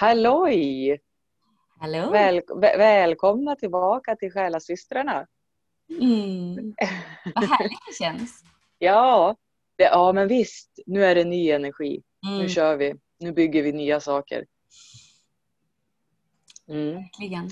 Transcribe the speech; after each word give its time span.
Halloj! 0.00 0.98
Hallå! 1.80 2.10
Väl, 2.10 2.40
vä- 2.40 2.78
välkomna 2.78 3.56
tillbaka 3.56 4.16
till 4.16 4.32
Själasystrarna. 4.32 5.26
Mm. 6.00 6.74
Vad 7.34 7.44
härligt 7.44 7.78
det 7.88 8.04
känns. 8.04 8.42
Ja, 8.78 9.36
det, 9.76 9.84
ja, 9.84 10.12
men 10.12 10.28
visst. 10.28 10.78
Nu 10.86 11.04
är 11.04 11.14
det 11.14 11.24
ny 11.24 11.50
energi. 11.50 12.02
Mm. 12.26 12.38
Nu 12.38 12.48
kör 12.48 12.76
vi. 12.76 12.94
Nu 13.18 13.32
bygger 13.32 13.62
vi 13.62 13.72
nya 13.72 14.00
saker. 14.00 14.46
Mm. 16.68 16.94
Verkligen. 16.94 17.50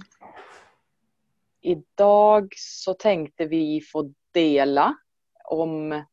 Idag 1.61 2.49
så 2.57 2.95
tänkte 2.95 3.47
vi 3.47 3.81
få 3.93 4.13
dela 4.33 4.95
om 5.45 6.05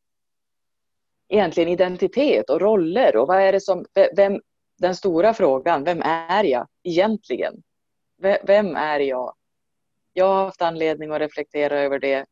egentligen 1.28 1.68
identitet 1.68 2.50
och 2.50 2.60
roller 2.60 3.16
och 3.16 3.26
vad 3.28 3.40
är 3.40 3.52
det 3.52 3.60
som, 3.60 3.84
vem, 4.16 4.40
den 4.82 4.96
stora 4.96 5.34
frågan, 5.34 5.84
vem 5.84 6.02
är 6.04 6.44
jag 6.44 6.68
egentligen? 6.82 7.62
V- 8.22 8.38
Vem 8.46 8.76
är 8.76 9.00
jag? 9.00 9.34
Jag 10.12 10.26
har 10.26 10.44
haft 10.44 10.62
anledning 10.62 11.10
att 11.10 11.20
reflektera 11.20 11.80
över 11.80 11.98
det 11.98 12.26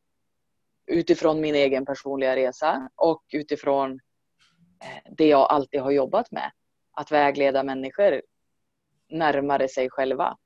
utifrån 0.86 1.40
min 1.40 1.54
egen 1.54 1.86
personliga 1.86 2.36
resa 2.36 2.90
och 2.94 3.22
utifrån 3.32 4.00
eh, 4.82 5.12
det 5.16 5.26
jag 5.26 5.40
alltid 5.50 5.80
har 5.80 5.90
jobbat 5.90 6.30
med. 6.30 6.50
Att 6.92 7.12
vägleda 7.12 7.62
människor 7.62 8.22
närmare 9.08 9.68
sig 9.68 9.90
själva. 9.90 10.36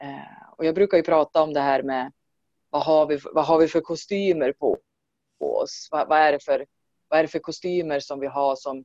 Eh, 0.00 0.52
och 0.56 0.64
jag 0.64 0.74
brukar 0.74 0.96
ju 0.96 1.02
prata 1.02 1.42
om 1.42 1.52
det 1.52 1.60
här 1.60 1.82
med 1.82 2.12
vad 2.70 2.82
har 2.82 3.06
vi, 3.06 3.18
vad 3.32 3.44
har 3.44 3.58
vi 3.58 3.68
för 3.68 3.80
kostymer 3.80 4.52
på, 4.52 4.78
på 5.38 5.56
oss? 5.56 5.88
Vad, 5.90 6.08
vad, 6.08 6.18
är 6.18 6.32
det 6.32 6.44
för, 6.44 6.66
vad 7.08 7.18
är 7.18 7.22
det 7.22 7.28
för 7.28 7.38
kostymer 7.38 8.00
som 8.00 8.20
vi 8.20 8.26
har 8.26 8.56
som, 8.56 8.84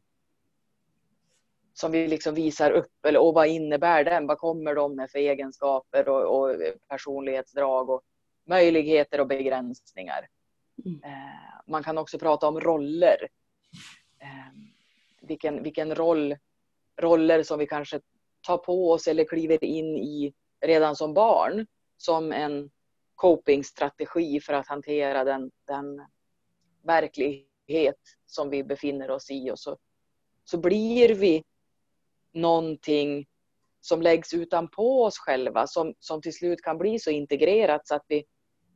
som 1.79 1.91
vi 1.91 2.07
liksom 2.07 2.35
visar 2.35 2.71
upp? 2.71 3.05
Eller, 3.05 3.19
och 3.19 3.33
vad 3.33 3.47
innebär 3.47 4.03
den? 4.03 4.27
Vad 4.27 4.37
kommer 4.37 4.75
de 4.75 4.95
med 4.95 5.11
för 5.11 5.19
egenskaper 5.19 6.09
och, 6.09 6.39
och 6.39 6.55
personlighetsdrag 6.87 7.89
och 7.89 8.01
möjligheter 8.45 9.21
och 9.21 9.27
begränsningar? 9.27 10.27
Mm. 10.85 11.03
Eh, 11.03 11.61
man 11.67 11.83
kan 11.83 11.97
också 11.97 12.19
prata 12.19 12.47
om 12.47 12.59
roller. 12.59 13.27
Eh, 14.19 14.53
vilken, 15.21 15.63
vilken 15.63 15.95
roll, 15.95 16.35
roller 17.01 17.43
som 17.43 17.59
vi 17.59 17.67
kanske 17.67 17.99
tar 18.41 18.57
på 18.57 18.91
oss 18.91 19.07
eller 19.07 19.23
kliver 19.23 19.63
in 19.63 19.97
i 19.97 20.33
redan 20.61 20.95
som 20.95 21.13
barn 21.13 21.67
som 21.97 22.31
en 22.31 22.69
copingstrategi 23.15 24.39
för 24.39 24.53
att 24.53 24.67
hantera 24.67 25.23
den, 25.23 25.51
den 25.67 26.05
verklighet 26.83 28.01
som 28.25 28.49
vi 28.49 28.63
befinner 28.63 29.11
oss 29.11 29.31
i. 29.31 29.51
Och 29.51 29.59
så, 29.59 29.77
så 30.43 30.57
blir 30.57 31.15
vi 31.15 31.43
någonting 32.33 33.25
som 33.81 34.01
läggs 34.01 34.33
utanpå 34.33 35.03
oss 35.03 35.17
själva 35.17 35.67
som, 35.67 35.93
som 35.99 36.21
till 36.21 36.33
slut 36.33 36.61
kan 36.61 36.77
bli 36.77 36.99
så 36.99 37.11
integrerat 37.11 37.87
så 37.87 37.95
att 37.95 38.05
vi, 38.07 38.25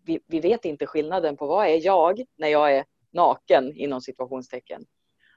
vi, 0.05 0.19
vi 0.27 0.39
vet 0.39 0.65
inte 0.65 0.85
skillnaden 0.87 1.37
på 1.37 1.47
vad 1.47 1.67
är 1.67 1.85
jag 1.85 2.23
när 2.37 2.47
jag 2.47 2.75
är 2.75 2.85
naken 3.11 3.73
inom 3.75 4.01
situationstecken. 4.01 4.85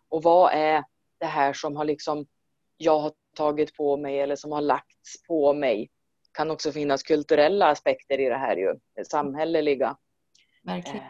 Och 0.08 0.22
vad 0.22 0.52
är 0.52 0.84
det 1.18 1.26
här 1.26 1.52
som 1.52 1.76
har 1.76 1.84
liksom 1.84 2.26
jag 2.76 2.98
har 2.98 3.12
tagit 3.36 3.76
på 3.76 3.96
mig 3.96 4.20
eller 4.20 4.36
som 4.36 4.52
har 4.52 4.60
lagts 4.60 5.26
på 5.28 5.52
mig. 5.52 5.90
kan 6.32 6.50
också 6.50 6.72
finnas 6.72 7.02
kulturella 7.02 7.66
aspekter 7.66 8.20
i 8.20 8.28
det 8.28 8.36
här 8.36 8.56
ju, 8.56 8.74
samhälleliga 9.04 9.96
Verkligen. 10.62 10.96
eh, 10.96 11.02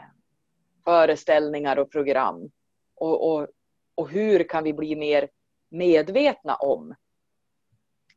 föreställningar 0.84 1.78
och 1.78 1.91
program. 1.92 2.50
Och, 2.94 3.33
och, 3.33 3.48
och 3.94 4.11
hur 4.11 4.48
kan 4.48 4.64
vi 4.64 4.72
bli 4.72 4.96
mer 4.96 5.28
medvetna 5.70 6.54
om 6.54 6.94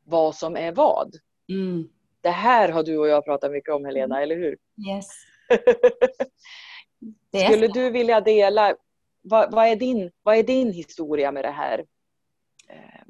vad 0.04 0.34
som 0.34 0.56
är 0.56 0.72
vad? 0.72 1.14
Mm. 1.48 1.88
Det 2.20 2.30
här 2.30 2.68
har 2.68 2.82
du 2.82 2.98
och 2.98 3.08
jag 3.08 3.24
pratat 3.24 3.52
mycket 3.52 3.74
om 3.74 3.84
Helena, 3.84 4.22
eller 4.22 4.36
hur? 4.36 4.56
Yes. 4.88 5.08
Skulle 7.50 7.68
du 7.68 7.90
vilja 7.90 8.20
dela, 8.20 8.76
vad, 9.22 9.52
vad, 9.52 9.66
är 9.66 9.76
din, 9.76 10.10
vad 10.22 10.36
är 10.36 10.42
din 10.42 10.72
historia 10.72 11.32
med 11.32 11.44
det 11.44 11.50
här? 11.50 11.78
Eh, 12.68 13.02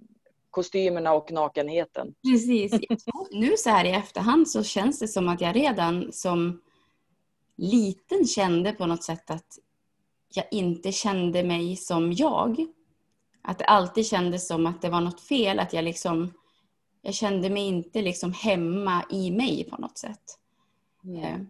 kostymerna 0.51 1.13
och 1.13 1.33
nakenheten. 1.33 2.15
Precis. 2.31 2.73
Nu 3.31 3.57
så 3.57 3.71
här 3.71 3.85
i 3.85 3.91
efterhand 3.91 4.49
så 4.49 4.63
känns 4.63 4.99
det 4.99 5.09
som 5.09 5.29
att 5.29 5.41
jag 5.41 5.57
redan 5.57 6.13
som 6.13 6.61
liten 7.57 8.27
kände 8.27 8.73
på 8.73 8.87
något 8.87 9.05
sätt 9.05 9.31
att 9.31 9.59
jag 10.35 10.45
inte 10.51 10.93
kände 10.93 11.43
mig 11.43 11.77
som 11.77 12.13
jag. 12.13 12.67
Att 13.43 13.59
det 13.59 13.65
alltid 13.65 14.07
kändes 14.07 14.49
som 14.49 14.67
att 14.67 14.83
det 14.83 14.89
var 14.89 15.01
något 15.01 15.21
fel, 15.21 15.59
att 15.59 15.73
jag 15.73 15.85
liksom 15.85 16.33
jag 17.03 17.15
kände 17.15 17.51
mig 17.51 17.63
inte 17.63 18.03
liksom 18.03 18.33
hemma 18.33 19.05
i 19.11 19.31
mig 19.31 19.65
på 19.71 19.77
något 19.77 19.99
sätt. 19.99 20.39
Eh, 21.05 21.41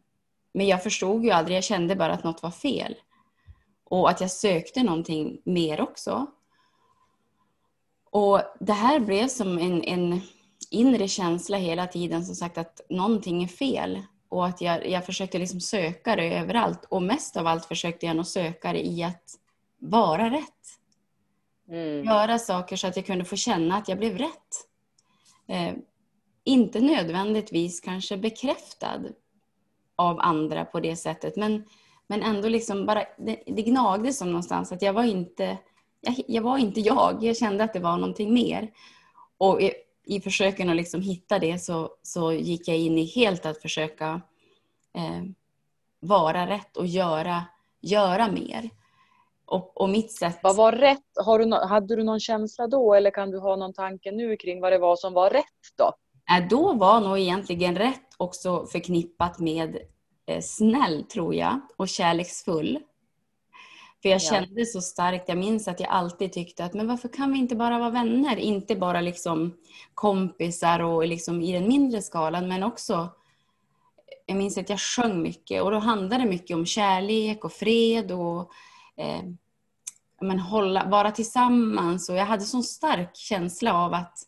Men 0.53 0.67
jag 0.67 0.83
förstod 0.83 1.25
ju 1.25 1.31
aldrig, 1.31 1.57
jag 1.57 1.65
kände 1.65 1.97
bara 1.97 2.13
att 2.13 2.25
något 2.25 2.43
var 2.43 2.51
fel. 2.51 2.95
Och 3.85 4.11
att 4.11 4.21
jag 4.21 4.31
sökte 4.31 4.83
någonting 4.83 5.41
mer 5.45 5.81
också. 5.81 6.27
Och 8.11 8.41
det 8.61 8.73
här 8.73 9.01
blev 9.01 9.29
som 9.29 9.59
en, 9.59 9.83
en 9.83 10.21
inre 10.71 11.09
känsla 11.09 11.57
hela 11.57 11.87
tiden 11.87 12.25
som 12.25 12.35
sagt 12.35 12.59
att 12.59 12.81
någonting 12.89 13.43
är 13.43 13.49
fel. 13.49 14.03
Och 14.29 14.47
att 14.47 14.61
jag, 14.61 14.91
jag 14.91 15.07
försökte 15.07 15.39
liksom 15.39 15.61
söka 15.61 16.17
det 16.17 16.39
överallt. 16.39 16.85
Och 16.89 17.03
mest 17.03 17.37
av 17.37 17.47
allt 17.47 17.65
försökte 17.65 18.07
jag 18.07 18.17
nog 18.17 18.27
söka 18.27 18.73
det 18.73 18.87
i 18.87 19.03
att 19.03 19.25
vara 19.79 20.31
rätt. 20.31 20.78
Mm. 21.69 22.05
Göra 22.05 22.39
saker 22.39 22.77
så 22.77 22.87
att 22.87 22.97
jag 22.97 23.07
kunde 23.07 23.25
få 23.25 23.37
känna 23.37 23.77
att 23.77 23.89
jag 23.89 23.99
blev 23.99 24.19
rätt. 24.19 24.67
Eh, 25.47 25.75
inte 26.45 26.81
nödvändigtvis 26.81 27.81
kanske 27.81 28.17
bekräftad 28.17 29.01
av 29.97 30.21
andra 30.21 30.65
på 30.65 30.81
det 30.81 30.97
sättet. 30.97 31.37
Men, 31.37 31.65
men 32.07 32.23
ändå 32.23 32.49
liksom 32.49 32.87
bara, 32.87 33.05
det, 33.19 33.43
det 33.47 33.63
gnagde 33.63 34.13
som 34.13 34.29
någonstans 34.29 34.73
att 34.73 34.83
jag 34.83 34.93
var 34.93 35.05
inte 35.05 35.59
jag, 36.01 36.15
jag 36.27 36.43
var 36.43 36.59
inte 36.59 36.81
jag. 36.81 37.25
Jag 37.25 37.37
kände 37.37 37.65
att 37.65 37.73
det 37.73 37.81
var 37.81 37.97
någonting 37.97 38.35
mer. 38.35 38.71
Och 39.39 39.63
i, 39.63 39.73
i 40.05 40.21
försöken 40.21 40.71
att 40.71 40.77
liksom 40.77 41.03
hitta 41.03 41.39
det 41.39 41.59
så, 41.59 41.91
så 42.03 42.33
gick 42.33 42.69
jag 42.69 42.77
in 42.77 42.99
i 42.99 43.05
helt 43.05 43.47
att 43.47 43.63
försöka 43.63 44.21
eh, 44.95 45.23
vara 46.01 46.47
rätt 46.47 46.77
och 46.77 46.87
göra, 46.87 47.45
göra 47.81 48.33
mer. 48.33 48.71
Och, 49.51 49.81
och 49.81 49.89
mitt 49.89 50.13
sätt... 50.13 50.39
Vad 50.43 50.57
var 50.57 50.73
rätt? 50.73 51.03
Har 51.25 51.39
du 51.39 51.45
no- 51.45 51.67
hade 51.67 51.97
du 51.97 52.05
någon 52.05 52.21
känsla 52.21 52.67
då 52.67 52.95
eller 52.95 53.11
kan 53.11 53.31
du 53.31 53.39
ha 53.39 53.57
någon 53.57 53.73
tanke 53.75 54.13
nu 54.13 54.37
kring 54.37 54.61
vad 54.61 54.73
det 54.73 54.79
var 54.79 54.97
som 54.97 55.13
var 55.13 55.31
rätt 55.31 55.45
då? 55.79 55.93
Äh, 56.39 56.49
då 56.49 56.73
var 56.73 57.01
nog 57.01 57.19
egentligen 57.19 57.77
rätt 57.77 58.15
också 58.17 58.67
förknippat 58.67 59.39
med 59.39 59.79
eh, 60.27 60.41
snäll, 60.41 61.05
tror 61.05 61.35
jag, 61.35 61.61
och 61.77 61.89
kärleksfull. 61.89 62.79
För 64.03 64.09
jag 64.09 64.21
Ja. 64.21 64.31
kände 64.31 64.67
så 64.67 64.81
starkt, 64.81 65.29
jag 65.29 65.39
minns 65.39 65.69
att 65.69 65.81
jag 65.81 65.89
alltid 65.91 66.33
tyckte 66.33 66.65
att 66.65 66.75
men 66.75 66.89
varför 66.89 67.09
kan 67.09 67.33
vi 67.33 67.39
inte 67.39 67.57
bara 67.57 67.79
vara 67.79 67.91
vänner? 67.91 68.37
Inte 68.37 68.77
bara 68.77 69.01
liksom 69.01 69.57
kompisar 69.95 70.81
och 70.81 71.07
liksom 71.07 71.43
i 71.43 71.53
den 71.53 71.69
mindre 71.69 72.03
skalan 72.03 72.49
men 72.49 72.63
också 72.63 73.09
jag 74.27 74.37
minns 74.37 74.59
att 74.59 74.71
jag 74.71 74.81
sjöng 74.81 75.23
mycket 75.23 75.63
och 75.63 75.71
då 75.71 75.79
handlade 75.79 76.25
det 76.25 76.31
mycket 76.31 76.57
om 76.57 76.67
kärlek 76.67 77.45
och 77.45 77.53
fred 77.53 78.13
och 78.13 78.51
eh, 78.99 79.23
men 80.21 80.39
hålla, 80.39 80.85
vara 80.85 81.11
tillsammans 81.11 82.09
och 82.09 82.17
jag 82.17 82.27
hade 82.27 82.43
sån 82.43 82.63
stark 82.63 83.17
känsla 83.17 83.75
av 83.75 83.95
att 83.95 84.19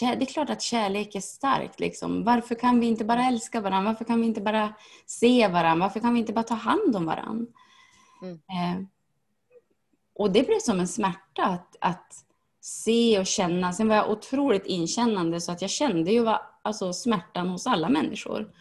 det 0.00 0.22
är 0.22 0.26
klart 0.26 0.50
att 0.50 0.62
kärlek 0.62 1.14
är 1.14 1.20
starkt. 1.20 1.80
Liksom. 1.80 2.24
Varför 2.24 2.54
kan 2.54 2.80
vi 2.80 2.86
inte 2.86 3.04
bara 3.04 3.24
älska 3.24 3.60
varandra? 3.60 3.90
Varför 3.90 4.04
kan 4.04 4.20
vi 4.20 4.26
inte 4.26 4.40
bara 4.40 4.74
se 5.06 5.48
varandra? 5.48 5.86
Varför 5.86 6.00
kan 6.00 6.14
vi 6.14 6.20
inte 6.20 6.32
bara 6.32 6.42
ta 6.42 6.54
hand 6.54 6.96
om 6.96 7.06
varandra? 7.06 7.46
Mm. 8.22 8.34
Eh, 8.34 8.86
och 10.14 10.32
det 10.32 10.46
blev 10.46 10.58
som 10.58 10.80
en 10.80 10.88
smärta 10.88 11.44
att, 11.44 11.76
att 11.80 12.12
se 12.60 13.18
och 13.18 13.26
känna. 13.26 13.72
Sen 13.72 13.88
var 13.88 13.96
jag 13.96 14.10
otroligt 14.10 14.66
inkännande 14.66 15.40
så 15.40 15.52
att 15.52 15.62
jag 15.62 15.70
kände 15.70 16.12
ju 16.12 16.20
vad, 16.20 16.40
alltså, 16.62 16.92
smärtan 16.92 17.48
hos 17.48 17.66
alla 17.66 17.88
människor. 17.88 18.52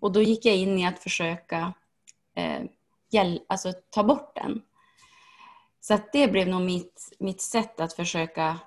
Och 0.00 0.12
då 0.12 0.22
gick 0.22 0.44
jag 0.44 0.56
in 0.56 0.78
i 0.78 0.86
att 0.86 0.98
försöka 0.98 1.74
eh, 2.36 2.62
hjäl- 3.10 3.44
alltså, 3.46 3.72
ta 3.90 4.02
bort 4.02 4.34
den. 4.34 4.62
Så 5.80 5.94
att 5.94 6.12
det 6.12 6.28
blev 6.28 6.48
nog 6.48 6.60
mitt, 6.60 7.16
mitt 7.18 7.40
sätt 7.40 7.80
att 7.80 7.92
försöka 7.92 8.58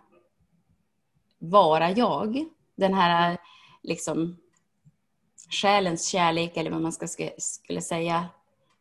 vara 1.40 1.92
jag. 1.92 2.46
Den 2.76 2.94
här 2.94 3.38
liksom 3.82 4.38
själens 5.62 6.08
kärlek 6.08 6.58
eller 6.58 6.72
vad 6.72 6.82
man 6.82 6.92
ska, 6.92 7.08
skulle 7.38 7.82
säga 7.82 8.26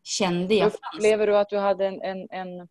kände 0.03 0.55
jag 0.55 0.73
fanns. 0.73 0.95
Upplever 0.95 1.27
du 1.27 1.37
att 1.37 1.49
du 1.49 1.59
hade 1.59 1.87
en, 1.87 2.03
en, 2.03 2.29
en... 2.31 2.69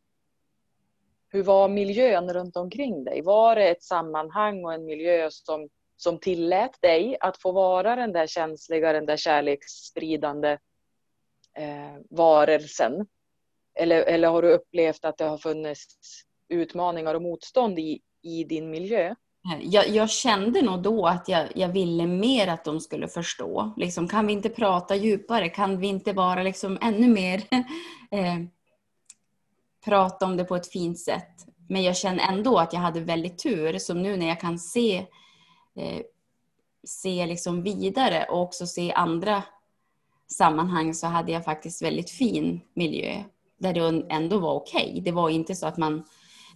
Hur 1.30 1.44
var 1.44 1.70
miljön 1.70 2.34
runt 2.34 2.56
omkring 2.56 3.04
dig? 3.04 3.22
Var 3.22 3.56
det 3.56 3.70
ett 3.70 3.84
sammanhang 3.84 4.66
och 4.66 4.74
en 4.74 4.86
miljö 4.86 5.28
som, 5.32 5.70
som 5.98 6.20
tillät 6.20 6.82
dig 6.82 7.18
att 7.20 7.42
få 7.42 7.52
vara 7.52 7.96
den 7.96 8.14
där 8.14 8.28
känsliga, 8.28 8.94
den 8.94 9.06
där 9.06 9.18
kärleksspridande 9.18 10.58
eh, 11.58 12.02
varelsen? 12.10 13.08
Eller, 13.76 14.02
eller 14.02 14.28
har 14.28 14.42
du 14.42 14.52
upplevt 14.52 15.06
att 15.06 15.18
det 15.18 15.24
har 15.24 15.38
funnits 15.38 15.96
utmaningar 16.50 17.16
och 17.16 17.22
motstånd 17.22 17.80
i, 17.80 18.00
i 18.22 18.44
din 18.44 18.70
miljö? 18.70 19.16
Jag, 19.62 19.90
jag, 19.90 20.10
kände 20.10 20.62
nog 20.62 20.82
då 20.82 21.08
att 21.08 21.28
jag, 21.30 21.48
jag 21.56 21.70
ville 21.70 22.08
mer 22.08 22.48
att 22.48 22.64
de 22.64 22.80
skulle 22.80 23.08
förstå. 23.08 23.74
Liksom, 23.78 24.08
kan 24.08 24.28
vi 24.28 24.34
inte 24.34 24.50
prata 24.50 24.96
djupare? 24.96 25.50
Kan 25.50 25.80
vi 25.80 25.88
inte 25.88 26.14
bara 26.14 26.44
liksom 26.44 26.78
ännu 26.82 27.08
mer 27.08 27.38
eh, 28.12 28.38
prata 29.86 30.26
om 30.26 30.38
det 30.38 30.44
på 30.44 30.56
ett 30.56 30.72
fint 30.72 31.00
sätt? 31.00 31.46
Men 31.70 31.84
jag 31.84 31.98
känner 31.98 32.34
ändå 32.34 32.58
att 32.58 32.74
jag 32.74 32.80
hade 32.80 33.00
väldigt 33.00 33.40
tur. 33.40 33.78
Som 33.78 34.02
nu 34.02 34.18
när 34.18 34.28
jag 34.28 34.40
kan 34.40 34.60
se, 34.60 34.98
eh, 35.76 36.02
se 36.88 37.26
liksom 37.26 37.64
vidare 37.64 38.26
och 38.30 38.42
också 38.42 38.68
se 38.68 38.92
andra 38.92 39.44
sammanhang 40.32 40.94
så 40.94 41.08
hade 41.08 41.32
jag 41.32 41.46
faktiskt 41.46 41.82
väldigt 41.82 42.10
fin 42.10 42.62
miljö. 42.74 43.24
Där 43.58 43.74
det 43.74 44.06
ändå 44.10 44.40
var 44.40 44.54
okej. 44.54 44.90
Okay. 44.90 45.02
Det 45.02 45.12
var 45.12 45.30
inte 45.30 45.56
så 45.56 45.68
att 45.68 45.78
man 45.78 46.04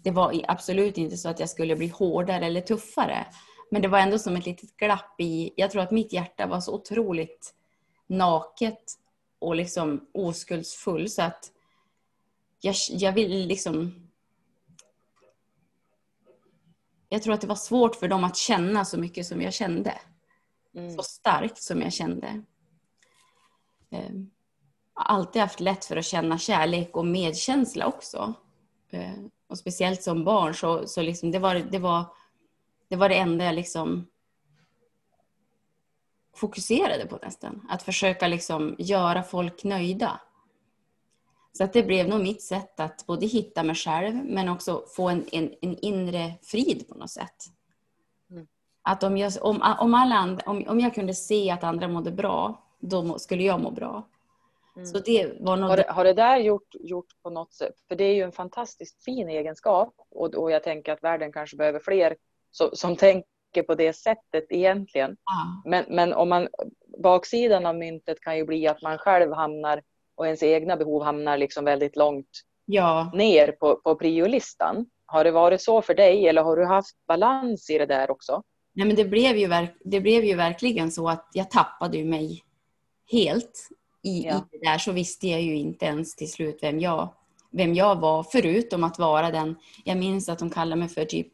det 0.04 0.12
var 0.12 0.42
absolut 0.48 0.98
inte 0.98 1.18
så 1.18 1.30
att 1.30 1.40
jag 1.40 1.50
skulle 1.50 1.76
bli 1.76 1.88
hårdare 1.88 2.46
eller 2.46 2.62
tuffare. 2.62 3.28
Men 3.72 3.82
det 3.82 3.88
var 3.88 4.00
ändå 4.00 4.20
som 4.20 4.36
ett 4.36 4.46
litet 4.46 4.78
glapp 4.78 5.22
i, 5.22 5.54
jag 5.56 5.72
tror 5.72 5.82
att 5.82 5.92
mitt 5.92 6.14
hjärta 6.14 6.48
var 6.48 6.60
så 6.60 6.74
otroligt 6.74 7.54
naket 8.08 8.84
och 9.40 9.56
liksom 9.56 10.08
oskuldsfull 10.14 11.10
så 11.10 11.22
att 11.22 11.52
jag, 12.62 12.76
jag 12.90 13.12
vill 13.12 13.48
liksom 13.48 14.06
jag 17.10 17.24
tror 17.24 17.34
att 17.34 17.42
det 17.42 17.48
var 17.48 17.56
svårt 17.56 17.96
för 17.96 18.08
dem 18.08 18.24
att 18.24 18.38
känna 18.38 18.86
så 18.86 19.00
mycket 19.00 19.26
som 19.26 19.42
jag 19.42 19.54
kände. 19.54 19.94
Mm. 20.76 20.96
Så 20.96 21.04
starkt 21.04 21.58
som 21.62 21.82
jag 21.82 21.94
kände. 21.94 22.44
Har 24.94 25.16
alltid 25.16 25.42
haft 25.42 25.60
lätt 25.60 25.86
för 25.86 25.98
att 25.98 26.06
känna 26.06 26.38
kärlek 26.38 26.98
och 26.98 27.06
medkänsla 27.06 27.88
också. 27.88 28.34
Ehm, 28.90 29.30
och 29.48 29.58
speciellt 29.58 30.04
som 30.04 30.24
barn 30.24 30.54
så, 30.54 30.88
så 30.88 31.02
liksom 31.02 31.32
det, 31.32 31.40
var, 31.40 31.56
det, 31.56 31.80
var, 31.80 32.06
det 32.88 32.96
var 32.96 33.10
det 33.10 33.16
enda 33.16 33.46
jag 33.46 33.56
liksom 33.56 34.08
fokuserade 36.36 37.06
på 37.06 37.20
nästan. 37.22 37.68
Att 37.70 37.84
försöka 37.84 38.28
liksom 38.28 38.76
göra 38.78 39.24
folk 39.24 39.64
nöjda. 39.64 40.20
Så 41.58 41.64
att 41.64 41.74
det 41.74 41.84
blev 41.84 42.08
nog 42.08 42.22
mitt 42.22 42.42
sätt 42.42 42.80
att 42.80 43.06
både 43.06 43.26
hitta 43.26 43.64
mig 43.64 43.76
själv 43.76 44.16
men 44.16 44.50
också 44.50 44.84
få 44.96 45.10
en, 45.10 45.26
en, 45.32 45.54
en 45.62 45.78
inre 45.78 46.34
frid 46.42 46.88
på 46.90 46.96
något 46.96 47.12
sätt. 47.12 47.46
Mm. 48.30 48.48
Att 48.82 49.04
om 49.04 49.18
jag, 49.18 49.34
om, 49.42 49.76
om, 49.80 49.94
alla 49.94 50.16
andra, 50.16 50.44
om, 50.46 50.66
om 50.68 50.80
jag 50.80 50.96
kunde 50.96 51.14
se 51.14 51.52
att 51.52 51.64
andra 51.64 51.88
mådde 51.88 52.12
bra, 52.12 52.65
då 52.90 53.20
skulle 53.20 53.44
jag 53.44 53.62
må 53.62 53.72
bra. 53.72 54.04
Mm. 54.76 54.86
Så 54.86 55.00
det 55.00 55.34
var 55.40 55.58
något... 55.58 55.70
har, 55.70 55.78
det, 55.78 55.86
har 55.90 56.04
det 56.04 56.14
där 56.14 56.38
gjort, 56.38 56.68
gjort 56.74 57.08
på 57.24 57.30
något 57.30 57.54
sätt, 57.54 57.74
för 57.88 57.96
det 57.96 58.04
är 58.04 58.14
ju 58.14 58.22
en 58.22 58.32
fantastiskt 58.32 59.04
fin 59.04 59.30
egenskap 59.30 59.94
och, 60.12 60.36
och 60.36 60.52
jag 60.52 60.64
tänker 60.64 60.92
att 60.92 61.04
världen 61.04 61.32
kanske 61.32 61.58
behöver 61.58 61.80
fler 61.80 62.16
som, 62.52 62.70
som 62.74 62.96
tänker 62.96 63.64
på 63.68 63.76
det 63.76 63.94
sättet 63.94 64.46
egentligen. 64.50 65.12
Ah. 65.12 65.70
Men, 65.70 65.86
men 65.90 66.14
om 66.14 66.30
man, 66.30 66.48
baksidan 67.04 67.66
av 67.66 67.76
myntet 67.76 68.20
kan 68.22 68.38
ju 68.38 68.46
bli 68.46 68.68
att 68.68 68.82
man 68.82 68.98
själv 68.98 69.34
hamnar 69.34 69.82
och 70.16 70.26
ens 70.26 70.44
egna 70.44 70.78
behov 70.78 71.04
hamnar 71.04 71.38
liksom 71.38 71.66
väldigt 71.66 71.96
långt 71.96 72.30
ja. 72.66 73.12
ner 73.14 73.52
på, 73.52 73.76
på 73.76 73.96
priolistan. 73.96 74.86
Har 75.06 75.24
det 75.24 75.32
varit 75.32 75.62
så 75.62 75.82
för 75.82 75.94
dig 75.94 76.28
eller 76.28 76.44
har 76.44 76.58
du 76.58 76.66
haft 76.66 76.96
balans 77.08 77.70
i 77.70 77.78
det 77.78 77.86
där 77.86 78.12
också? 78.12 78.44
Nej, 78.74 78.88
men 78.88 78.96
det, 78.96 79.06
blev 79.06 79.38
ju 79.38 79.48
verk, 79.48 79.78
det 79.80 80.00
blev 80.00 80.24
ju 80.24 80.36
verkligen 80.36 80.92
så 80.92 81.10
att 81.10 81.30
jag 81.34 81.52
tappade 81.52 82.04
mig 82.04 82.45
helt 83.12 83.70
i, 84.04 84.26
ja. 84.26 84.38
i 84.38 84.58
det 84.58 84.70
där 84.70 84.78
så 84.78 84.92
visste 84.92 85.28
jag 85.28 85.42
ju 85.42 85.56
inte 85.56 85.86
ens 85.86 86.16
till 86.16 86.32
slut 86.32 86.60
vem 86.62 86.80
jag, 86.80 87.14
vem 87.52 87.74
jag 87.74 88.00
var, 88.00 88.24
förutom 88.24 88.84
att 88.84 89.00
vara 89.00 89.32
den, 89.32 89.56
jag 89.84 89.98
minns 89.98 90.30
att 90.30 90.40
de 90.40 90.50
kallade 90.50 90.80
mig 90.80 90.90
för 90.90 91.06
typ, 91.06 91.34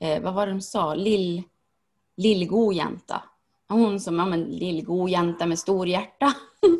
eh, 0.00 0.22
vad 0.22 0.34
var 0.34 0.46
det 0.46 0.52
de 0.52 0.60
sa, 0.60 0.94
lill, 0.94 1.42
lillgojänta. 2.16 3.22
Hon 3.68 4.00
som, 4.00 4.18
ja 4.18 4.26
men 4.26 4.42
lillgojänta 4.42 5.46
med 5.46 5.58
stor 5.58 5.88
hjärta. 5.88 6.34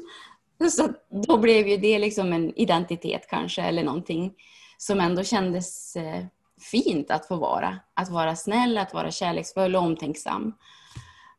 så 0.70 0.88
då 1.26 1.38
blev 1.38 1.68
ju 1.68 1.76
det 1.76 1.98
liksom 1.98 2.32
en 2.32 2.58
identitet 2.58 3.26
kanske, 3.30 3.62
eller 3.62 3.84
någonting 3.84 4.34
som 4.78 5.00
ändå 5.00 5.24
kändes 5.24 5.96
eh, 5.96 6.24
fint 6.70 7.10
att 7.10 7.28
få 7.28 7.36
vara. 7.36 7.78
Att 7.94 8.10
vara 8.10 8.36
snäll, 8.36 8.78
att 8.78 8.94
vara 8.94 9.10
kärleksfull 9.10 9.76
och 9.76 9.82
omtänksam. 9.82 10.54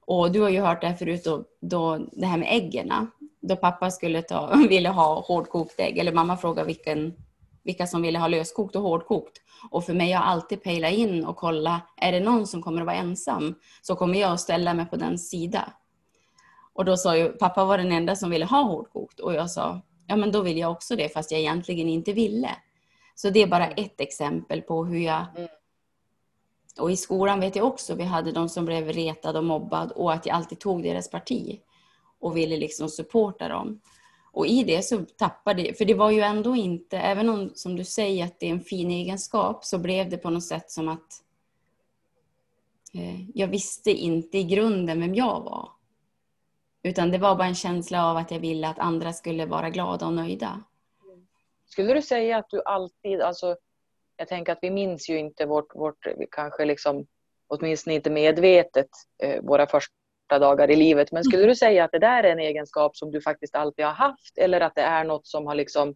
Och 0.10 0.32
du 0.32 0.42
har 0.42 0.50
ju 0.50 0.62
hört 0.62 0.82
det 0.82 0.88
här 0.88 0.96
förut, 0.96 1.24
då, 1.24 1.44
då, 1.62 1.98
det 2.12 2.26
här 2.26 2.38
med 2.38 2.48
äggen 2.52 3.08
då 3.42 3.56
pappa 3.56 3.92
skulle 3.92 4.22
ta, 4.22 4.56
ville 4.70 4.90
ha 4.90 5.22
hårdkokt 5.22 5.80
ägg, 5.80 5.98
eller 5.98 6.12
mamma 6.12 6.38
frågade 6.38 6.68
vilken, 6.68 7.14
vilka 7.64 7.88
som 7.88 8.02
ville 8.02 8.20
ha 8.20 8.28
löskokt 8.28 8.76
och 8.76 8.82
hårdkokt. 8.82 9.38
Och 9.72 9.86
för 9.86 9.94
mig 9.94 10.12
har 10.12 10.24
alltid 10.24 10.64
pejlat 10.64 10.92
in 10.92 11.26
och 11.26 11.36
kolla, 11.36 11.82
är 11.98 12.12
det 12.12 12.20
någon 12.20 12.48
som 12.48 12.62
kommer 12.62 12.82
att 12.82 12.86
vara 12.86 12.96
ensam 12.96 13.56
så 13.82 13.96
kommer 13.96 14.20
jag 14.20 14.32
att 14.32 14.40
ställa 14.40 14.74
mig 14.74 14.86
på 14.86 14.96
den 14.96 15.20
sida. 15.20 15.74
Och 16.74 16.86
då 16.86 16.98
sa 16.98 17.18
ju 17.18 17.30
pappa 17.30 17.66
var 17.66 17.78
den 17.78 17.92
enda 17.92 18.16
som 18.16 18.30
ville 18.30 18.46
ha 18.46 18.62
hårdkokt 18.62 19.20
och 19.20 19.34
jag 19.34 19.52
sa, 19.52 19.82
ja 20.08 20.16
men 20.16 20.32
då 20.32 20.42
vill 20.42 20.58
jag 20.58 20.72
också 20.72 20.96
det 20.96 21.14
fast 21.14 21.32
jag 21.32 21.40
egentligen 21.40 21.90
inte 21.90 22.14
ville. 22.14 22.50
Så 23.16 23.30
det 23.30 23.40
är 23.40 23.48
bara 23.48 23.68
ett 23.68 24.02
exempel 24.02 24.62
på 24.62 24.86
hur 24.86 25.00
jag 25.00 25.26
mm 25.38 25.50
och 26.80 26.92
i 26.92 26.98
skolan 26.98 27.40
vet 27.40 27.56
jag 27.56 27.68
också, 27.68 27.96
vi 27.96 28.04
hade 28.04 28.32
de 28.32 28.50
som 28.50 28.66
blev 28.66 28.88
retade 28.88 29.38
och 29.38 29.46
mobbade. 29.46 29.94
och 29.94 30.14
att 30.14 30.26
jag 30.26 30.36
alltid 30.36 30.60
tog 30.60 30.84
deras 30.84 31.10
parti 31.10 31.60
och 32.20 32.38
ville 32.38 32.58
liksom 32.58 32.90
supporta 32.90 33.48
dem. 33.48 33.82
Och 34.32 34.48
i 34.48 34.64
det 34.64 34.82
så 34.82 35.06
tappade 35.18 35.62
jag, 35.62 35.78
för 35.78 35.86
det 35.86 35.94
var 35.94 36.12
ju 36.12 36.22
ändå 36.22 36.56
inte, 36.56 36.98
även 36.98 37.30
om 37.30 37.52
som 37.56 37.76
du 37.76 37.84
säger 37.84 38.26
att 38.26 38.40
det 38.40 38.46
är 38.46 38.52
en 38.52 38.62
fin 38.62 38.92
egenskap, 38.92 39.66
så 39.66 39.78
blev 39.78 40.10
det 40.10 40.18
på 40.18 40.30
något 40.30 40.44
sätt 40.44 40.72
som 40.72 40.90
att 40.90 41.24
eh, 42.94 43.30
jag 43.38 43.48
visste 43.48 43.92
inte 43.92 44.38
i 44.38 44.44
grunden 44.44 45.02
vem 45.02 45.16
jag 45.16 45.42
var. 45.42 45.70
Utan 46.84 47.12
det 47.12 47.18
var 47.18 47.36
bara 47.36 47.48
en 47.48 47.56
känsla 47.56 48.06
av 48.06 48.18
att 48.18 48.32
jag 48.32 48.40
ville 48.40 48.68
att 48.68 48.80
andra 48.80 49.14
skulle 49.14 49.46
vara 49.46 49.70
glada 49.70 50.06
och 50.06 50.14
nöjda. 50.14 50.64
Skulle 51.66 51.94
du 51.94 52.02
säga 52.02 52.38
att 52.38 52.50
du 52.50 52.62
alltid, 52.66 53.22
alltså 53.22 53.56
jag 54.20 54.28
tänker 54.28 54.52
att 54.52 54.60
vi 54.62 54.72
minns 54.72 55.10
ju 55.10 55.18
inte 55.18 55.46
vårt, 55.46 55.76
vårt 55.76 56.08
kanske 56.32 56.66
liksom, 56.66 57.06
åtminstone 57.48 57.96
inte 57.96 58.10
medvetet, 58.10 58.90
eh, 59.24 59.42
våra 59.42 59.68
första 59.68 60.40
dagar 60.40 60.72
i 60.72 60.76
livet. 60.76 61.12
Men 61.12 61.24
skulle 61.24 61.46
du 61.46 61.56
säga 61.56 61.84
att 61.84 61.92
det 61.92 62.00
där 62.00 62.24
är 62.24 62.32
en 62.32 62.40
egenskap 62.40 62.98
som 62.98 63.12
du 63.12 63.22
faktiskt 63.22 63.56
alltid 63.56 63.86
har 63.86 63.94
haft 63.94 64.38
eller 64.38 64.62
att 64.62 64.76
det 64.76 64.82
är 64.82 65.04
något 65.04 65.28
som 65.28 65.48
har 65.48 65.56
liksom 65.56 65.96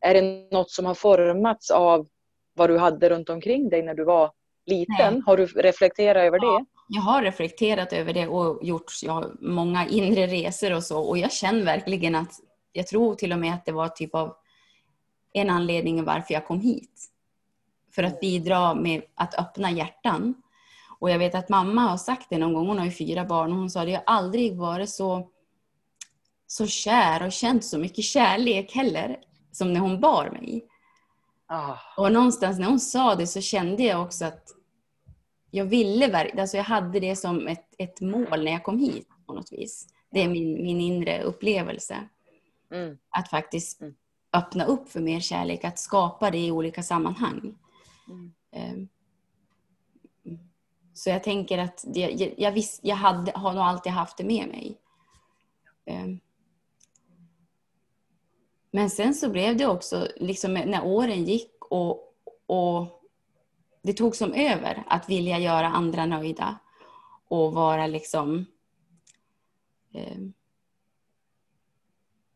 är 0.00 0.14
det 0.14 0.50
något 0.52 0.70
som 0.70 0.86
har 0.86 0.94
formats 0.94 1.70
av 1.70 2.08
vad 2.54 2.70
du 2.70 2.78
hade 2.78 3.08
runt 3.08 3.28
omkring 3.28 3.68
dig 3.68 3.82
när 3.82 3.94
du 3.94 4.04
var 4.04 4.32
liten? 4.66 5.12
Nej. 5.12 5.22
Har 5.26 5.36
du 5.36 5.46
reflekterat 5.46 6.22
över 6.22 6.38
det? 6.38 6.64
jag 6.88 7.02
har 7.02 7.22
reflekterat 7.22 7.92
över 7.92 8.12
det 8.12 8.28
och 8.28 8.64
gjort 8.64 8.92
ja, 9.02 9.30
många 9.40 9.86
inre 9.86 10.26
resor 10.26 10.72
och 10.72 10.82
så 10.82 11.00
och 11.00 11.18
jag 11.18 11.32
känner 11.32 11.64
verkligen 11.64 12.14
att 12.14 12.32
jag 12.72 12.86
tror 12.86 13.14
till 13.14 13.32
och 13.32 13.38
med 13.38 13.54
att 13.54 13.64
det 13.64 13.72
var 13.72 13.88
typ 13.88 14.14
av 14.14 14.36
en 15.32 15.50
anledning 15.50 16.04
varför 16.04 16.34
jag 16.34 16.46
kom 16.46 16.60
hit. 16.60 17.10
För 17.96 18.02
att 18.02 18.20
bidra 18.20 18.74
med 18.74 19.02
att 19.14 19.34
öppna 19.38 19.70
hjärtan 19.70 20.34
och 20.98 21.10
jag 21.10 21.18
vet 21.18 21.34
att 21.34 21.48
mamma 21.48 21.80
har 21.80 21.96
sagt 21.96 22.26
det 22.30 22.38
någon 22.38 22.54
gång, 22.54 22.66
hon 22.66 22.78
har 22.78 22.84
ju 22.84 22.90
fyra 22.90 23.24
barn, 23.24 23.52
och 23.52 23.58
hon 23.58 23.70
sa 23.70 23.82
att 23.82 23.90
jag 23.90 24.02
aldrig 24.06 24.56
varit 24.56 24.90
så, 24.90 25.28
så 26.46 26.66
kär 26.66 27.26
och 27.26 27.32
känt 27.32 27.64
så 27.64 27.78
mycket 27.78 28.04
kärlek 28.04 28.74
heller 28.74 29.16
som 29.52 29.72
när 29.72 29.80
hon 29.80 30.00
bar 30.00 30.30
mig. 30.30 30.64
Oh. 31.50 31.76
Och 31.96 32.12
någonstans 32.12 32.58
när 32.58 32.66
hon 32.66 32.80
sa 32.80 33.14
det 33.14 33.26
så 33.26 33.40
kände 33.40 33.82
jag 33.82 34.02
också 34.02 34.24
att 34.24 34.48
jag 35.50 35.64
ville 35.64 36.08
verkligen, 36.08 36.40
alltså 36.40 36.56
jag 36.56 36.64
hade 36.64 37.00
det 37.00 37.16
som 37.16 37.46
ett, 37.48 37.74
ett 37.78 38.00
mål 38.00 38.44
när 38.44 38.52
jag 38.52 38.64
kom 38.64 38.78
hit 38.78 39.08
på 39.26 39.32
något 39.32 39.52
vis. 39.52 39.88
Det 40.10 40.22
är 40.22 40.28
min, 40.28 40.62
min 40.62 40.80
inre 40.80 41.22
upplevelse. 41.22 41.96
Mm. 42.72 42.98
Att 43.10 43.30
faktiskt 43.30 43.80
mm. 43.80 43.94
öppna 44.32 44.64
upp 44.64 44.88
för 44.88 45.00
mer 45.00 45.20
kärlek, 45.20 45.64
att 45.64 45.78
skapa 45.78 46.30
det 46.30 46.38
i 46.38 46.50
olika 46.50 46.82
sammanhang. 46.82 47.54
Mm. 48.08 48.32
Ehm, 48.50 48.88
mm. 50.24 50.38
Så 50.94 51.10
jag 51.10 51.22
tänker 51.22 51.58
att 51.58 51.84
jag, 51.86 52.34
jag, 52.36 52.52
visst, 52.52 52.80
jag 52.82 52.96
hade, 52.96 53.32
har 53.34 53.52
nog 53.52 53.62
alltid 53.62 53.92
haft 53.92 54.16
det 54.16 54.24
med 54.24 54.48
mig. 54.48 54.80
Ehm. 55.84 56.20
Men 58.70 58.90
sen 58.90 59.14
så 59.14 59.30
blev 59.30 59.56
det 59.56 59.66
också, 59.66 60.08
liksom 60.16 60.54
när 60.54 60.84
åren 60.84 61.24
gick 61.24 61.64
och, 61.64 62.14
och 62.46 63.02
det 63.82 63.92
tog 63.92 64.16
som 64.16 64.32
över 64.32 64.84
att 64.86 65.08
vilja 65.08 65.38
göra 65.38 65.66
andra 65.66 66.06
nöjda 66.06 66.58
och 67.28 67.52
vara 67.52 67.86
liksom 67.86 68.46
eh, 69.92 70.18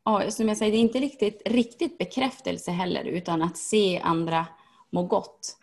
ja, 0.04 0.30
som 0.30 0.48
jag 0.48 0.56
säger, 0.56 0.72
det 0.72 0.78
är 0.78 0.80
inte 0.80 0.98
riktigt, 0.98 1.42
riktigt 1.44 1.98
bekräftelse 1.98 2.70
heller 2.70 3.04
utan 3.04 3.42
att 3.42 3.56
se 3.56 3.98
andra 3.98 4.46
må 4.90 5.02
gott. 5.02 5.56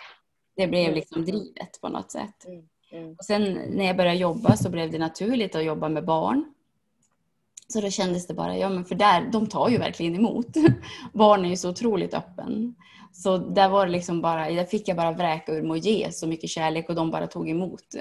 Det 0.55 0.67
blev 0.67 0.93
liksom 0.93 1.25
drivet 1.25 1.81
på 1.81 1.89
något 1.89 2.12
sätt. 2.12 2.46
Mm. 2.46 2.67
Mm. 2.91 3.15
Och 3.19 3.25
sen 3.25 3.43
när 3.53 3.86
jag 3.86 3.98
började 3.98 4.17
jobba 4.17 4.57
så 4.57 4.69
blev 4.69 4.91
det 4.91 5.00
naturligt 5.00 5.55
att 5.55 5.63
jobba 5.63 5.89
med 5.89 6.05
barn. 6.05 6.53
Så 7.67 7.81
då 7.81 7.89
kändes 7.89 8.27
det 8.27 8.34
bara, 8.34 8.57
ja 8.57 8.69
men 8.69 8.86
för 8.86 8.96
där, 8.96 9.29
de 9.31 9.48
tar 9.48 9.69
ju 9.69 9.77
verkligen 9.77 10.15
emot. 10.15 10.48
Barn 11.13 11.46
är 11.46 11.50
ju 11.50 11.57
så 11.57 11.69
otroligt 11.69 12.13
öppen. 12.13 12.75
Så 13.12 13.38
där 13.38 13.69
var 13.69 13.86
det 13.86 13.91
liksom 13.91 14.22
bara, 14.22 14.50
där 14.50 14.65
fick 14.65 14.88
jag 14.88 14.98
bara 14.98 15.12
vräka 15.12 15.51
ur 15.51 15.62
mig 15.62 15.72
och 15.72 15.77
ge 15.77 16.12
så 16.12 16.27
mycket 16.27 16.50
kärlek 16.50 16.89
och 16.89 16.96
de 16.96 17.12
bara 17.12 17.27
tog 17.27 17.50
emot. 17.50 17.96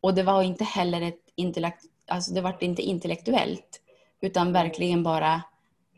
Och 0.00 0.14
det 0.14 0.22
var 0.22 0.42
inte 0.42 0.64
heller 0.64 1.02
ett 1.02 1.22
intellekt, 1.34 1.84
alltså 2.06 2.34
det 2.34 2.40
var 2.40 2.56
inte 2.60 2.82
intellektuellt 2.82 3.80
utan 4.20 4.52
verkligen 4.52 5.02
bara 5.02 5.42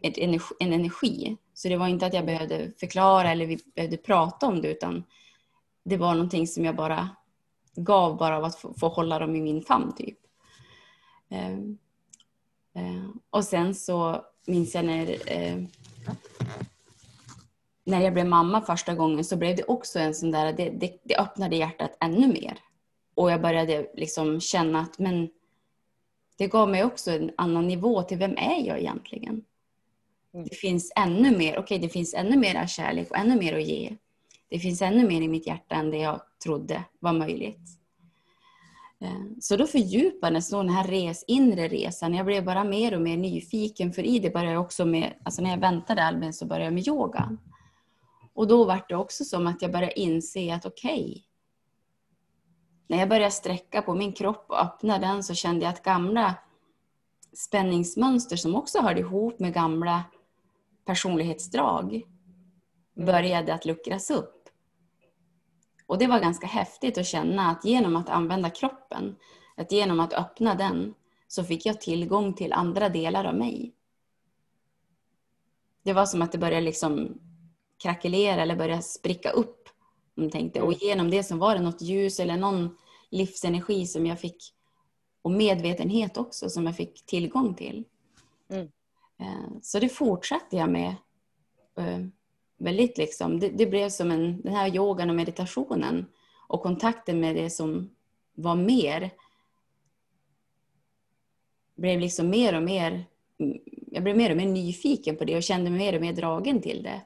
ett 0.03 0.19
energi, 0.19 0.55
en 0.61 0.73
energi. 0.73 1.37
Så 1.55 1.69
det 1.69 1.77
var 1.77 1.89
inte 1.89 2.07
att 2.07 2.15
jag 2.15 2.27
behövde 2.27 2.73
förklara 2.81 3.31
eller 3.31 3.47
vi 3.47 3.59
behövde 3.75 3.97
prata 3.97 4.47
om 4.47 4.63
det 4.63 4.69
utan 4.69 5.05
det 5.85 5.97
var 5.97 6.15
någonting 6.15 6.47
som 6.47 6.65
jag 6.65 6.77
bara 6.77 7.09
gav 7.77 8.17
bara 8.17 8.37
av 8.37 8.45
att 8.45 8.57
få, 8.57 8.75
få 8.75 8.89
hålla 8.89 9.19
dem 9.19 9.37
i 9.37 9.41
min 9.41 9.63
famn 9.63 9.95
typ. 9.97 10.19
Eh, 11.31 11.53
eh, 12.75 13.09
och 13.31 13.45
sen 13.45 13.75
så 13.75 14.25
minns 14.47 14.75
jag 14.75 14.85
när, 14.85 15.33
eh, 15.33 15.57
när 17.85 18.01
jag 18.01 18.13
blev 18.13 18.27
mamma 18.27 18.63
första 18.63 18.95
gången 18.95 19.25
så 19.25 19.37
blev 19.37 19.57
det 19.57 19.65
också 19.65 19.99
en 19.99 20.15
sån 20.15 20.31
där, 20.31 20.53
det, 20.53 20.71
det, 20.71 21.01
det 21.05 21.17
öppnade 21.17 21.57
hjärtat 21.57 21.97
ännu 22.01 22.27
mer. 22.27 22.59
Och 23.15 23.31
jag 23.31 23.43
började 23.43 23.91
liksom 23.95 24.41
känna 24.41 24.81
att 24.81 24.99
men 24.99 25.29
det 26.39 26.47
gav 26.47 26.69
mig 26.69 26.85
också 26.85 27.11
en 27.11 27.31
annan 27.37 27.67
nivå 27.67 28.03
till 28.03 28.19
vem 28.19 28.37
är 28.37 28.67
jag 28.67 28.79
egentligen? 28.79 29.45
Mm. 30.35 30.47
Det 30.51 30.55
finns 30.57 30.93
ännu 30.97 31.37
mer, 31.37 31.53
okej 31.53 31.63
okay, 31.63 31.79
det 31.79 31.89
finns 31.89 32.15
ännu 32.15 32.37
mer 32.37 32.67
kärlek 32.67 33.11
och 33.11 33.17
ännu 33.17 33.37
mer 33.37 33.57
att 33.57 33.67
ge. 33.67 33.97
Det 34.49 34.59
finns 34.59 34.83
ännu 34.83 35.07
mer 35.07 35.21
i 35.21 35.29
mitt 35.29 35.47
hjärta 35.47 35.75
än 35.75 35.91
det 35.91 35.99
jag 35.99 36.21
trodde 36.45 36.85
var 36.99 37.13
möjligt. 37.13 37.79
Eh, 39.01 39.23
så 39.41 39.57
då 39.57 39.67
fördjupades 39.67 40.51
den 40.51 40.69
här 40.69 40.85
res, 40.85 41.25
inre 41.27 41.69
resan. 41.69 42.15
Jag 42.15 42.27
blev 42.27 42.45
bara 42.45 42.65
mer 42.65 42.95
och 42.95 43.01
mer 43.01 43.17
nyfiken 43.17 43.93
för 43.93 44.03
i 44.03 44.19
det 44.19 44.31
började 44.31 44.53
jag 44.53 44.63
också 44.63 44.87
med, 44.87 45.15
alltså 45.23 45.43
när 45.43 45.51
jag 45.51 45.59
väntade 45.59 46.05
Albin 46.05 46.33
så 46.33 46.47
började 46.47 46.65
jag 46.65 46.75
med 46.75 46.89
yogan. 46.89 47.39
Och 48.35 48.49
då 48.49 48.65
var 48.65 48.85
det 48.89 48.97
också 48.97 49.25
som 49.25 49.47
att 49.47 49.63
jag 49.63 49.73
började 49.73 50.01
inse 50.01 50.55
att 50.55 50.67
okej, 50.67 51.03
okay, 51.03 51.23
när 52.87 52.99
jag 52.99 53.09
började 53.09 53.31
sträcka 53.31 53.83
på 53.83 53.95
min 53.95 54.13
kropp 54.13 54.45
och 54.49 54.63
öppna 54.63 54.99
den 54.99 55.25
så 55.25 55.35
kände 55.35 55.65
jag 55.65 55.73
att 55.73 55.83
gamla 55.83 56.35
spänningsmönster 57.33 58.37
som 58.37 58.55
också 58.55 58.81
hörde 58.81 59.01
ihop 59.01 59.41
med 59.41 59.55
gamla 59.55 60.05
personlighetsdrag 60.89 62.03
började 62.95 63.55
att 63.55 63.65
luckras 63.65 64.11
upp. 64.11 64.49
Och 65.87 65.99
det 65.99 66.07
var 66.07 66.21
ganska 66.21 66.47
häftigt 66.47 66.99
att 66.99 67.07
känna 67.07 67.51
att 67.51 67.65
genom 67.65 67.97
att 67.97 68.09
använda 68.09 68.51
kroppen, 68.51 69.17
att 69.57 69.73
genom 69.73 70.01
att 70.01 70.13
öppna 70.13 70.55
den, 70.55 70.95
så 71.27 71.45
fick 71.45 71.67
jag 71.67 71.81
tillgång 71.81 72.35
till 72.35 72.53
andra 72.53 72.89
delar 72.89 73.25
av 73.25 73.35
mig. 73.35 73.75
Det 75.83 75.93
var 75.93 76.07
som 76.07 76.23
att 76.23 76.33
det 76.33 76.39
började 76.39 76.67
liksom 76.67 77.21
krackelera 77.83 78.43
eller 78.43 78.57
börja 78.57 78.83
spricka 78.83 79.31
upp. 79.31 79.69
Tänkte. 80.33 80.63
Och 80.63 80.73
genom 80.73 81.11
det 81.11 81.23
så 81.23 81.37
var 81.37 81.55
det 81.55 81.61
något 81.61 81.83
ljus 81.83 82.21
eller 82.21 82.37
någon 82.37 82.77
livsenergi 83.11 83.87
som 83.87 84.07
jag 84.07 84.21
fick 84.21 84.55
och 85.23 85.31
medvetenhet 85.31 86.17
också 86.17 86.51
som 86.51 86.67
jag 86.67 86.77
fick 86.77 87.07
tillgång 87.07 87.55
till. 87.55 87.85
Mm. 88.49 88.69
Eh, 89.21 89.61
så 89.63 89.79
det 89.79 89.89
fortsatte 89.89 90.57
jag 90.57 90.71
med 90.71 90.95
eh, 91.79 92.01
väldigt 92.59 92.99
liksom, 92.99 93.41
det, 93.41 93.49
det, 93.49 93.67
blev 93.67 93.89
som 93.89 94.11
en, 94.11 94.43
den 94.43 94.55
här 94.55 94.77
yogan 94.77 95.11
och 95.11 95.17
meditationen 95.17 96.07
och 96.49 96.63
kontakten 96.63 97.21
med 97.21 97.37
det 97.37 97.51
som 97.51 97.91
var 98.35 98.55
mer 98.55 99.11
blev 101.77 102.01
liksom 102.01 102.31
mer 102.31 102.57
och 102.57 102.63
mer, 102.63 103.05
jag 103.87 104.03
blev 104.03 104.17
mer 104.17 104.31
och 104.31 104.37
mer 104.37 104.47
nyfiken 104.47 105.17
på 105.17 105.25
det 105.25 105.37
och 105.37 105.43
kände 105.43 105.71
mig 105.71 105.79
mer 105.79 105.95
och 105.95 106.01
mer 106.01 106.13
dragen 106.13 106.63
till 106.63 106.83
det. 106.83 107.01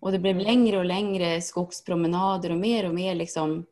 Och 0.00 0.12
det 0.12 0.18
blev 0.18 0.38
längre 0.38 0.78
och 0.78 0.84
längre 0.84 1.40
skogspromenader 1.40 2.50
och 2.50 2.58
mer 2.58 2.88
och 2.88 2.94
mer 2.94 3.14
liksom 3.14 3.66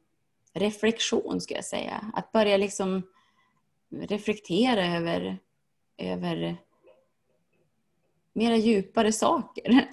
reflektion 0.52 1.40
skulle 1.40 1.58
jag 1.58 1.64
säga. 1.64 2.12
Att 2.14 2.32
börja 2.32 2.56
liksom 2.56 3.02
reflektera 3.90 4.96
över, 4.96 5.38
över 5.98 6.56
mera 8.38 8.56
djupare 8.56 9.12
saker. 9.12 9.88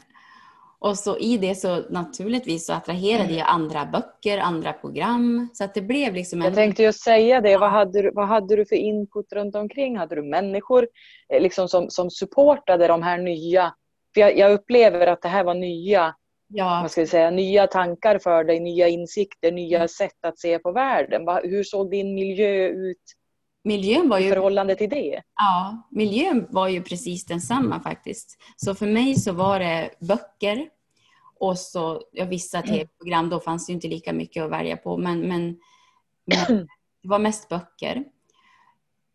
Och 0.80 0.98
så 0.98 1.18
i 1.18 1.38
det 1.38 1.56
så 1.56 1.90
naturligtvis 1.90 2.66
så 2.66 2.74
attraherade 2.74 3.24
mm. 3.24 3.38
jag 3.38 3.48
andra 3.48 3.86
böcker, 3.86 4.38
andra 4.38 4.74
program. 4.74 5.50
Så 5.54 5.64
att 5.64 5.74
det 5.74 5.82
blev 5.82 6.14
liksom 6.14 6.40
en... 6.40 6.46
Jag 6.46 6.56
tänkte 6.56 6.84
just 6.84 7.04
säga 7.04 7.42
det. 7.42 7.58
Vad 7.58 7.72
hade, 7.72 8.02
du, 8.02 8.12
vad 8.14 8.28
hade 8.28 8.56
du 8.56 8.66
för 8.66 8.75
input 8.75 9.34
runt 9.34 9.56
omkring? 9.56 9.98
Hade 9.98 10.16
du 10.16 10.24
människor 10.24 10.88
eh, 11.34 11.42
liksom 11.42 11.68
som, 11.68 11.90
som 11.90 12.10
supportade 12.12 12.88
de 12.88 13.04
här 13.04 13.18
nya? 13.18 13.74
För 14.14 14.22
jag, 14.22 14.38
jag 14.38 14.52
upplever 14.52 15.08
att 15.08 15.22
det 15.22 15.30
här 15.30 15.44
var 15.44 15.54
nya, 15.54 16.16
ja. 16.48 16.80
vad 16.82 16.92
ska 16.92 17.02
jag 17.02 17.10
säga, 17.10 17.30
nya 17.30 17.68
tankar 17.68 18.20
för 18.20 18.44
dig, 18.44 18.60
nya 18.60 18.88
insikter, 18.88 19.52
nya 19.52 19.78
mm. 19.78 19.88
sätt 19.88 20.25
att 20.28 20.40
se 20.40 20.60
på 20.60 20.72
världen. 20.72 21.28
Hur 21.44 21.64
såg 21.64 21.92
din 21.92 22.16
miljö 22.16 22.68
ut 22.68 23.04
miljön 23.65 24.10
var 24.10 24.19
ju... 24.19 24.25
I 24.25 24.29
förhållande 24.29 24.75
till 24.75 24.89
det? 24.89 25.22
Ja, 25.36 25.88
miljön 25.91 26.48
var 26.50 26.67
ju 26.67 26.84
precis 26.84 27.25
densamma 27.25 27.79
faktiskt. 27.79 28.38
Så 28.55 28.75
för 28.75 28.88
mig 28.88 29.15
så 29.15 29.34
var 29.34 29.60
det 29.60 29.89
böcker 30.00 30.69
och 31.39 31.57
så, 31.57 32.01
ja, 32.12 32.25
vissa 32.25 32.57
mm. 32.57 32.69
tv-program, 32.69 33.29
då 33.29 33.39
fanns 33.39 33.67
det 33.67 33.74
inte 33.74 33.88
lika 33.88 34.13
mycket 34.13 34.43
att 34.43 34.51
välja 34.51 34.77
på, 34.77 34.98
men, 34.98 35.19
men, 35.19 35.60
men 36.25 36.57
det 37.01 37.10
var 37.10 37.19
mest 37.19 37.50
böcker. 37.50 38.03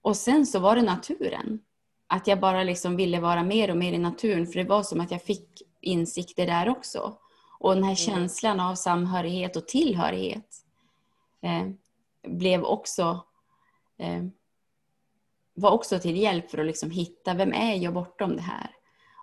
Och 0.02 0.16
sen 0.16 0.46
så 0.46 0.58
var 0.58 0.76
det 0.76 0.82
naturen. 0.82 1.60
Att 2.06 2.26
jag 2.26 2.40
bara 2.40 2.62
liksom 2.62 2.96
ville 2.96 3.20
vara 3.20 3.42
mer 3.42 3.70
och 3.70 3.76
mer 3.76 3.92
i 3.92 3.98
naturen, 3.98 4.46
för 4.46 4.54
det 4.54 4.64
var 4.64 4.82
som 4.82 5.00
att 5.00 5.10
jag 5.10 5.22
fick 5.22 5.62
insikter 5.80 6.46
där 6.46 6.68
också. 6.68 7.18
Och 7.58 7.74
den 7.74 7.84
här 7.84 7.90
mm. 7.90 7.96
känslan 7.96 8.60
av 8.60 8.74
samhörighet 8.74 9.56
och 9.56 9.68
tillhörighet 9.68 10.64
eh, 11.42 11.68
blev 12.30 12.64
också 12.64 13.24
eh, 13.98 14.24
var 15.60 15.70
också 15.70 15.98
till 15.98 16.16
hjälp 16.16 16.50
för 16.50 16.58
att 16.58 16.66
liksom 16.66 16.90
hitta 16.90 17.34
vem 17.34 17.52
är 17.52 17.74
jag 17.74 17.94
bortom 17.94 18.36
det 18.36 18.42
här. 18.42 18.70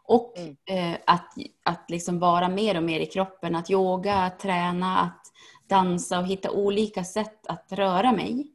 Och 0.04 0.38
mm. 0.38 0.56
eh, 0.66 1.00
att, 1.08 1.34
att 1.64 1.90
liksom 1.90 2.20
vara 2.20 2.50
mer 2.50 2.78
och 2.78 2.84
mer 2.84 3.00
i 3.00 3.06
kroppen, 3.06 3.56
att 3.56 3.72
yoga, 3.72 4.16
att 4.16 4.40
träna, 4.40 5.00
att 5.00 5.22
dansa 5.68 6.20
och 6.20 6.28
hitta 6.28 6.52
olika 6.52 7.04
sätt 7.04 7.48
att 7.48 7.72
röra 7.72 8.12
mig. 8.12 8.52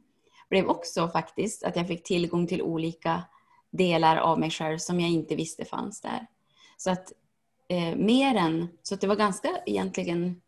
blev 0.49 0.67
också 0.67 1.09
faktiskt 1.09 1.65
att 1.65 1.77
jag 1.77 1.87
fick 1.87 2.05
tillgång 2.05 2.47
till 2.47 2.63
olika 2.63 3.23
delar 3.71 4.17
av 4.17 4.41
mig 4.41 4.51
själv 4.51 4.79
som 4.79 5.01
jag 5.01 5.11
inte 5.11 5.37
visste 5.37 5.65
fanns 5.65 6.01
där. 6.01 6.27
Så 6.77 6.91
att 6.91 7.13
eh, 7.69 7.97
mer 7.97 8.35
än, 8.35 8.69
så 8.83 8.95
att 8.95 9.01
det 9.01 9.07
var 9.07 9.17
ganska 9.17 9.49
egentligen 9.67 10.41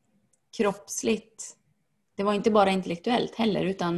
kroppsligt. 0.56 1.56
Det 2.14 2.22
var 2.22 2.34
inte 2.34 2.50
bara 2.50 2.70
intellektuellt 2.70 3.34
heller 3.34 3.64
utan 3.64 3.96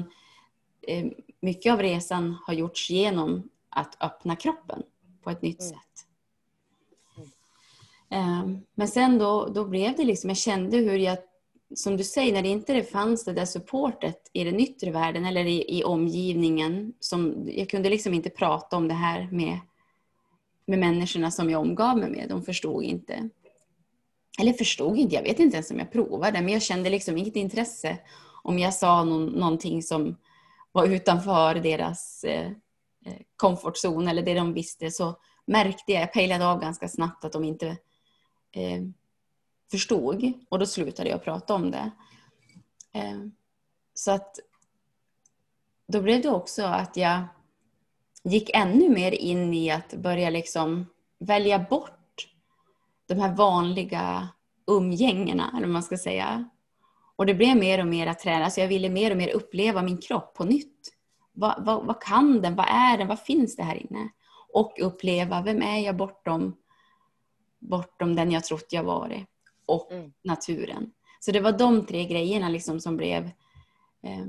eh, 0.88 1.06
mycket 1.46 1.72
av 1.72 1.82
resan 1.82 2.36
har 2.46 2.54
gjorts 2.54 2.90
genom 2.90 3.48
att 3.68 3.96
öppna 4.02 4.36
kroppen 4.36 4.82
på 5.22 5.30
ett 5.30 5.42
nytt 5.42 5.60
mm. 5.60 5.72
sätt. 5.72 6.06
Mm. 8.08 8.60
Men 8.74 8.88
sen 8.88 9.18
då, 9.18 9.46
då 9.54 9.64
blev 9.64 9.96
det 9.96 10.04
liksom, 10.04 10.30
jag 10.30 10.36
kände 10.36 10.76
hur 10.76 10.98
jag, 10.98 11.18
som 11.74 11.96
du 11.96 12.04
säger, 12.04 12.32
när 12.32 12.42
det 12.42 12.48
inte 12.48 12.82
fanns 12.82 13.24
det 13.24 13.32
där 13.32 13.44
supportet 13.44 14.30
i 14.32 14.44
den 14.44 14.60
yttre 14.60 14.90
världen 14.90 15.24
eller 15.24 15.44
i, 15.44 15.78
i 15.78 15.84
omgivningen, 15.84 16.92
som, 17.00 17.48
jag 17.52 17.70
kunde 17.70 17.90
liksom 17.90 18.14
inte 18.14 18.30
prata 18.30 18.76
om 18.76 18.88
det 18.88 18.94
här 18.94 19.28
med, 19.32 19.58
med 20.66 20.78
människorna 20.78 21.30
som 21.30 21.50
jag 21.50 21.60
omgav 21.60 21.98
mig 21.98 22.10
med. 22.10 22.28
De 22.28 22.42
förstod 22.42 22.82
inte. 22.82 23.28
Eller 24.40 24.52
förstod 24.52 24.98
inte, 24.98 25.14
jag 25.14 25.22
vet 25.22 25.38
inte 25.38 25.56
ens 25.56 25.70
om 25.70 25.78
jag 25.78 25.92
provade, 25.92 26.40
men 26.42 26.52
jag 26.52 26.62
kände 26.62 26.90
liksom 26.90 27.18
inget 27.18 27.36
intresse 27.36 27.98
om 28.42 28.58
jag 28.58 28.74
sa 28.74 29.04
någon, 29.04 29.26
någonting 29.26 29.82
som 29.82 30.16
var 30.76 30.86
utanför 30.86 31.54
deras 31.54 32.24
eh, 32.24 32.50
eh, 33.04 33.16
komfortzon 33.36 34.08
eller 34.08 34.22
det 34.22 34.34
de 34.34 34.52
visste 34.52 34.90
så 34.90 35.18
märkte 35.46 35.92
jag, 35.92 36.02
jag 36.02 36.12
pejlade 36.12 36.46
av 36.46 36.60
ganska 36.60 36.88
snabbt 36.88 37.24
att 37.24 37.32
de 37.32 37.44
inte 37.44 37.66
eh, 38.52 38.82
förstod 39.70 40.32
och 40.48 40.58
då 40.58 40.66
slutade 40.66 41.10
jag 41.10 41.24
prata 41.24 41.54
om 41.54 41.70
det. 41.70 41.90
Eh, 42.92 43.18
så 43.94 44.10
att 44.10 44.38
då 45.88 46.02
blev 46.02 46.22
det 46.22 46.30
också 46.30 46.64
att 46.64 46.96
jag 46.96 47.24
gick 48.24 48.50
ännu 48.54 48.88
mer 48.88 49.12
in 49.12 49.54
i 49.54 49.70
att 49.70 49.94
börja 49.94 50.30
liksom 50.30 50.86
välja 51.18 51.58
bort 51.58 52.28
de 53.06 53.14
här 53.14 53.34
vanliga 53.34 54.28
umgängena, 54.66 55.50
eller 55.56 55.66
vad 55.66 55.72
man 55.72 55.82
ska 55.82 55.98
säga. 55.98 56.48
Och 57.16 57.26
det 57.26 57.34
blev 57.34 57.56
mer 57.56 57.80
och 57.80 57.86
mer 57.86 58.06
att 58.06 58.18
träna. 58.18 58.44
Alltså 58.44 58.60
jag 58.60 58.68
ville 58.68 58.88
mer 58.88 59.10
och 59.10 59.16
mer 59.16 59.28
uppleva 59.28 59.82
min 59.82 59.98
kropp 59.98 60.34
på 60.34 60.44
nytt. 60.44 60.92
Vad, 61.32 61.64
vad, 61.66 61.86
vad, 61.86 62.02
kan 62.02 62.42
den? 62.42 62.54
Vad 62.56 62.66
är 62.68 62.98
den? 62.98 63.08
Vad 63.08 63.20
finns 63.20 63.56
det 63.56 63.62
här 63.62 63.76
inne? 63.76 64.08
Och 64.52 64.78
uppleva, 64.80 65.42
vem 65.42 65.62
är 65.62 65.78
jag 65.78 65.96
bortom, 65.96 66.56
bortom 67.58 68.16
den 68.16 68.30
jag 68.30 68.44
trott 68.44 68.66
jag 68.70 68.84
varit? 68.84 69.26
Och 69.66 69.92
mm. 69.92 70.12
naturen. 70.24 70.90
Så 71.20 71.32
det 71.32 71.40
var 71.40 71.52
de 71.52 71.86
tre 71.86 72.04
grejerna 72.04 72.48
liksom 72.48 72.80
som 72.80 72.96
blev... 72.96 73.24
Eh, 74.02 74.26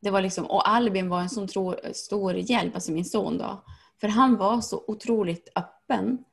det 0.00 0.10
var 0.10 0.22
liksom, 0.22 0.46
och 0.46 0.68
Albin 0.68 1.08
var 1.08 1.20
en 1.20 1.30
sån 1.30 1.48
tro, 1.48 1.74
stor 1.92 2.34
hjälp, 2.34 2.74
alltså 2.74 2.92
min 2.92 3.04
son 3.04 3.38
då. 3.38 3.64
För 4.00 4.08
han 4.08 4.36
var 4.36 4.60
så 4.60 4.84
otroligt 4.86 5.48
öppen. 5.56 6.24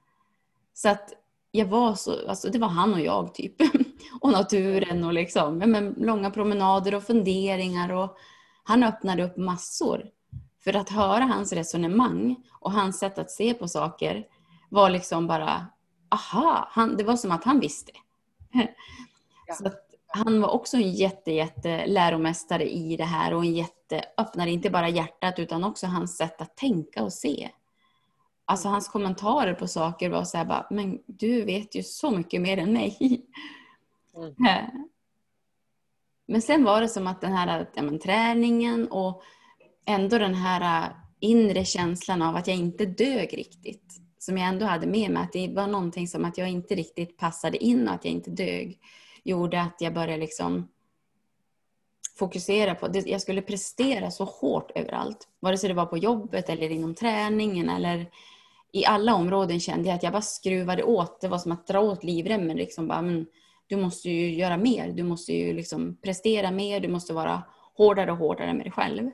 Så 0.73 0.89
att 0.89 1.13
jag 1.51 1.65
var 1.65 1.95
så, 1.95 2.29
alltså 2.29 2.49
det 2.49 2.59
var 2.59 2.67
han 2.67 2.93
och 2.93 3.01
jag 3.01 3.33
typ. 3.33 3.55
och 4.21 4.31
naturen 4.31 5.03
och 5.03 5.13
liksom, 5.13 5.57
men, 5.57 5.95
långa 5.97 6.31
promenader 6.31 6.95
och 6.95 7.03
funderingar. 7.03 7.91
Och 7.91 8.17
han 8.63 8.83
öppnade 8.83 9.23
upp 9.23 9.37
massor. 9.37 10.05
För 10.63 10.75
att 10.75 10.89
höra 10.89 11.23
hans 11.23 11.53
resonemang 11.53 12.35
och 12.59 12.71
hans 12.71 12.99
sätt 12.99 13.17
att 13.17 13.31
se 13.31 13.53
på 13.53 13.67
saker 13.67 14.25
var 14.69 14.89
liksom 14.89 15.27
bara, 15.27 15.67
aha, 16.09 16.67
han, 16.71 16.97
det 16.97 17.03
var 17.03 17.15
som 17.15 17.31
att 17.31 17.43
han 17.43 17.59
visste. 17.59 17.91
Ja. 19.47 19.55
Så 19.55 19.71
han 20.07 20.41
var 20.41 20.49
också 20.49 20.77
en 20.77 20.91
jätte, 20.91 21.31
jätte 21.31 21.85
läromästare 21.87 22.69
i 22.69 22.97
det 22.97 23.03
här 23.03 23.33
och 23.33 23.45
en 23.45 23.53
jätte, 23.53 24.03
öppnade 24.17 24.51
inte 24.51 24.69
bara 24.69 24.89
hjärtat 24.89 25.39
utan 25.39 25.63
också 25.63 25.87
hans 25.87 26.17
sätt 26.17 26.41
att 26.41 26.57
tänka 26.57 27.03
och 27.03 27.13
se. 27.13 27.49
Alltså 28.49 28.67
hans 28.67 28.87
kommentarer 28.87 29.53
på 29.53 29.67
saker 29.67 30.09
var 30.09 30.23
så 30.23 30.37
här 30.37 30.45
bara, 30.45 30.67
men 30.69 30.99
du 31.05 31.45
vet 31.45 31.75
ju 31.75 31.83
så 31.83 32.11
mycket 32.11 32.41
mer 32.41 32.57
än 32.57 32.73
mig. 32.73 32.97
Mm. 34.15 34.35
Eh. 34.47 34.69
Men 36.27 36.41
sen 36.41 36.63
var 36.63 36.81
det 36.81 36.87
som 36.87 37.07
att 37.07 37.21
den 37.21 37.33
här 37.33 37.67
ja, 37.75 37.81
men, 37.81 37.99
träningen 37.99 38.87
och 38.87 39.21
ändå 39.85 40.17
den 40.17 40.33
här 40.33 40.83
äh, 40.83 40.91
inre 41.19 41.65
känslan 41.65 42.21
av 42.21 42.35
att 42.35 42.47
jag 42.47 42.57
inte 42.57 42.85
dög 42.85 43.37
riktigt. 43.37 44.01
Som 44.19 44.37
jag 44.37 44.47
ändå 44.47 44.65
hade 44.65 44.87
med 44.87 45.11
mig, 45.11 45.23
att 45.23 45.33
det 45.33 45.47
var 45.47 45.67
någonting 45.67 46.07
som 46.07 46.25
att 46.25 46.37
jag 46.37 46.49
inte 46.49 46.75
riktigt 46.75 47.17
passade 47.17 47.57
in 47.63 47.87
och 47.87 47.93
att 47.93 48.05
jag 48.05 48.13
inte 48.13 48.31
dög. 48.31 48.79
Gjorde 49.23 49.61
att 49.61 49.75
jag 49.79 49.93
började 49.93 50.17
liksom 50.17 50.67
fokusera 52.19 52.75
på, 52.75 52.89
jag 53.05 53.21
skulle 53.21 53.41
prestera 53.41 54.11
så 54.11 54.23
hårt 54.23 54.71
överallt. 54.75 55.27
Vare 55.39 55.57
sig 55.57 55.69
det 55.69 55.75
var 55.75 55.85
på 55.85 55.97
jobbet 55.97 56.49
eller 56.49 56.69
inom 56.69 56.95
träningen 56.95 57.69
eller 57.69 58.09
i 58.71 58.85
alla 58.85 59.15
områden 59.15 59.59
kände 59.59 59.89
jag 59.89 59.95
att 59.95 60.03
jag 60.03 60.11
bara 60.11 60.21
skruvade 60.21 60.83
åt. 60.83 61.21
Det 61.21 61.27
var 61.27 61.37
som 61.37 61.51
att 61.51 61.67
dra 61.67 61.79
åt 61.79 62.03
livremmen. 62.03 62.57
Liksom 62.57 62.87
bara, 62.87 63.01
men, 63.01 63.25
du 63.67 63.75
måste 63.75 64.09
ju 64.09 64.35
göra 64.35 64.57
mer. 64.57 64.91
Du 64.91 65.03
måste 65.03 65.33
ju 65.33 65.53
liksom 65.53 65.97
prestera 66.01 66.51
mer. 66.51 66.79
Du 66.79 66.87
måste 66.87 67.13
vara 67.13 67.43
hårdare 67.73 68.11
och 68.11 68.17
hårdare 68.17 68.53
med 68.53 68.65
dig 68.65 68.71
själv. 68.71 69.11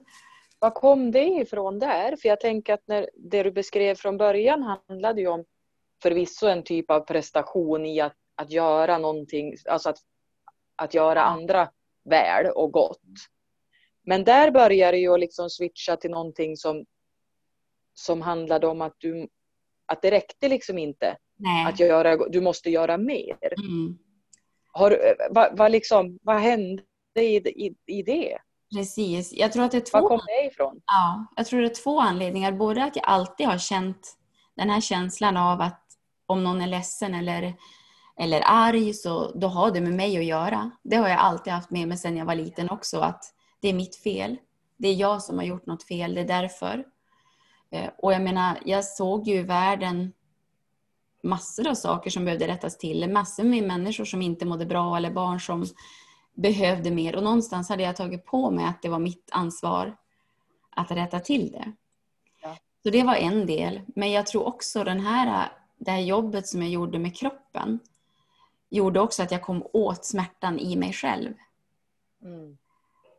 Var 0.60 0.72
kom 0.72 1.12
det 1.12 1.26
ifrån 1.26 1.80
där? 1.80 2.16
För 2.16 2.30
jag 2.30 2.40
tänker 2.40 2.74
att 2.74 2.88
när 2.88 3.10
det 3.14 3.44
du 3.44 3.52
beskrev 3.52 3.96
från 3.96 4.18
början 4.18 4.64
handlade 4.64 5.22
ju 5.22 5.28
om 5.28 5.46
förvisso 6.02 6.48
en 6.48 6.64
typ 6.64 6.92
av 6.92 7.00
prestation 7.00 7.86
i 7.86 8.02
att, 8.02 8.16
att 8.36 8.52
göra 8.52 8.98
någonting, 8.98 9.56
alltså 9.70 9.90
att, 9.90 9.98
att 10.76 10.94
göra 10.94 11.22
andra 11.22 11.70
väl 12.10 12.46
och 12.46 12.72
gott. 12.72 13.02
Men 14.04 14.24
där 14.24 14.52
började 14.52 14.98
det 14.98 15.02
ju 15.02 15.18
liksom 15.18 15.50
switcha 15.50 15.98
till 15.98 16.12
någonting 16.12 16.58
som, 16.58 16.86
som 17.94 18.22
handlade 18.22 18.68
om 18.68 18.82
att, 18.82 18.96
du, 18.98 19.28
att 19.86 20.02
det 20.02 20.12
räckte 20.12 20.50
liksom 20.50 20.78
inte. 20.78 21.18
Nej. 21.38 21.66
Att 21.66 21.80
göra, 21.80 22.18
du 22.30 22.42
måste 22.42 22.70
göra 22.70 22.98
mer. 22.98 23.54
Mm. 23.60 23.98
Har, 24.72 25.16
vad, 25.30 25.58
vad, 25.58 25.72
liksom, 25.72 26.20
vad 26.22 26.40
hände 26.42 26.84
i, 27.20 27.38
i, 27.38 27.76
i 27.86 28.04
det? 28.04 28.38
Precis. 28.76 29.34
Jag 29.34 29.54
tror 29.54 29.64
att 29.64 29.72
det 29.72 29.78
är 29.78 29.82
två... 29.82 30.02
Var 30.02 30.10
kom 30.10 30.20
det 30.28 30.48
ifrån? 30.48 30.82
Ja, 30.86 31.26
jag 31.36 31.46
tror 31.46 31.62
det 31.62 31.68
är 31.68 31.84
två 31.84 32.00
anledningar. 32.00 32.52
Både 32.52 32.84
att 32.84 32.96
jag 32.96 33.06
alltid 33.06 33.48
har 33.48 33.58
känt 33.58 34.18
den 34.56 34.70
här 34.70 34.82
känslan 34.82 35.38
av 35.38 35.62
att 35.62 35.82
om 36.26 36.44
någon 36.44 36.62
är 36.62 36.68
ledsen 36.68 37.14
eller, 37.14 37.54
eller 38.20 38.42
arg 38.46 38.94
så 38.94 39.32
då 39.32 39.48
har 39.48 39.72
det 39.72 39.82
med 39.82 39.94
mig 39.94 40.18
att 40.18 40.26
göra. 40.26 40.72
Det 40.84 40.96
har 40.96 41.10
jag 41.10 41.20
alltid 41.20 41.54
haft 41.54 41.72
med 41.72 41.88
mig 41.88 41.98
sedan 41.98 42.18
jag 42.18 42.26
var 42.26 42.36
liten 42.36 42.70
också. 42.70 43.00
Att 43.00 43.24
det 43.60 43.70
är 43.70 43.74
mitt 43.74 43.96
fel. 43.96 44.38
Det 44.78 44.88
är 44.88 44.94
jag 44.94 45.24
som 45.24 45.38
har 45.38 45.46
gjort 45.46 45.66
något 45.66 45.84
fel. 45.84 46.16
Det 46.16 46.22
är 46.22 46.26
därför. 46.26 46.86
Eh, 47.76 47.90
och 47.98 48.14
jag 48.14 48.22
menar, 48.22 48.60
jag 48.66 48.86
såg 48.86 49.28
ju 49.28 49.36
i 49.36 49.42
världen 49.42 50.14
massor 51.24 51.68
av 51.68 51.76
saker 51.76 52.10
som 52.10 52.26
behövde 52.26 52.48
rättas 52.48 52.78
till. 52.78 53.12
Massor 53.12 53.44
med 53.44 53.64
människor 53.64 54.06
som 54.06 54.22
inte 54.22 54.46
mådde 54.46 54.66
bra 54.66 54.98
eller 54.98 55.12
barn 55.12 55.40
som 55.40 55.66
behövde 56.34 56.92
mer 56.92 57.16
och 57.16 57.24
någonstans 57.24 57.70
hade 57.70 57.84
jag 57.84 57.96
tagit 57.96 58.26
på 58.26 58.52
mig 58.52 58.66
att 58.66 58.82
det 58.82 58.90
var 58.90 59.00
mitt 59.00 59.30
ansvar 59.32 59.98
att 60.70 60.92
rätta 60.92 61.20
till 61.20 61.52
det. 61.52 61.72
Ja. 62.42 62.58
Så 62.84 62.90
det 62.90 63.04
var 63.04 63.16
en 63.16 63.46
del. 63.46 63.82
Men 63.96 64.12
jag 64.12 64.28
tror 64.28 64.48
också 64.48 64.84
den 64.84 65.00
här, 65.00 65.52
det 65.78 65.92
här 65.92 66.00
jobbet 66.00 66.48
som 66.48 66.62
jag 66.62 66.72
gjorde 66.72 67.00
med 67.00 67.18
kroppen 67.18 67.80
gjorde 68.70 69.00
också 69.00 69.24
att 69.24 69.32
jag 69.32 69.42
kom 69.42 69.64
åt 69.74 70.06
smärtan 70.06 70.60
i 70.60 70.76
mig 70.76 70.94
själv. 70.94 71.34
Mm. 72.22 72.58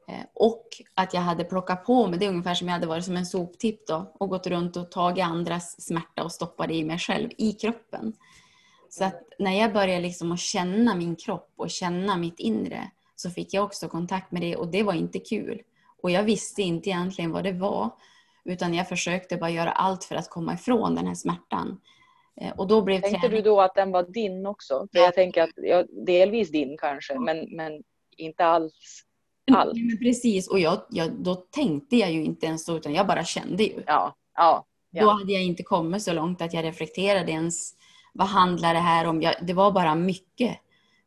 Eh, 0.09 0.25
och 0.35 0.66
att 0.95 1.14
jag 1.14 1.21
hade 1.21 1.45
plockat 1.45 1.85
på 1.85 2.07
mig, 2.07 2.19
det 2.19 2.25
är 2.25 2.31
ungefär 2.31 2.55
som 2.55 2.69
jag 2.69 2.75
hade 2.75 2.87
varit 2.87 3.05
som 3.05 3.16
en 3.16 3.27
soptipp 3.27 3.87
då 3.87 4.12
och 4.19 4.29
gått 4.29 4.47
runt 4.47 4.77
och 4.77 4.90
tagit 4.90 5.25
andras 5.25 5.81
smärta 5.81 6.25
och 6.25 6.33
stoppat 6.33 6.69
det 6.69 6.75
i 6.75 6.85
mig 6.85 6.99
själv, 6.99 7.31
i 7.38 7.53
kroppen. 7.53 8.12
Så 8.88 9.05
att 9.05 9.23
när 9.38 9.61
jag 9.61 9.73
började 9.73 10.01
liksom 10.01 10.33
att 10.33 10.40
känna 10.40 10.95
min 10.95 11.16
kropp 11.16 11.53
och 11.57 11.71
känna 11.71 12.16
mitt 12.16 12.40
inre 12.40 12.90
så 13.16 13.31
fick 13.31 13.55
jag 13.55 13.64
också 13.64 13.88
kontakt 13.88 14.33
med 14.33 14.42
det 14.42 14.57
och 14.57 14.69
det 14.69 14.83
var 14.83 14.95
inte 14.95 15.19
kul. 15.19 15.62
Och 16.03 16.11
jag 16.11 16.23
visste 16.23 16.62
inte 16.62 16.90
egentligen 16.90 17.33
vad 17.33 17.45
det 17.45 17.53
var 17.53 17.90
utan 18.45 18.75
jag 18.75 18.88
försökte 18.88 19.37
bara 19.37 19.51
göra 19.51 19.73
allt 19.73 20.05
för 20.05 20.14
att 20.14 20.31
komma 20.31 20.55
ifrån 20.55 20.95
den 20.95 21.07
här 21.07 21.14
smärtan. 21.14 21.81
Eh, 22.40 22.53
och 22.53 22.66
då 22.66 22.83
blev 22.83 23.01
Tänkte 23.01 23.21
träning... 23.21 23.37
du 23.37 23.51
då 23.51 23.61
att 23.61 23.75
den 23.75 23.92
var 23.92 24.03
din 24.03 24.47
också? 24.47 24.88
För 24.92 24.99
jag 24.99 25.14
tänker 25.14 25.42
att 25.42 25.51
ja, 25.57 25.85
delvis 26.07 26.51
din 26.51 26.77
kanske 26.79 27.19
men, 27.19 27.57
men 27.57 27.83
inte 28.16 28.45
alls 28.45 29.03
allt. 29.52 29.74
Men 29.74 29.98
precis 29.98 30.48
och 30.48 30.59
jag, 30.59 30.82
jag, 30.90 31.12
då 31.12 31.35
tänkte 31.35 31.96
jag 31.96 32.12
ju 32.12 32.24
inte 32.24 32.46
ens 32.46 32.64
så 32.64 32.76
utan 32.76 32.94
jag 32.94 33.06
bara 33.06 33.24
kände 33.24 33.64
ju. 33.64 33.82
Ja, 33.87 34.14
ja, 34.35 34.66
ja. 34.90 35.02
Då 35.02 35.11
hade 35.11 35.32
jag 35.32 35.42
inte 35.42 35.62
kommit 35.62 36.02
så 36.02 36.12
långt 36.12 36.42
att 36.42 36.54
jag 36.54 36.64
reflekterade 36.64 37.32
ens 37.32 37.74
vad 38.16 38.26
handlar 38.26 38.74
det 38.74 38.80
här 38.80 39.06
om? 39.06 39.22
Jag, 39.22 39.35
det 39.42 39.52
var 39.52 39.72
bara 39.72 39.94
mycket. 39.94 40.59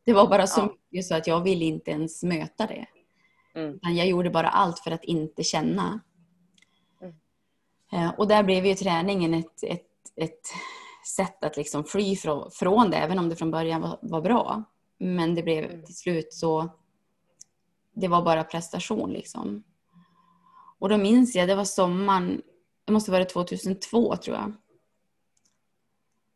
Det 0.04 0.12
var 0.12 0.28
bara 0.28 0.46
så 0.46 0.60
ja. 0.60 0.74
mycket 0.90 1.06
så 1.06 1.14
att 1.14 1.26
jag 1.26 1.40
ville 1.40 1.64
inte 1.64 1.90
ens 1.90 2.22
möta 2.22 2.66
det. 2.66 2.86
Mm. 3.54 3.78
Jag 3.82 4.06
gjorde 4.06 4.30
bara 4.30 4.48
allt 4.48 4.78
för 4.78 4.90
att 4.90 5.04
inte 5.04 5.42
känna. 5.42 6.00
Mm. 7.00 7.14
Eh, 7.92 8.14
och 8.18 8.28
där 8.28 8.42
blev 8.42 8.66
ju 8.66 8.74
träningen 8.74 9.34
ett, 9.34 9.62
ett, 9.62 9.86
ett 10.16 10.46
sätt 11.16 11.44
att 11.44 11.56
liksom 11.56 11.84
fly 11.84 12.16
från, 12.16 12.50
från 12.50 12.90
det, 12.90 12.96
även 12.96 13.18
om 13.18 13.28
det 13.28 13.36
från 13.36 13.50
början 13.50 13.80
var, 13.80 13.98
var 14.02 14.20
bra. 14.20 14.64
Men 14.98 15.34
det 15.34 15.42
blev 15.42 15.64
mm. 15.64 15.84
till 15.84 15.96
slut 15.96 16.32
så, 16.32 16.68
det 17.94 18.08
var 18.08 18.22
bara 18.22 18.44
prestation 18.44 19.12
liksom. 19.12 19.62
Och 20.78 20.88
då 20.88 20.96
minns 20.96 21.34
jag, 21.34 21.48
det 21.48 21.54
var 21.54 21.64
sommaren, 21.64 22.42
det 22.84 22.92
måste 22.92 23.10
vara 23.10 23.24
2002 23.24 24.16
tror 24.16 24.36
jag. 24.36 24.52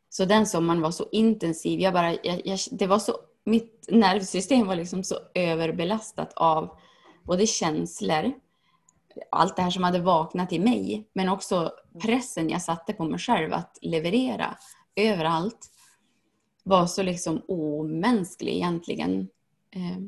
Så 0.09 0.25
den 0.25 0.47
sommaren 0.47 0.81
var 0.81 0.91
så 0.91 1.09
intensiv. 1.13 1.81
Jag 1.81 1.93
bara, 1.93 2.13
jag, 2.13 2.47
jag, 2.47 2.59
det 2.71 2.87
var 2.87 2.99
så 2.99 3.17
mitt 3.45 3.87
nervsystem 3.89 4.67
var 4.67 4.77
liksom 4.77 5.05
så 5.05 5.19
överbelastat 5.35 6.33
av 6.37 6.79
både 7.23 7.47
känslor, 7.47 8.33
allt 9.31 9.57
det 9.57 9.63
här 9.63 9.71
som 9.71 9.85
hade 9.85 10.01
vaknat 10.01 10.53
i 10.53 10.59
mig, 10.59 11.09
men 11.13 11.29
också 11.29 11.73
pressen 12.03 12.49
jag 12.49 12.63
satte 12.63 12.93
på 12.93 13.05
mig 13.05 13.19
själv 13.19 13.53
att 13.53 13.79
leverera 13.83 14.57
överallt 14.97 15.71
var 16.63 16.87
så 16.87 17.03
liksom 17.03 17.43
omänsklig 17.49 18.53
egentligen. 18.53 19.29
Eh, 19.71 19.99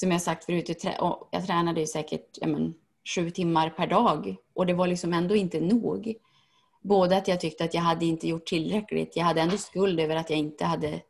som 0.00 0.10
jag 0.10 0.22
sagt 0.22 0.44
förut, 0.44 0.84
jag 1.30 1.46
tränade 1.46 1.80
ju 1.80 1.86
säkert 1.86 2.38
men, 2.46 2.74
sju 3.14 3.30
timmar 3.30 3.70
per 3.70 3.86
dag 3.86 4.36
och 4.54 4.66
det 4.66 4.74
var 4.74 4.86
liksom 4.86 5.12
ändå 5.12 5.36
inte 5.36 5.60
nog. 5.60 6.14
Både 6.82 7.16
att 7.16 7.28
jag 7.28 7.40
tyckte 7.40 7.64
att 7.64 7.74
jag 7.74 7.80
hade 7.80 8.04
inte 8.04 8.28
gjort 8.28 8.46
tillräckligt, 8.46 9.16
jag 9.16 9.24
hade 9.24 9.40
ändå 9.40 9.56
skuld 9.56 10.00
över 10.00 10.16
att 10.16 10.30
jag 10.30 10.38
inte 10.38 10.64
hade 10.64 11.02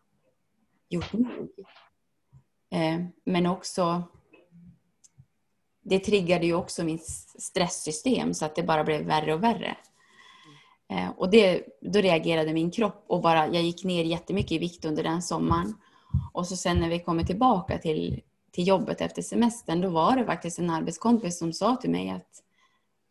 gjort 0.88 1.12
nog. 1.12 1.50
Eh, 2.70 3.00
men 3.24 3.46
också 3.46 4.02
det 5.82 5.98
triggade 5.98 6.46
ju 6.46 6.54
också 6.54 6.84
mitt 6.84 7.06
stresssystem 7.38 8.34
så 8.34 8.44
att 8.44 8.54
det 8.54 8.62
bara 8.62 8.84
blev 8.84 9.02
värre 9.02 9.34
och 9.34 9.42
värre. 9.42 9.76
Eh, 10.88 11.10
och 11.16 11.30
det, 11.30 11.64
då 11.80 12.00
reagerade 12.00 12.52
min 12.52 12.70
kropp 12.70 13.04
och 13.06 13.22
bara, 13.22 13.46
jag 13.46 13.62
gick 13.62 13.84
ner 13.84 14.04
jättemycket 14.04 14.52
i 14.52 14.58
vikt 14.58 14.84
under 14.84 15.02
den 15.02 15.22
sommaren. 15.22 15.74
Och 16.32 16.46
så 16.46 16.56
sen 16.56 16.80
när 16.80 16.88
vi 16.88 16.98
kommer 16.98 17.24
tillbaka 17.24 17.78
till, 17.78 18.22
till 18.50 18.68
jobbet 18.68 19.00
efter 19.00 19.22
semestern, 19.22 19.80
då 19.80 19.88
var 19.88 20.16
det 20.16 20.24
faktiskt 20.24 20.58
en 20.58 20.70
arbetskompis 20.70 21.38
som 21.38 21.52
sa 21.52 21.76
till 21.76 21.90
mig 21.90 22.10
att 22.10 22.42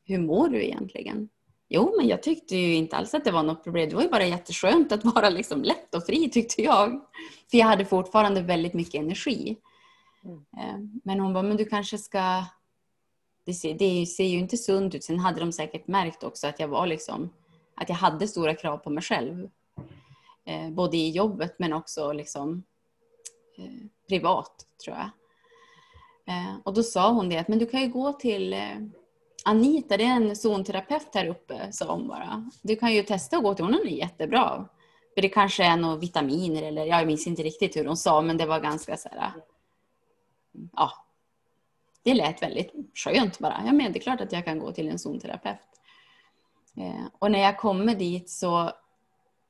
hur 0.04 0.20
mår 0.20 0.50
du 0.50 0.64
egentligen? 0.64 1.30
Jo, 1.70 1.94
men 1.98 2.08
jag 2.08 2.24
tyckte 2.24 2.56
ju 2.56 2.76
inte 2.76 2.96
alls 2.96 3.14
att 3.14 3.26
det 3.26 3.32
var 3.32 3.44
något 3.44 3.64
problem. 3.64 3.90
Det 3.90 3.96
var 3.96 4.04
ju 4.04 4.10
bara 4.10 4.26
jätteskönt 4.26 4.92
att 4.92 5.06
vara 5.06 5.30
liksom 5.30 5.64
lätt 5.64 5.96
och 5.96 6.06
fri 6.06 6.30
tyckte 6.30 6.62
jag. 6.62 7.02
För 7.52 7.58
jag 7.58 7.66
hade 7.66 7.86
fortfarande 7.86 8.42
väldigt 8.42 8.74
mycket 8.74 9.02
energi. 9.02 9.58
Mm. 10.24 10.38
Eh, 10.38 11.02
men 11.04 11.20
hon 11.20 11.34
bara, 11.34 11.44
men 11.44 11.58
du 11.58 11.66
kanske 11.66 11.98
ska... 11.98 12.44
Det 13.46 13.54
ser, 13.54 13.74
det 13.74 14.06
ser 14.06 14.26
ju 14.26 14.38
inte 14.38 14.58
sunt 14.58 14.96
ut. 14.96 15.04
Sen 15.04 15.20
hade 15.20 15.40
de 15.40 15.52
säkert 15.52 15.88
märkt 15.88 16.24
också 16.24 16.48
att 16.48 16.60
jag 16.60 16.68
var 16.68 16.88
liksom... 16.88 17.30
Att 17.76 17.90
jag 17.90 17.96
hade 17.96 18.28
stora 18.28 18.56
krav 18.56 18.78
på 18.78 18.90
mig 18.90 19.04
själv. 19.04 19.50
Eh, 20.46 20.70
både 20.70 20.98
i 20.98 21.10
jobbet 21.10 21.56
men 21.60 21.74
också 21.74 22.12
liksom 22.12 22.64
eh, 23.58 23.86
privat, 24.08 24.66
tror 24.84 24.98
jag. 24.98 25.10
Eh, 26.30 26.56
och 26.64 26.74
då 26.74 26.84
sa 26.84 27.12
hon 27.12 27.30
det 27.30 27.38
att 27.38 27.48
men 27.48 27.60
du 27.60 27.66
kan 27.66 27.82
ju 27.82 27.88
gå 27.88 28.14
till 28.14 28.54
eh, 28.54 28.78
Anita, 29.46 29.98
det 29.98 30.04
är 30.04 30.16
en 30.16 30.36
zonterapeut 30.36 31.08
här 31.14 31.28
uppe, 31.28 31.72
sa 31.72 31.94
hon 31.94 32.08
bara. 32.08 32.50
Du 32.62 32.76
kan 32.76 32.94
ju 32.94 33.04
testa 33.04 33.38
att 33.38 33.44
gå 33.44 33.54
till 33.54 33.66
honom, 33.66 33.80
hon 33.84 33.94
är 33.94 33.98
jättebra. 33.98 34.70
För 35.16 35.22
det 35.22 35.30
kanske 35.30 35.64
är 35.64 35.78
några 35.78 35.96
vitaminer 35.96 36.64
eller 36.64 36.86
jag 36.86 37.08
minns 37.08 37.28
inte 37.28 37.44
riktigt 37.44 37.76
hur 37.76 37.86
hon 37.86 37.98
sa 37.98 38.22
men 38.22 38.38
det 38.38 38.46
var 38.46 38.60
ganska 38.60 38.98
så 38.98 39.10
här. 39.10 39.32
Ja. 40.76 40.92
Det 42.04 42.14
lät 42.14 42.42
väldigt 42.42 42.74
skönt 42.96 43.40
bara. 43.40 43.62
Ja 43.66 43.72
men 43.72 43.92
det 43.92 44.00
är 44.00 44.02
klart 44.02 44.22
att 44.22 44.32
jag 44.32 44.46
kan 44.46 44.60
gå 44.60 44.72
till 44.72 44.90
en 44.90 45.00
zonterapeut. 45.00 45.60
Eh, 46.78 47.06
och 47.20 47.32
när 47.32 47.40
jag 47.40 47.58
kommer 47.58 47.96
dit 47.96 48.30
så 48.30 48.72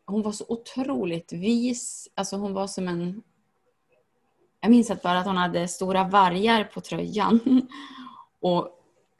hon 0.06 0.22
var 0.22 0.32
så 0.32 0.46
otroligt 0.48 1.34
vis. 1.34 2.08
Alltså 2.16 2.36
hon 2.36 2.54
var 2.54 2.68
som 2.68 2.88
en... 2.88 3.24
Jag 4.62 4.72
minns 4.72 4.92
att 4.92 5.02
bara 5.02 5.20
att 5.20 5.26
hon 5.26 5.38
hade 5.38 5.68
stora 5.68 6.04
vargar 6.04 6.64
på 6.64 6.82
tröjan. 6.82 7.62
Och 8.42 8.70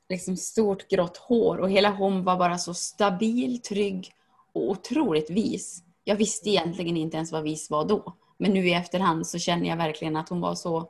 liksom 0.10 0.38
stort 0.38 0.88
grått 0.88 1.18
hår 1.18 1.58
och 1.58 1.70
hela 1.70 1.90
hon 1.90 2.24
var 2.24 2.38
bara 2.38 2.58
så 2.58 2.74
stabil, 2.74 3.62
trygg 3.62 4.14
och 4.54 4.70
otroligt 4.70 5.30
vis. 5.30 5.84
Jag 6.04 6.16
visste 6.16 6.50
egentligen 6.50 6.98
inte 6.98 7.18
ens 7.18 7.32
vad 7.32 7.44
vis 7.44 7.70
var 7.70 7.86
då. 7.86 8.14
Men 8.38 8.52
nu 8.54 8.68
i 8.68 8.74
efterhand 8.74 9.28
så 9.28 9.40
känner 9.40 9.70
jag 9.70 9.78
verkligen 9.78 10.16
att 10.16 10.30
hon 10.30 10.42
var 10.42 10.56
så... 10.56 10.90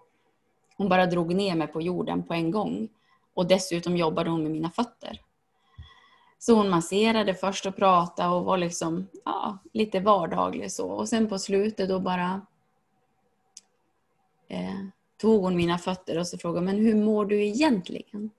Hon 0.78 0.90
bara 0.90 1.06
drog 1.06 1.36
ner 1.36 1.56
mig 1.56 1.68
på 1.68 1.82
jorden 1.82 2.24
på 2.24 2.34
en 2.34 2.52
gång. 2.52 2.90
Och 3.34 3.48
dessutom 3.48 3.98
jobbade 3.98 4.30
hon 4.30 4.44
med 4.44 4.52
mina 4.52 4.70
fötter. 4.70 5.22
Så 6.40 6.54
hon 6.54 6.70
masserade 6.70 7.34
först 7.34 7.66
och 7.66 7.76
pratade 7.76 8.30
och 8.30 8.46
var 8.46 8.58
liksom 8.58 9.08
ja, 9.26 9.58
lite 9.74 10.00
vardaglig 10.00 10.72
så. 10.72 10.88
Och 10.88 11.10
sen 11.10 11.30
på 11.30 11.40
slutet 11.40 11.90
då 11.90 12.00
bara 12.00 12.42
eh, 14.50 14.86
tog 15.18 15.44
hon 15.44 15.56
mina 15.56 15.78
fötter 15.78 16.20
och 16.20 16.28
så 16.28 16.38
frågade 16.38 16.66
men 16.66 16.78
hur 16.78 16.96
mår 16.96 17.26
du 17.26 17.46
egentligen? 17.46 18.30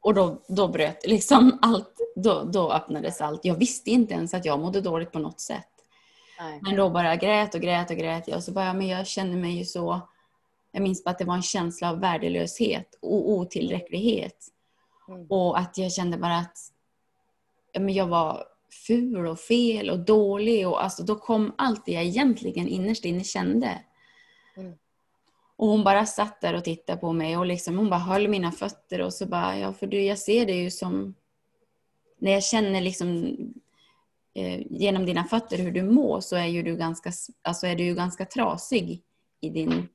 Och 0.00 0.14
då, 0.14 0.42
då 0.48 0.68
bröt 0.68 1.06
liksom 1.06 1.58
allt, 1.62 1.96
då, 2.16 2.44
då 2.44 2.72
öppnades 2.72 3.20
allt. 3.20 3.44
Jag 3.44 3.54
visste 3.54 3.90
inte 3.90 4.14
ens 4.14 4.34
att 4.34 4.44
jag 4.44 4.60
mådde 4.60 4.80
dåligt 4.80 5.12
på 5.12 5.18
något 5.18 5.40
sätt. 5.40 5.68
Nej. 6.40 6.58
Men 6.62 6.76
då 6.76 6.90
bara 6.90 7.16
grät 7.16 7.54
och 7.54 7.60
grät 7.60 7.90
och 7.90 7.96
grät 7.96 8.28
jag 8.28 8.36
och 8.36 8.44
så 8.44 8.52
bara, 8.52 8.72
men 8.72 8.86
jag 8.86 9.06
känner 9.06 9.36
mig 9.36 9.58
ju 9.58 9.64
så 9.64 10.00
jag 10.72 10.82
minns 10.82 11.04
bara 11.04 11.10
att 11.10 11.18
det 11.18 11.24
var 11.24 11.34
en 11.34 11.42
känsla 11.42 11.90
av 11.90 12.00
värdelöshet 12.00 12.98
och 13.00 13.30
otillräcklighet. 13.30 14.46
Mm. 15.08 15.26
Och 15.26 15.58
att 15.58 15.78
jag 15.78 15.92
kände 15.92 16.16
bara 16.16 16.36
att 16.36 16.58
men 17.78 17.94
jag 17.94 18.06
var 18.06 18.44
ful 18.86 19.26
och 19.26 19.38
fel 19.38 19.90
och 19.90 19.98
dålig. 19.98 20.68
Och 20.68 20.84
alltså, 20.84 21.02
då 21.02 21.14
kom 21.14 21.54
allt 21.58 21.86
det 21.86 21.92
jag 21.92 22.04
egentligen 22.04 22.68
innerst 22.68 23.04
inne 23.04 23.24
kände. 23.24 23.78
Mm. 24.56 24.74
Och 25.58 25.68
hon 25.68 25.84
bara 25.84 26.06
satt 26.06 26.40
där 26.40 26.54
och 26.54 26.64
tittade 26.64 27.00
på 27.00 27.12
mig 27.12 27.36
och 27.36 27.46
liksom, 27.46 27.78
hon 27.78 27.90
bara 27.90 28.00
höll 28.00 28.28
mina 28.28 28.52
fötter 28.52 29.00
och 29.00 29.14
så 29.14 29.26
bara, 29.26 29.58
ja 29.58 29.72
för 29.72 29.86
du, 29.86 30.02
jag 30.02 30.18
ser 30.18 30.46
det 30.46 30.52
ju 30.52 30.70
som, 30.70 31.14
när 32.18 32.32
jag 32.32 32.44
känner 32.44 32.80
liksom 32.80 33.36
eh, 34.34 34.60
genom 34.70 35.06
dina 35.06 35.24
fötter 35.24 35.58
hur 35.58 35.70
du 35.70 35.82
mår 35.82 36.20
så 36.20 36.36
är 36.36 36.46
ju 36.46 36.62
du 36.62 36.76
ganska, 36.76 37.12
alltså 37.42 37.66
är 37.66 37.76
du 37.76 37.84
ju 37.84 37.94
ganska 37.94 38.24
trasig 38.24 39.02
i, 39.40 39.50
din, 39.50 39.88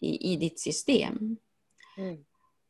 i, 0.00 0.32
i 0.32 0.36
ditt 0.36 0.60
system. 0.60 1.36
Mm. 1.96 2.24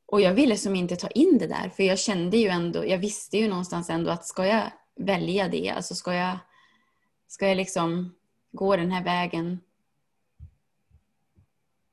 Och 0.07 0.21
jag 0.21 0.35
ville 0.35 0.57
som 0.57 0.77
inte 0.77 0.97
ta 0.97 1.09
in 1.09 1.39
det 1.39 1.47
där 1.47 1.69
för 1.69 1.83
jag 1.83 1.99
kände 1.99 2.37
ju 2.37 2.49
ändå, 2.49 2.87
jag 2.87 2.99
visste 2.99 3.39
ju 3.39 3.49
någonstans 3.49 3.91
ändå 3.91 4.11
att 4.11 4.27
ska 4.27 4.47
jag 4.47 4.73
välja 4.97 5.49
det, 5.49 5.71
alltså 5.71 5.95
ska 5.95 6.15
jag, 6.15 6.39
ska 7.29 7.49
jag 7.49 7.57
liksom 7.57 8.15
gå 8.53 8.77
den 8.77 8.91
här 8.91 9.05
vägen 9.05 9.61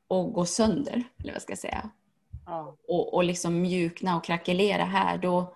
och 0.10 0.34
gå 0.34 0.46
sönder, 0.46 1.04
eller 1.20 1.34
vad 1.34 1.42
ska 1.42 1.52
jag 1.52 1.60
säga. 1.60 1.90
Ja. 2.46 2.76
Och, 2.88 3.14
och 3.14 3.24
liksom 3.24 3.62
mjukna 3.62 4.18
och 4.18 4.24
krackelera 4.24 4.84
här, 4.84 5.18
då, 5.18 5.56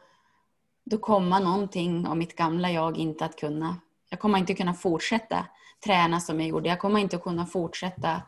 då 0.84 0.98
kommer 0.98 1.40
någonting 1.40 2.08
av 2.08 2.18
mitt 2.18 2.36
gamla 2.36 2.72
jag 2.72 2.98
inte 2.98 3.26
att 3.26 3.36
kunna. 3.36 3.76
Jag 4.10 4.20
kommer 4.20 4.38
inte 4.40 4.54
kunna 4.54 4.74
fortsätta 4.74 5.46
träna 5.86 6.20
som 6.20 6.40
jag 6.40 6.50
gjorde. 6.50 6.70
Jag 6.70 6.80
kommer 6.80 7.00
inte 7.00 7.18
kunna 7.18 7.46
fortsätta 7.46 8.22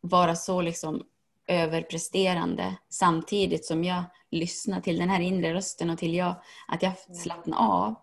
vara 0.00 0.36
så 0.36 0.60
liksom 0.60 1.02
överpresterande 1.46 2.76
samtidigt 2.88 3.64
som 3.64 3.84
jag 3.84 4.04
lyssnar 4.30 4.80
till 4.80 4.98
den 4.98 5.10
här 5.10 5.20
inre 5.20 5.54
rösten 5.54 5.90
och 5.90 5.98
till 5.98 6.14
jag, 6.14 6.34
att 6.68 6.82
jag 6.82 6.98
slappnar 6.98 7.58
av. 7.58 7.94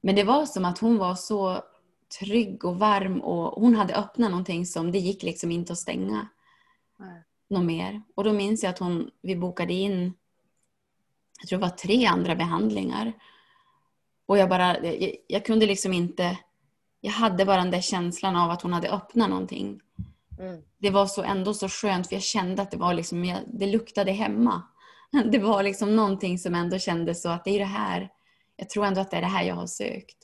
Men 0.00 0.14
det 0.14 0.24
var 0.24 0.46
som 0.46 0.64
att 0.64 0.78
hon 0.78 0.98
var 0.98 1.14
så 1.14 1.62
trygg 2.18 2.64
och 2.64 2.78
varm 2.78 3.20
och 3.20 3.62
hon 3.62 3.74
hade 3.74 3.94
öppnat 3.94 4.30
någonting 4.30 4.66
som 4.66 4.92
det 4.92 4.98
gick 4.98 5.22
liksom 5.22 5.50
inte 5.50 5.72
att 5.72 5.78
stänga. 5.78 6.28
Nej. 6.98 7.22
Något 7.48 7.64
mer. 7.64 8.02
Och 8.14 8.24
då 8.24 8.32
minns 8.32 8.62
jag 8.62 8.70
att 8.70 8.78
hon, 8.78 9.10
vi 9.22 9.36
bokade 9.36 9.72
in, 9.72 10.14
jag 11.40 11.48
tror 11.48 11.58
det 11.58 11.66
var 11.66 11.76
tre 11.76 12.06
andra 12.06 12.36
behandlingar. 12.36 13.12
Och 14.26 14.38
jag 14.38 14.48
bara, 14.48 14.84
jag, 14.84 15.16
jag 15.26 15.44
kunde 15.44 15.66
liksom 15.66 15.92
inte, 15.92 16.38
jag 17.00 17.12
hade 17.12 17.44
bara 17.44 17.56
den 17.56 17.70
där 17.70 17.80
känslan 17.80 18.36
av 18.36 18.50
att 18.50 18.62
hon 18.62 18.72
hade 18.72 18.90
öppnat 18.90 19.30
någonting. 19.30 19.80
Mm. 20.38 20.62
Det 20.78 20.90
var 20.90 21.06
så 21.06 21.22
ändå 21.22 21.54
så 21.54 21.68
skönt 21.68 22.08
för 22.08 22.16
jag 22.16 22.22
kände 22.22 22.62
att 22.62 22.70
det 22.70 22.76
var 22.76 22.94
liksom, 22.94 23.36
det 23.46 23.66
luktade 23.66 24.12
hemma. 24.12 24.62
Det 25.32 25.38
var 25.38 25.62
liksom 25.62 25.96
någonting 25.96 26.38
som 26.38 26.54
ändå 26.54 26.78
kändes 26.78 27.22
så 27.22 27.28
att 27.28 27.44
det 27.44 27.50
är 27.50 27.58
det 27.58 27.64
här, 27.64 28.08
jag 28.56 28.70
tror 28.70 28.84
ändå 28.86 29.00
att 29.00 29.10
det 29.10 29.16
är 29.16 29.20
det 29.20 29.26
här 29.26 29.44
jag 29.44 29.54
har 29.54 29.66
sökt. 29.66 30.23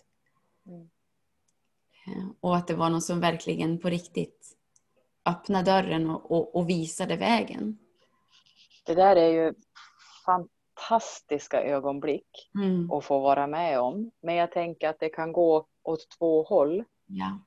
Eh, 2.07 2.29
och 2.41 2.57
att 2.57 2.69
det 2.69 2.75
var 2.75 2.91
någon 2.91 3.03
som 3.03 3.21
verkligen 3.21 3.79
på 3.79 3.89
riktigt 3.89 4.57
öppnade 5.27 5.71
dörren 5.71 6.11
och, 6.11 6.31
och, 6.31 6.57
och 6.57 6.69
visade 6.69 7.17
vägen. 7.17 7.79
Det 8.87 8.95
där 8.95 9.17
är 9.17 9.29
ju 9.29 9.55
fantastiska 10.27 11.63
ögonblick 11.63 12.51
mm. 12.55 12.91
att 12.91 13.05
få 13.05 13.19
vara 13.19 13.47
med 13.47 13.81
om. 13.81 14.11
Men 14.21 14.35
jag 14.35 14.53
tänker 14.53 14.89
att 14.89 15.01
det 15.01 15.09
kan 15.09 15.33
gå 15.33 15.67
åt 15.83 16.11
två 16.19 16.43
håll. 16.43 16.85
Ja. 17.07 17.39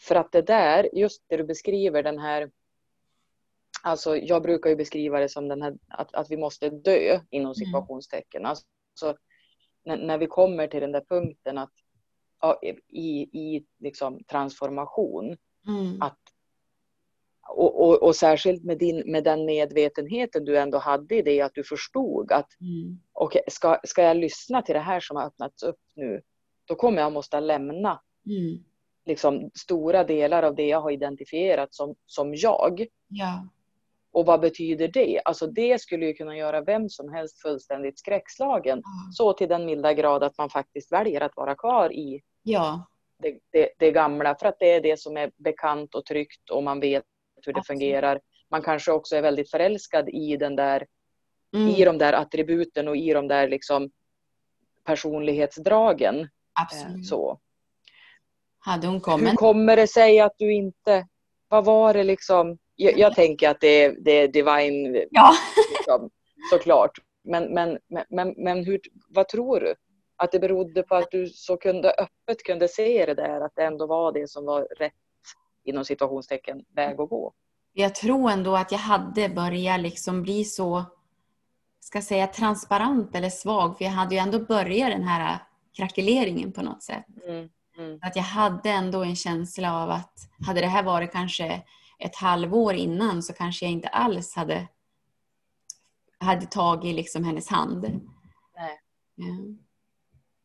För 0.00 0.14
att 0.14 0.32
det 0.32 0.42
där, 0.42 0.88
just 0.92 1.24
det 1.26 1.36
du 1.36 1.44
beskriver 1.44 2.02
den 2.02 2.18
här 2.18 2.50
Alltså 3.82 4.16
jag 4.16 4.42
brukar 4.42 4.70
ju 4.70 4.76
beskriva 4.76 5.20
det 5.20 5.28
som 5.28 5.48
den 5.48 5.62
här, 5.62 5.78
att, 5.88 6.14
att 6.14 6.30
vi 6.30 6.36
måste 6.36 6.70
dö 6.70 7.20
inom 7.30 7.46
mm. 7.46 7.54
situationstecken. 7.54 8.46
Alltså, 8.46 8.66
när, 9.84 9.96
när 9.96 10.18
vi 10.18 10.26
kommer 10.26 10.66
till 10.66 10.80
den 10.80 10.92
där 10.92 11.04
punkten 11.08 11.58
att 11.58 11.72
i, 12.88 13.08
i 13.20 13.64
liksom 13.78 14.24
transformation. 14.24 15.36
Mm. 15.66 16.02
Att, 16.02 16.18
och, 17.48 17.88
och, 17.88 18.02
och, 18.02 18.16
särskilt 18.16 18.64
med, 18.64 18.78
din, 18.78 19.12
med 19.12 19.24
den 19.24 19.44
medvetenheten 19.44 20.44
du 20.44 20.58
ändå 20.58 20.78
hade 20.78 21.14
i 21.14 21.22
det 21.22 21.40
att 21.40 21.54
du 21.54 21.64
förstod 21.64 22.32
att 22.32 22.60
mm. 22.60 23.00
okay, 23.14 23.42
ska, 23.48 23.78
ska 23.84 24.02
jag 24.02 24.16
lyssna 24.16 24.62
till 24.62 24.74
det 24.74 24.80
här 24.80 25.00
som 25.00 25.16
har 25.16 25.26
öppnats 25.26 25.62
upp 25.62 25.80
nu, 25.94 26.22
då 26.64 26.74
kommer 26.74 27.02
jag 27.02 27.12
måste 27.12 27.40
lämna 27.40 28.00
mm 28.26 28.64
liksom, 29.08 29.50
stora 29.54 30.04
delar 30.04 30.42
av 30.42 30.54
det 30.54 30.66
jag 30.66 30.80
har 30.80 30.90
identifierat 30.90 31.74
som, 31.74 31.94
som 32.06 32.34
jag. 32.34 32.86
Ja. 33.08 33.48
Och 34.12 34.26
vad 34.26 34.40
betyder 34.40 34.88
det? 34.88 35.20
Alltså 35.24 35.46
det 35.46 35.80
skulle 35.80 36.06
ju 36.06 36.12
kunna 36.14 36.36
göra 36.36 36.60
vem 36.60 36.88
som 36.88 37.12
helst 37.12 37.42
fullständigt 37.42 37.98
skräckslagen. 37.98 38.72
Mm. 38.72 39.12
Så 39.12 39.32
till 39.32 39.48
den 39.48 39.66
milda 39.66 39.92
grad 39.92 40.22
att 40.22 40.38
man 40.38 40.50
faktiskt 40.50 40.92
väljer 40.92 41.20
att 41.20 41.36
vara 41.36 41.54
kvar 41.54 41.92
i 41.92 42.20
ja. 42.42 42.86
det, 43.22 43.38
det, 43.52 43.68
det, 43.78 43.90
gamla. 43.90 44.34
För 44.34 44.46
att 44.46 44.58
det 44.58 44.72
är 44.72 44.80
det 44.80 45.00
som 45.00 45.16
är 45.16 45.30
bekant 45.36 45.94
och 45.94 46.04
tryggt 46.04 46.50
och 46.50 46.62
man 46.62 46.80
vet 46.80 47.04
hur 47.46 47.52
det 47.52 47.58
Absolut. 47.58 47.80
fungerar. 47.80 48.20
Man 48.50 48.62
kanske 48.62 48.92
också 48.92 49.16
är 49.16 49.22
väldigt 49.22 49.50
förälskad 49.50 50.08
i 50.08 50.36
den 50.36 50.56
där 50.56 50.86
mm. 51.56 51.68
i 51.68 51.84
de 51.84 51.98
där 51.98 52.12
attributen 52.12 52.88
och 52.88 52.96
i 52.96 53.12
de 53.12 53.28
där 53.28 53.48
liksom 53.48 53.90
personlighetsdragen. 54.84 56.28
Absolut. 56.60 57.06
Så. 57.06 57.40
Hade 58.58 58.86
hon 58.86 59.00
kommit? 59.00 59.32
Hur 59.32 59.36
kommer 59.36 59.76
det 59.76 59.86
sig 59.86 60.20
att 60.20 60.34
du 60.36 60.52
inte... 60.54 61.06
Vad 61.48 61.64
var 61.64 61.94
det 61.94 62.04
liksom? 62.04 62.58
Jag, 62.76 62.98
jag 62.98 63.14
tänker 63.14 63.48
att 63.48 63.60
det 63.60 63.84
är, 63.84 63.96
det 64.00 64.10
är 64.10 64.28
divine, 64.28 65.06
ja. 65.10 65.32
liksom, 65.76 66.10
såklart. 66.50 66.90
Men, 67.24 67.54
men, 67.54 67.78
men, 68.08 68.34
men 68.36 68.64
hur, 68.64 68.80
vad 69.08 69.28
tror 69.28 69.60
du? 69.60 69.74
Att 70.18 70.32
det 70.32 70.38
berodde 70.38 70.82
på 70.82 70.94
att 70.94 71.10
du 71.10 71.26
så 71.26 71.56
kunde, 71.56 71.90
öppet 71.90 72.42
kunde 72.42 72.68
se 72.68 73.06
det 73.06 73.14
där, 73.14 73.40
att 73.40 73.52
det 73.54 73.64
ändå 73.64 73.86
var 73.86 74.12
det 74.12 74.30
som 74.30 74.44
var 74.44 74.68
rätt, 74.78 74.92
inom 75.64 75.84
situationstecken, 75.84 76.64
väg 76.74 77.00
att 77.00 77.10
gå? 77.10 77.32
Jag 77.72 77.94
tror 77.94 78.30
ändå 78.30 78.56
att 78.56 78.72
jag 78.72 78.78
hade 78.78 79.28
börjat 79.28 79.80
liksom 79.80 80.22
bli 80.22 80.44
så, 80.44 80.84
ska 81.80 82.02
säga 82.02 82.26
transparent 82.26 83.14
eller 83.16 83.30
svag, 83.30 83.78
för 83.78 83.84
jag 83.84 83.92
hade 83.92 84.14
ju 84.14 84.20
ändå 84.20 84.38
börjat 84.38 84.90
den 84.90 85.02
här 85.02 85.38
krackeleringen 85.76 86.52
på 86.52 86.62
något 86.62 86.82
sätt. 86.82 87.04
Mm. 87.26 87.48
Mm. 87.78 87.98
Att 88.02 88.16
jag 88.16 88.22
hade 88.22 88.70
ändå 88.70 89.02
en 89.02 89.16
känsla 89.16 89.82
av 89.82 89.90
att 89.90 90.30
hade 90.46 90.60
det 90.60 90.66
här 90.66 90.82
varit 90.82 91.12
kanske 91.12 91.62
ett 91.98 92.16
halvår 92.16 92.74
innan 92.74 93.22
så 93.22 93.32
kanske 93.32 93.64
jag 93.64 93.72
inte 93.72 93.88
alls 93.88 94.36
hade, 94.36 94.68
hade 96.18 96.46
tagit 96.46 96.94
liksom 96.94 97.24
hennes 97.24 97.48
hand. 97.48 97.82
Nej. 98.56 98.80
Ja. 99.14 99.24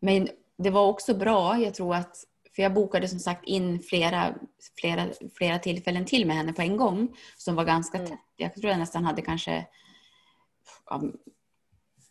Men 0.04 0.28
det 0.58 0.70
var 0.70 0.88
också 0.88 1.14
bra, 1.14 1.60
jag 1.60 1.74
tror 1.74 1.96
att, 1.96 2.18
för 2.56 2.64
jag 2.64 2.74
bokade 2.74 3.08
som 3.08 3.20
sagt 3.20 3.46
in 3.46 3.80
flera, 3.80 4.36
flera, 4.80 5.08
flera 5.38 5.60
tillfällen 5.60 6.06
till 6.06 6.28
med 6.28 6.36
henne 6.36 6.54
på 6.54 6.62
en 6.62 6.78
gång 6.78 7.16
som 7.38 7.56
var 7.56 7.66
ganska 7.66 7.98
mm. 7.98 8.10
tätt. 8.10 8.20
Jag 8.36 8.56
tror 8.56 8.70
jag 8.70 8.80
nästan 8.80 9.06
hade 9.06 9.22
kanske 9.22 9.68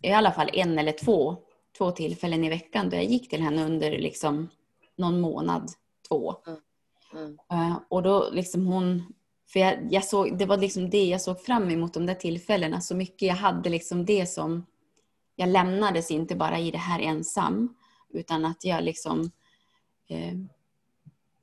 i 0.02 0.12
alla 0.12 0.32
fall 0.32 0.50
en 0.52 0.78
eller 0.78 0.92
två, 0.92 1.36
två 1.78 1.90
tillfällen 1.90 2.44
i 2.44 2.48
veckan 2.48 2.90
då 2.90 2.96
jag 2.96 3.04
gick 3.04 3.30
till 3.30 3.42
henne 3.42 3.64
under 3.64 3.90
liksom 3.90 4.48
någon 4.96 5.20
månad, 5.20 5.70
två. 6.08 6.34
Mm. 6.46 6.58
Mm. 7.14 7.38
Eh, 7.52 7.78
och 7.88 8.02
då 8.02 8.30
liksom 8.32 8.66
hon, 8.66 9.12
för 9.52 9.60
jag, 9.60 9.88
jag 9.90 10.04
såg, 10.04 10.38
det 10.38 10.46
var 10.46 10.56
liksom 10.56 10.90
det 10.90 11.04
jag 11.04 11.20
såg 11.20 11.40
fram 11.40 11.70
emot 11.70 11.94
de 11.94 12.06
där 12.06 12.14
tillfällena 12.14 12.80
så 12.80 12.96
mycket. 12.96 13.28
Jag 13.28 13.34
hade 13.34 13.70
liksom 13.70 14.04
det 14.04 14.26
som, 14.26 14.66
jag 15.36 15.48
lämnades 15.48 16.10
inte 16.10 16.36
bara 16.36 16.58
i 16.58 16.70
det 16.70 16.78
här 16.78 17.00
ensam 17.00 17.74
utan 18.14 18.44
att 18.44 18.64
jag 18.64 18.84
liksom 18.84 19.30
eh, 20.08 20.34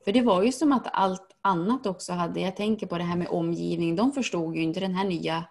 för 0.05 0.11
det 0.11 0.21
var 0.21 0.43
ju 0.43 0.51
som 0.51 0.71
att 0.71 0.87
allt 0.93 1.37
annat 1.41 1.85
också 1.85 2.13
hade, 2.13 2.39
jag 2.39 2.55
tänker 2.55 2.87
på 2.87 2.97
det 2.97 3.03
här 3.03 3.17
med 3.17 3.27
omgivning, 3.27 3.95
de 3.95 4.11
förstod 4.11 4.55
ju 4.55 4.61
inte 4.61 4.79
den 4.79 4.95
här 4.95 5.05
nya, 5.05 5.45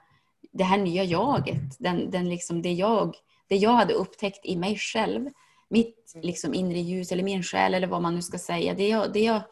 det 0.53 0.65
här 0.65 0.79
nya 0.79 1.05
jaget, 1.05 1.77
den, 1.79 2.11
den 2.11 2.29
liksom 2.29 2.63
det, 2.63 2.73
jag, 2.73 3.17
det 3.49 3.57
jag 3.57 3.71
hade 3.71 3.95
upptäckt 3.95 4.47
i 4.47 4.57
mig 4.57 4.77
själv, 4.77 5.29
mitt 5.69 6.13
liksom 6.23 6.55
inre 6.55 6.79
ljus 6.79 7.13
eller 7.13 7.23
min 7.23 7.43
själ 7.43 7.75
eller 7.75 7.87
vad 7.87 8.03
man 8.03 8.15
nu 8.15 8.23
ska 8.23 8.39
säga, 8.39 8.75
det 8.75 8.89
jag, 8.89 9.13
det 9.13 9.21
jag 9.21 9.43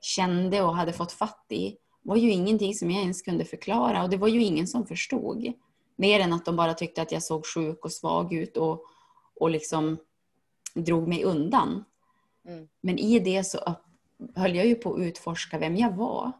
kände 0.00 0.62
och 0.62 0.76
hade 0.76 0.92
fått 0.92 1.12
fatt 1.12 1.46
i 1.48 1.76
var 2.02 2.16
ju 2.16 2.30
ingenting 2.30 2.74
som 2.74 2.90
jag 2.90 3.00
ens 3.00 3.22
kunde 3.22 3.44
förklara. 3.44 4.02
Och 4.02 4.10
det 4.10 4.16
var 4.16 4.28
ju 4.28 4.42
ingen 4.42 4.66
som 4.66 4.86
förstod. 4.86 5.52
Mer 5.96 6.20
än 6.20 6.32
att 6.32 6.44
de 6.44 6.56
bara 6.56 6.74
tyckte 6.74 7.02
att 7.02 7.12
jag 7.12 7.22
såg 7.22 7.46
sjuk 7.46 7.84
och 7.84 7.92
svag 7.92 8.32
ut 8.32 8.56
och, 8.56 8.84
och 9.40 9.50
liksom 9.50 9.98
drog 10.74 11.08
mig 11.08 11.24
undan. 11.24 11.84
Mm. 12.48 12.68
Men 12.80 12.98
i 12.98 13.18
det 13.18 13.44
så 13.44 13.76
höll 14.34 14.56
jag 14.56 14.66
ju 14.66 14.74
på 14.74 14.94
att 14.94 15.00
utforska 15.00 15.58
vem 15.58 15.76
jag 15.76 15.92
var. 15.92 16.32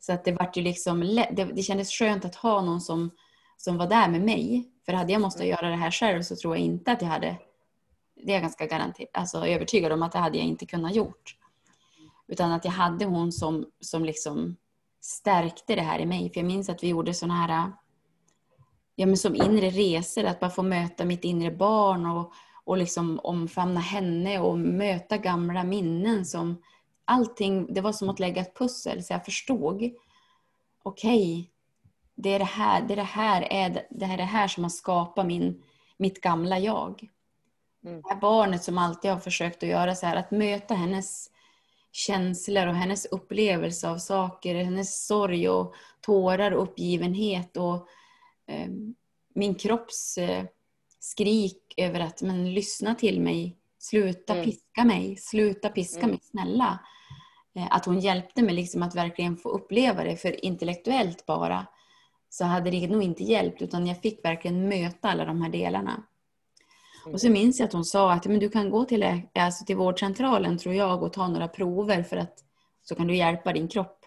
Så 0.00 0.12
att 0.12 0.24
det 0.24 0.32
vart 0.32 0.56
ju 0.56 0.62
liksom, 0.62 1.00
det, 1.32 1.44
det 1.44 1.62
kändes 1.62 1.90
skönt 1.90 2.24
att 2.24 2.34
ha 2.34 2.62
någon 2.62 2.80
som, 2.80 3.10
som 3.56 3.76
var 3.76 3.86
där 3.86 4.08
med 4.08 4.20
mig. 4.20 4.70
För 4.86 4.92
hade 4.92 5.12
jag 5.12 5.22
måste 5.22 5.42
mm. 5.42 5.50
göra 5.50 5.70
det 5.70 5.76
här 5.76 5.90
själv 5.90 6.22
så 6.22 6.36
tror 6.36 6.56
jag 6.56 6.64
inte 6.64 6.92
att 6.92 7.02
jag 7.02 7.08
hade, 7.08 7.36
det 8.16 8.30
är 8.30 8.34
jag 8.34 8.42
ganska 8.42 8.66
garanter, 8.66 9.06
alltså 9.12 9.46
övertygad 9.46 9.92
om 9.92 10.02
att 10.02 10.12
det 10.12 10.18
hade 10.18 10.38
jag 10.38 10.46
inte 10.46 10.66
kunnat 10.66 10.94
gjort. 10.94 11.36
Utan 12.28 12.52
att 12.52 12.64
jag 12.64 12.72
hade 12.72 13.04
hon 13.04 13.32
som, 13.32 13.66
som 13.80 14.04
liksom 14.04 14.56
stärkte 15.00 15.74
det 15.74 15.82
här 15.82 15.98
i 15.98 16.06
mig. 16.06 16.30
För 16.30 16.40
jag 16.40 16.46
minns 16.46 16.68
att 16.68 16.82
vi 16.82 16.88
gjorde 16.88 17.14
sådana 17.14 17.34
här, 17.34 17.72
ja 18.94 19.06
men 19.06 19.16
som 19.16 19.34
inre 19.34 19.70
resor, 19.70 20.24
att 20.24 20.40
bara 20.40 20.50
få 20.50 20.62
möta 20.62 21.04
mitt 21.04 21.24
inre 21.24 21.50
barn 21.50 22.06
och, 22.06 22.32
och 22.64 22.78
liksom 22.78 23.20
omfamna 23.22 23.80
henne 23.80 24.40
och 24.40 24.58
möta 24.58 25.18
gamla 25.18 25.64
minnen 25.64 26.24
som 26.24 26.62
allting, 27.04 27.74
det 27.74 27.80
var 27.80 27.92
som 27.92 28.08
att 28.08 28.20
lägga 28.20 28.42
ett 28.42 28.58
pussel 28.58 29.04
så 29.04 29.12
jag 29.12 29.24
förstod. 29.24 29.90
Okej, 30.82 31.32
okay, 31.32 31.46
det 32.14 32.30
är 32.30 32.38
det 32.38 32.44
här, 32.44 32.82
det 32.82 32.94
är 32.94 32.96
det 32.96 33.02
här, 33.02 33.52
är 33.52 33.86
det, 33.90 34.06
här, 34.06 34.16
det 34.16 34.22
här 34.22 34.48
som 34.48 34.64
har 34.64 34.70
skapat 34.70 35.26
min, 35.26 35.62
mitt 35.96 36.20
gamla 36.20 36.58
jag. 36.58 37.08
Mm. 37.84 38.02
Det 38.02 38.08
här 38.08 38.20
barnet 38.20 38.62
som 38.62 38.78
alltid 38.78 39.10
har 39.10 39.18
försökt 39.18 39.62
att 39.62 39.68
göra 39.68 39.94
så 39.94 40.06
här, 40.06 40.16
att 40.16 40.30
möta 40.30 40.74
hennes 40.74 41.30
känslor 41.92 42.66
och 42.66 42.74
hennes 42.74 43.06
upplevelse 43.06 43.88
av 43.88 43.98
saker, 43.98 44.54
hennes 44.54 45.06
sorg 45.06 45.48
och 45.48 45.74
tårar 46.00 46.50
och 46.50 46.62
uppgivenhet 46.62 47.56
och 47.56 47.88
eh, 48.46 48.68
min 49.34 49.54
kropps 49.54 50.18
eh, 50.18 50.44
skrik 51.04 51.74
över 51.76 52.00
att 52.00 52.22
men 52.22 52.54
lyssna 52.54 52.94
till 52.94 53.20
mig, 53.20 53.56
sluta 53.78 54.32
mm. 54.32 54.44
piska 54.44 54.84
mig, 54.84 55.16
sluta 55.16 55.68
piska 55.68 55.98
mm. 56.00 56.10
mig, 56.10 56.20
snälla. 56.22 56.78
Eh, 57.54 57.66
att 57.70 57.84
hon 57.84 58.00
hjälpte 58.00 58.42
mig 58.42 58.54
liksom 58.54 58.82
att 58.82 58.94
verkligen 58.94 59.36
få 59.36 59.48
uppleva 59.48 60.04
det, 60.04 60.16
för 60.16 60.44
intellektuellt 60.44 61.26
bara 61.26 61.66
så 62.28 62.44
hade 62.44 62.70
det 62.70 62.88
nog 62.88 63.02
inte 63.02 63.24
hjälpt 63.24 63.62
utan 63.62 63.86
jag 63.86 64.00
fick 64.00 64.24
verkligen 64.24 64.68
möta 64.68 65.08
alla 65.08 65.24
de 65.24 65.42
här 65.42 65.48
delarna. 65.48 66.02
Och 67.12 67.20
så 67.20 67.30
minns 67.30 67.58
jag 67.58 67.66
att 67.66 67.72
hon 67.72 67.84
sa 67.84 68.12
att 68.12 68.26
men 68.26 68.38
du 68.38 68.48
kan 68.48 68.70
gå 68.70 68.84
till, 68.84 69.22
alltså 69.34 69.64
till 69.64 69.76
vårdcentralen 69.76 70.58
tror 70.58 70.74
jag 70.74 71.02
och 71.02 71.12
ta 71.12 71.28
några 71.28 71.48
prover 71.48 72.02
för 72.02 72.16
att 72.16 72.44
så 72.82 72.94
kan 72.94 73.06
du 73.06 73.16
hjälpa 73.16 73.52
din 73.52 73.68
kropp. 73.68 73.98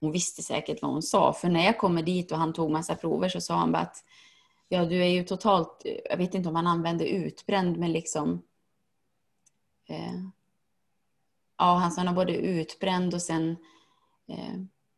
Hon 0.00 0.12
visste 0.12 0.42
säkert 0.42 0.82
vad 0.82 0.90
hon 0.90 1.02
sa 1.02 1.32
för 1.32 1.48
när 1.48 1.64
jag 1.64 1.78
kommer 1.78 2.02
dit 2.02 2.32
och 2.32 2.38
han 2.38 2.52
tog 2.52 2.70
massa 2.70 2.94
prover 2.94 3.28
så 3.28 3.40
sa 3.40 3.54
han 3.54 3.72
bara 3.72 3.82
att 3.82 4.04
ja 4.68 4.84
du 4.84 5.02
är 5.02 5.08
ju 5.08 5.24
totalt, 5.24 5.86
jag 6.10 6.16
vet 6.16 6.34
inte 6.34 6.48
om 6.48 6.56
han 6.56 6.66
använde 6.66 7.08
utbränd 7.08 7.76
men 7.76 7.92
liksom 7.92 8.42
eh, 9.88 10.14
ja, 11.58 11.74
han 11.74 11.92
sa 11.92 12.02
han 12.02 12.14
både 12.14 12.36
utbränd 12.36 13.14
och 13.14 13.22
sen 13.22 13.56
eh, 14.28 14.54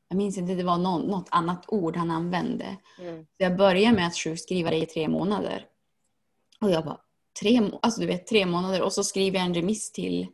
jag 0.09 0.17
minns 0.17 0.39
inte, 0.39 0.55
det 0.55 0.63
var 0.63 0.79
någon, 0.79 1.03
något 1.03 1.29
annat 1.31 1.65
ord 1.69 1.97
han 1.97 2.11
använde. 2.11 2.77
Mm. 2.99 3.25
Så 3.25 3.43
jag 3.43 3.57
började 3.57 3.97
med 3.97 4.07
att 4.07 4.17
sjukskriva 4.17 4.71
det 4.71 4.77
i 4.77 4.87
tre 4.87 5.09
månader. 5.09 5.67
Och 6.61 6.71
jag 6.71 6.85
bara, 6.85 7.01
tre, 7.41 7.71
alltså 7.83 8.01
du 8.01 8.07
vet, 8.07 8.27
tre 8.27 8.47
månader 8.47 8.83
och 8.83 8.93
så 8.93 9.05
skriver 9.05 9.39
jag 9.39 9.47
en 9.47 9.55
remiss 9.55 9.93
till, 9.93 10.27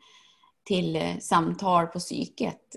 till 0.64 0.97
eh, 0.97 1.18
samtal 1.18 1.87
på 1.87 1.99
psyket. 1.99 2.77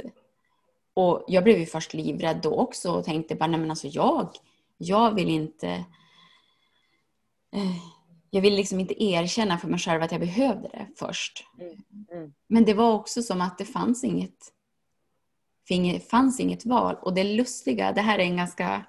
Och 0.94 1.26
jag 1.28 1.44
blev 1.44 1.60
ju 1.60 1.66
först 1.66 1.94
livrädd 1.94 2.40
då 2.44 2.56
också 2.56 2.92
och 2.92 3.06
tänkte 3.06 3.36
bara, 3.36 3.48
nej 3.48 3.60
men 3.60 3.70
alltså 3.70 3.88
jag, 3.88 4.30
jag 4.78 5.16
vill 5.16 5.30
inte 5.30 5.86
jag 8.30 8.42
ville 8.42 8.56
liksom 8.56 8.80
inte 8.80 9.04
erkänna 9.04 9.58
för 9.58 9.68
mig 9.68 9.80
själv 9.80 10.04
att 10.04 10.12
jag 10.12 10.22
behövde 10.22 10.68
det 10.68 10.88
först. 10.96 11.44
Mm. 11.60 11.74
Mm. 12.12 12.34
Men 12.48 12.66
det 12.66 12.74
var 12.74 12.94
också 12.94 13.24
som 13.24 13.42
att 13.42 13.58
det 13.58 13.66
fanns 13.66 14.04
inget, 14.04 14.52
fanns 16.10 16.40
inget 16.40 16.66
val. 16.66 16.96
Och 17.02 17.14
det 17.14 17.24
lustiga, 17.24 17.92
det 17.92 18.02
här 18.02 18.20
är 18.20 18.24
en 18.24 18.38
ganska 18.38 18.86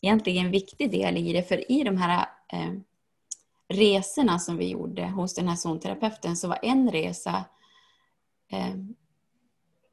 egentligen 0.00 0.50
viktig 0.50 0.90
del 0.90 1.16
i 1.16 1.32
det, 1.32 1.42
för 1.42 1.72
i 1.72 1.84
de 1.84 1.96
här 1.96 2.28
eh, 2.52 2.72
resorna 3.68 4.38
som 4.38 4.56
vi 4.56 4.68
gjorde 4.68 5.06
hos 5.06 5.34
den 5.34 5.48
här 5.48 5.56
zonterapeuten 5.56 6.36
så 6.36 6.48
var 6.48 6.58
en 6.62 6.90
resa 6.90 7.44
eh, 8.52 8.74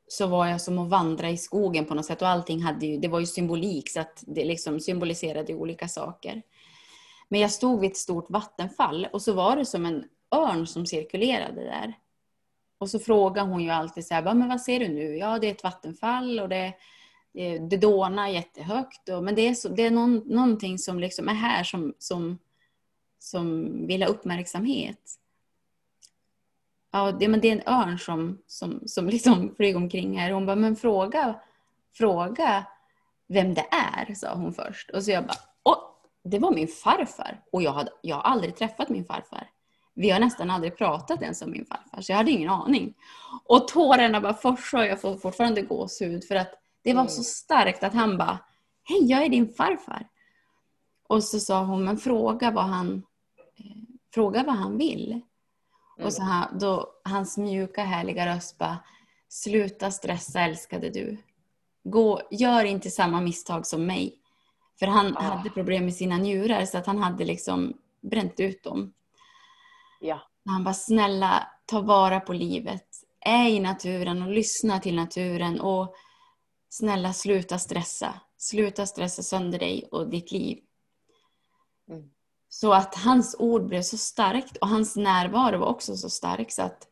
så 0.08 0.28
var 0.28 0.48
jag 0.48 0.62
som 0.62 0.78
att 0.78 0.89
vandra 0.89 1.30
i 1.30 1.38
skogen 1.38 1.86
på 1.86 1.96
något 1.96 2.06
sätt 2.06 2.22
och 2.22 2.28
allting 2.28 2.62
hade 2.62 2.86
ju, 2.86 2.98
det 2.98 3.08
var 3.08 3.20
ju 3.20 3.26
symbolik 3.26 3.89
så 3.89 4.00
att 4.00 4.24
det 4.28 4.46
liksom 4.46 4.80
symboliserade 4.80 5.54
olika 5.54 5.88
saker. 5.88 6.42
Men 7.34 7.41
jag 7.41 7.52
stod 7.52 7.80
vid 7.80 7.91
ett 7.91 7.98
stort 7.98 8.30
vattenfall 8.30 9.08
och 9.13 9.22
så 9.22 9.34
var 9.34 9.56
det 9.56 9.65
som 9.65 9.86
en 9.86 10.06
örn 10.36 10.67
som 10.67 10.86
cirkulerade 10.86 11.63
där. 11.63 11.93
Och 12.78 12.89
så 12.89 13.00
frågade 13.00 13.50
hon 13.50 13.62
ju 13.62 13.69
alltid 13.69 14.06
så 14.06 14.13
här, 14.13 14.34
men 14.34 14.50
vad 14.50 14.62
ser 14.62 14.80
du 14.80 14.88
nu? 14.88 15.17
Ja, 15.17 15.39
det 15.39 15.48
är 15.48 15.52
ett 15.52 15.63
vattenfall 15.63 16.39
och 16.39 16.50
det, 16.50 16.65
eh, 17.34 17.63
det 17.63 17.78
dånar 17.78 18.28
jättehögt. 18.28 19.10
Och, 19.10 19.24
men 19.24 19.36
det 19.36 19.41
är, 19.41 19.54
så, 19.54 19.69
det 19.69 19.84
är 19.84 19.91
någon, 19.91 20.17
någonting 20.17 20.78
som 20.78 21.00
liksom 21.00 21.30
är 21.30 21.34
här 21.34 21.63
som, 21.63 21.93
som, 22.00 22.39
som 23.19 23.72
vill 23.88 24.04
ha 24.04 24.10
uppmärksamhet. 24.10 25.19
Ja, 26.91 27.12
det, 27.12 27.28
men 27.28 27.41
det 27.41 27.48
är 27.48 27.56
en 27.56 27.74
örn 27.74 28.00
som, 28.00 28.41
som, 28.48 28.88
som 28.88 29.08
liksom 29.08 29.56
flyger 29.58 29.78
omkring 29.78 30.17
här. 30.19 30.32
Hon 30.32 30.46
bara, 30.46 30.56
men 30.56 30.76
fråga, 30.76 31.39
fråga 31.93 32.67
vem 33.28 33.54
det 33.54 33.65
är, 33.72 34.13
sa 34.13 34.36
hon 34.36 34.54
först. 34.54 34.89
Och 34.89 35.04
så 35.04 35.12
jag 35.12 35.26
bara, 35.26 35.53
det 36.24 36.40
var 36.40 36.52
min 36.52 36.68
farfar. 36.68 37.42
Och 37.52 37.62
jag, 37.62 37.72
hade, 37.72 37.92
jag 38.02 38.16
har 38.16 38.24
aldrig 38.24 38.56
träffat 38.56 38.90
min 38.90 39.06
farfar. 39.06 39.50
Vi 39.96 40.10
har 40.10 40.20
nästan 40.20 40.50
aldrig 40.50 40.78
pratat 40.78 41.22
ens 41.22 41.42
om 41.42 41.52
min 41.52 41.66
farfar, 41.66 42.02
så 42.02 42.12
jag 42.12 42.18
hade 42.18 42.32
ingen 42.32 42.50
aning. 42.50 42.94
Och 43.46 43.68
tårarna 43.68 44.22
bara 44.22 44.34
forsade 44.34 44.84
och 44.84 44.90
jag 44.90 45.02
får 45.02 45.18
fortfarande 45.18 45.62
gåshud 45.62 46.28
för 46.28 46.36
att 46.36 46.54
det 46.84 46.94
var 46.94 47.02
mm. 47.02 47.10
så 47.10 47.24
starkt 47.24 47.84
att 47.84 47.94
han 47.94 48.18
bara 48.18 48.40
Hej, 48.84 49.06
jag 49.06 49.24
är 49.24 49.30
din 49.30 49.54
farfar. 49.54 50.08
Och 51.08 51.24
så 51.24 51.40
sa 51.40 51.64
hon, 51.64 51.84
men 51.84 51.98
fråga 51.98 52.52
vad 52.52 52.64
han, 52.64 53.04
eh, 53.58 53.66
fråga 54.14 54.44
vad 54.44 54.56
han 54.56 54.78
vill. 54.78 55.12
Mm. 55.12 56.06
Och 56.06 56.14
så 56.14 56.22
han, 56.22 56.58
då, 56.60 56.94
hans 57.04 57.38
mjuka 57.38 57.84
härliga 57.84 58.36
röst 58.36 58.58
bara 58.58 58.78
Sluta 59.34 59.92
stressa 59.92 60.42
älskade 60.42 60.90
du. 60.90 61.18
Gå, 61.84 62.22
gör 62.32 62.66
inte 62.66 62.90
samma 62.90 63.22
misstag 63.22 63.68
som 63.68 63.86
mig. 63.86 64.23
För 64.80 64.88
han 64.88 65.18
ah. 65.18 65.22
hade 65.22 65.50
problem 65.50 65.86
med 65.86 65.96
sina 65.96 66.18
njurar 66.18 66.66
så 66.66 66.78
att 66.78 66.86
han 66.86 66.98
hade 66.98 67.26
liksom 67.26 67.74
bränt 68.02 68.40
ut 68.40 68.64
dem. 68.64 68.94
Ja. 70.02 70.22
Han 70.46 70.64
bara, 70.64 70.74
snälla 70.74 71.48
ta 71.66 71.82
vara 71.82 72.20
på 72.20 72.34
livet. 72.34 72.88
Är 73.20 73.50
i 73.50 73.60
naturen 73.60 74.22
och 74.22 74.32
lyssna 74.32 74.80
till 74.80 74.96
naturen. 74.96 75.62
Och 75.62 75.96
snälla 76.70 77.14
sluta 77.14 77.60
stressa. 77.60 78.14
Sluta 78.38 78.86
stressa 78.86 79.24
sönder 79.24 79.60
dig 79.60 79.88
och 79.92 80.10
ditt 80.10 80.32
liv. 80.32 80.60
Mm. 81.90 82.10
Så 82.50 82.74
att 82.74 82.96
hans 82.96 83.36
ord 83.40 83.68
blev 83.68 83.82
så 83.82 83.98
starkt 83.98 84.58
och 84.58 84.68
hans 84.68 84.96
närvaro 84.96 85.58
var 85.58 85.68
också 85.68 85.98
så 85.98 86.10
stark 86.10 86.52
så 86.52 86.62
att 86.62 86.88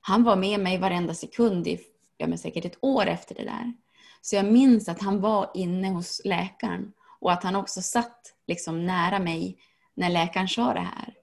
han 0.00 0.24
var 0.24 0.36
med 0.36 0.60
mig 0.60 0.78
varenda 0.78 1.14
sekund 1.14 1.66
i 1.66 1.80
ja, 2.16 2.26
men 2.26 2.38
säkert 2.38 2.64
ett 2.64 2.78
år 2.80 3.06
efter 3.06 3.34
det 3.34 3.44
där. 3.44 3.72
Så 4.22 4.36
jag 4.36 4.44
minns 4.44 4.88
att 4.88 5.02
han 5.02 5.20
var 5.20 5.50
inne 5.54 5.88
hos 5.88 6.20
läkaren 6.24 6.92
och 7.20 7.32
att 7.32 7.42
han 7.42 7.56
också 7.56 7.82
satt 7.82 8.34
liksom 8.46 8.86
nära 8.86 9.18
mig 9.18 9.58
när 9.94 10.10
läkaren 10.10 10.48
sa 10.48 10.74
det 10.74 10.80
här. 10.80 11.14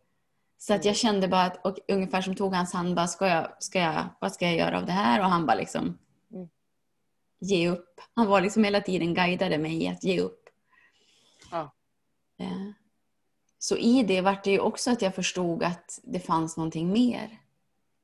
Så 0.57 0.73
att 0.73 0.85
jag 0.85 0.95
kände 0.95 1.27
bara 1.27 1.43
att, 1.43 1.65
och 1.65 1.77
ungefär 1.87 2.21
som 2.21 2.35
tog 2.35 2.53
hans 2.53 2.73
hand, 2.73 2.95
bara, 2.95 3.07
ska 3.07 3.27
jag, 3.27 3.47
ska 3.59 3.79
jag, 3.79 4.05
vad 4.21 4.33
ska 4.33 4.45
jag 4.45 4.55
göra 4.55 4.77
av 4.77 4.85
det 4.85 4.91
här? 4.91 5.19
Och 5.19 5.25
han 5.25 5.45
bara 5.45 5.57
liksom, 5.57 5.97
mm. 6.33 6.49
ge 7.39 7.69
upp. 7.69 8.01
Han 8.15 8.27
var 8.27 8.41
liksom 8.41 8.63
hela 8.63 8.81
tiden 8.81 9.13
guidade 9.13 9.57
mig 9.57 9.83
i 9.83 9.87
att 9.87 10.03
ge 10.03 10.19
upp. 10.19 10.49
Ja. 11.51 11.73
Eh, 12.39 12.71
så 13.59 13.77
i 13.77 14.03
det 14.03 14.21
var 14.21 14.39
det 14.43 14.51
ju 14.51 14.59
också 14.59 14.91
att 14.91 15.01
jag 15.01 15.15
förstod 15.15 15.63
att 15.63 15.99
det 16.03 16.19
fanns 16.19 16.57
någonting 16.57 16.91
mer. 16.91 17.39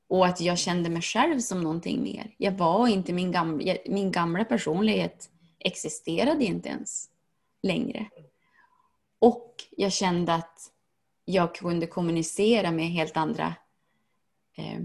Och 0.08 0.26
att 0.26 0.40
jag 0.40 0.58
kände 0.58 0.90
mig 0.90 1.02
själv 1.02 1.40
som 1.40 1.60
någonting 1.60 2.02
mer. 2.02 2.34
Jag 2.36 2.52
var 2.52 2.88
inte 2.88 3.12
min 3.12 3.32
gamla, 3.32 3.76
min 3.86 4.12
gamla 4.12 4.44
personlighet 4.44 5.30
existerade 5.58 6.44
inte 6.44 6.68
ens 6.68 7.10
längre. 7.62 8.10
Och 9.18 9.54
jag 9.70 9.92
kände 9.92 10.34
att 10.34 10.72
jag 11.24 11.54
kunde 11.54 11.86
kommunicera 11.86 12.70
med 12.70 12.86
helt 12.86 13.16
andra 13.16 13.54
eh, 14.56 14.80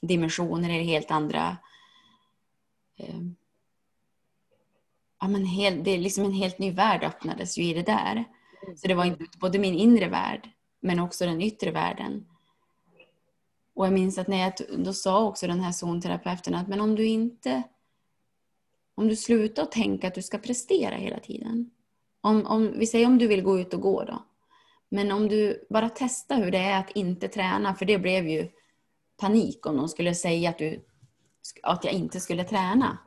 dimensioner 0.00 0.70
eller 0.70 0.84
helt 0.84 1.10
andra 1.10 1.56
eh, 2.96 3.20
ja, 5.20 5.28
men 5.28 5.44
helt, 5.44 5.84
det 5.84 5.90
är 5.90 5.98
liksom 5.98 6.24
en 6.24 6.32
helt 6.32 6.58
ny 6.58 6.70
värld 6.70 7.04
öppnades 7.04 7.58
ju 7.58 7.64
i 7.64 7.74
det 7.74 7.82
där. 7.82 8.24
Så 8.76 8.88
det 8.88 8.94
var 8.94 9.04
inte 9.04 9.24
både 9.38 9.58
min 9.58 9.74
inre 9.74 10.08
värld 10.08 10.50
men 10.80 10.98
också 10.98 11.26
den 11.26 11.42
yttre 11.42 11.70
världen. 11.70 12.26
Och 13.74 13.86
jag 13.86 13.92
minns 13.92 14.18
att 14.18 14.28
när 14.28 14.38
jag, 14.38 14.52
då 14.84 14.92
sa 14.92 15.24
också 15.24 15.46
den 15.46 15.60
här 15.60 15.72
zonterapeuten 15.72 16.54
att 16.54 16.68
men 16.68 16.80
om 16.80 16.94
du 16.94 17.06
inte 17.06 17.62
om 18.94 19.08
du 19.08 19.16
slutar 19.16 19.64
tänka 19.64 20.08
att 20.08 20.14
du 20.14 20.22
ska 20.22 20.38
prestera 20.38 20.94
hela 20.94 21.18
tiden. 21.18 21.70
Om, 22.20 22.46
om, 22.46 22.78
vi 22.78 22.86
säger 22.86 23.06
om 23.06 23.18
du 23.18 23.26
vill 23.26 23.42
gå 23.42 23.58
ut 23.58 23.74
och 23.74 23.80
gå 23.80 24.04
då. 24.04 24.24
Men 24.88 25.12
om 25.12 25.28
du 25.28 25.66
bara 25.70 25.88
testar 25.88 26.36
hur 26.36 26.50
det 26.50 26.58
är 26.58 26.80
att 26.80 26.90
inte 26.90 27.28
träna, 27.28 27.74
för 27.74 27.84
det 27.84 27.98
blev 27.98 28.28
ju 28.28 28.48
panik 29.16 29.66
om 29.66 29.76
de 29.76 29.88
skulle 29.88 30.14
säga 30.14 30.50
att, 30.50 30.58
du, 30.58 30.84
att 31.62 31.84
jag 31.84 31.94
inte 31.94 32.20
skulle 32.20 32.44
träna. 32.44 32.98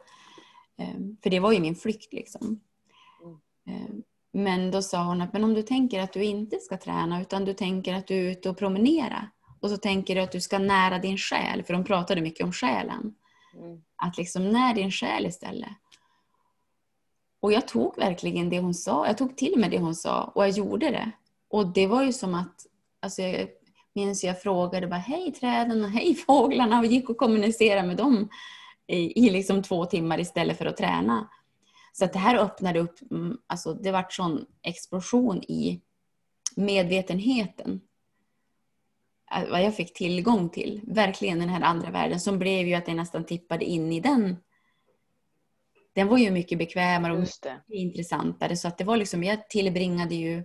Ehm, 0.78 1.18
för 1.24 1.30
det 1.30 1.40
var 1.40 1.52
ju 1.52 1.60
min 1.60 1.76
flykt 1.76 2.14
liksom. 2.14 2.60
Ehm, 3.66 4.04
men 4.32 4.72
då 4.72 4.82
sa 4.82 5.04
hon 5.04 5.22
att 5.22 5.34
men 5.34 5.44
om 5.44 5.54
du 5.54 5.62
tänker 5.62 6.00
att 6.00 6.14
du 6.14 6.24
inte 6.24 6.60
ska 6.60 6.78
träna 6.78 7.22
utan 7.22 7.46
du 7.46 7.54
tänker 7.54 7.94
att 7.94 8.08
du 8.08 8.16
är 8.16 8.32
ute 8.32 8.50
och 8.50 8.58
promenera 8.58 9.30
och 9.66 9.72
så 9.72 9.78
tänker 9.78 10.16
du 10.16 10.22
att 10.22 10.32
du 10.32 10.42
ska 10.42 10.60
nära 10.60 11.00
din 11.00 11.18
själ, 11.18 11.64
för 11.64 11.74
de 11.74 11.84
pratade 11.84 12.22
mycket 12.22 12.46
om 12.46 12.52
själen. 12.52 13.16
Mm. 13.56 13.82
Att 13.96 14.18
liksom 14.18 14.52
när 14.52 14.74
din 14.74 14.92
själ 14.92 15.26
istället. 15.26 15.70
Och 17.40 17.54
jag 17.54 17.68
tog 17.68 17.98
verkligen 17.98 18.50
det 18.50 18.60
hon 18.60 18.74
sa. 18.74 19.08
Jag 19.08 19.18
tog 19.18 19.38
till 19.38 19.60
mig 19.60 19.70
det 19.70 19.80
hon 19.80 19.96
sa 19.96 20.24
och 20.24 20.44
jag 20.44 20.50
gjorde 20.50 20.90
det. 20.90 21.12
Och 21.50 21.68
det 21.68 21.88
var 21.88 22.04
ju 22.04 22.14
som 22.14 22.36
att, 22.36 22.66
alltså 23.00 23.22
jag 23.22 23.48
minns 23.96 24.24
jag 24.24 24.42
frågade 24.42 24.88
bara 24.88 25.00
hej 25.00 25.32
träden 25.32 25.84
och 25.84 25.90
hej 25.90 26.16
fåglarna 26.28 26.80
och 26.80 26.86
gick 26.86 27.10
och 27.10 27.18
kommunicerade 27.18 27.88
med 27.88 27.98
dem 27.98 28.30
i, 28.88 29.26
i 29.26 29.30
liksom 29.30 29.64
två 29.64 29.86
timmar 29.86 30.20
istället 30.20 30.58
för 30.58 30.66
att 30.66 30.78
träna. 30.78 31.30
Så 31.94 32.06
att 32.06 32.14
det 32.14 32.20
här 32.20 32.38
öppnade 32.38 32.80
upp, 32.80 33.12
mm, 33.12 33.38
alltså 33.48 33.74
det 33.74 33.92
vart 33.92 34.14
sån 34.14 34.46
explosion 34.62 35.44
i 35.44 35.82
medvetenheten. 36.56 37.82
Äh, 39.36 39.50
vad 39.50 39.64
jag 39.64 39.76
fick 39.76 39.94
tillgång 39.94 40.50
till. 40.50 40.82
Verkligen 40.84 41.40
den 41.40 41.50
här 41.50 41.62
andra 41.62 41.92
världen 41.92 42.20
som 42.20 42.40
blev 42.40 42.68
ju 42.68 42.74
att 42.74 42.88
jag 42.88 42.98
nästan 42.98 43.26
tippade 43.26 43.66
in 43.66 43.92
i 43.92 44.00
den. 44.00 44.38
Den 45.94 46.08
var 46.08 46.18
ju 46.18 46.32
mycket 46.32 46.58
bekvämare 46.58 47.14
och 47.14 47.20
mycket 47.20 47.62
intressantare 47.68 48.58
så 48.58 48.68
att 48.68 48.78
det 48.78 48.84
var 48.84 48.98
liksom, 48.98 49.24
jag 49.24 49.50
tillbringade 49.50 50.16
ju 50.16 50.44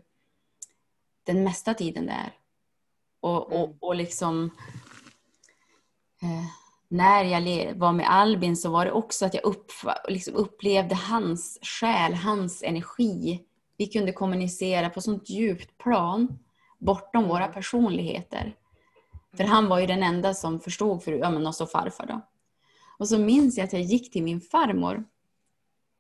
den 1.24 1.44
mesta 1.44 1.74
tiden 1.74 2.06
där. 2.06 2.32
Och, 3.20 3.52
och, 3.52 3.64
mm. 3.64 3.76
och 3.80 3.94
liksom 3.94 4.44
eh, 6.22 6.46
när 6.88 7.24
jag 7.24 7.74
var 7.74 7.92
med 7.92 8.10
Albin 8.10 8.56
så 8.56 8.70
var 8.70 8.84
det 8.84 8.92
också 8.92 9.26
att 9.26 9.34
jag 9.34 9.44
upp, 9.44 9.72
liksom 10.08 10.34
upplevde 10.34 10.94
hans 10.94 11.58
själ, 11.62 12.14
hans 12.14 12.62
energi. 12.62 13.44
Vi 13.76 13.86
kunde 13.86 14.12
kommunicera 14.12 14.90
på 14.90 15.00
sånt 15.00 15.30
djupt 15.30 15.78
plan 15.78 16.38
bortom 16.78 17.28
våra 17.28 17.44
mm. 17.44 17.54
personligheter. 17.54 18.54
För 19.36 19.44
han 19.44 19.68
var 19.68 19.78
ju 19.78 19.86
den 19.86 20.02
enda 20.02 20.34
som 20.34 20.60
förstod 20.60 21.02
för 21.02 21.12
ja, 21.12 21.30
men 21.30 21.46
också 21.46 21.66
farfar 21.66 22.06
då. 22.06 22.20
Och 22.98 23.08
så 23.08 23.18
minns 23.18 23.58
jag 23.58 23.64
att 23.64 23.72
jag 23.72 23.82
gick 23.82 24.12
till 24.12 24.22
min 24.22 24.40
farmor. 24.40 25.04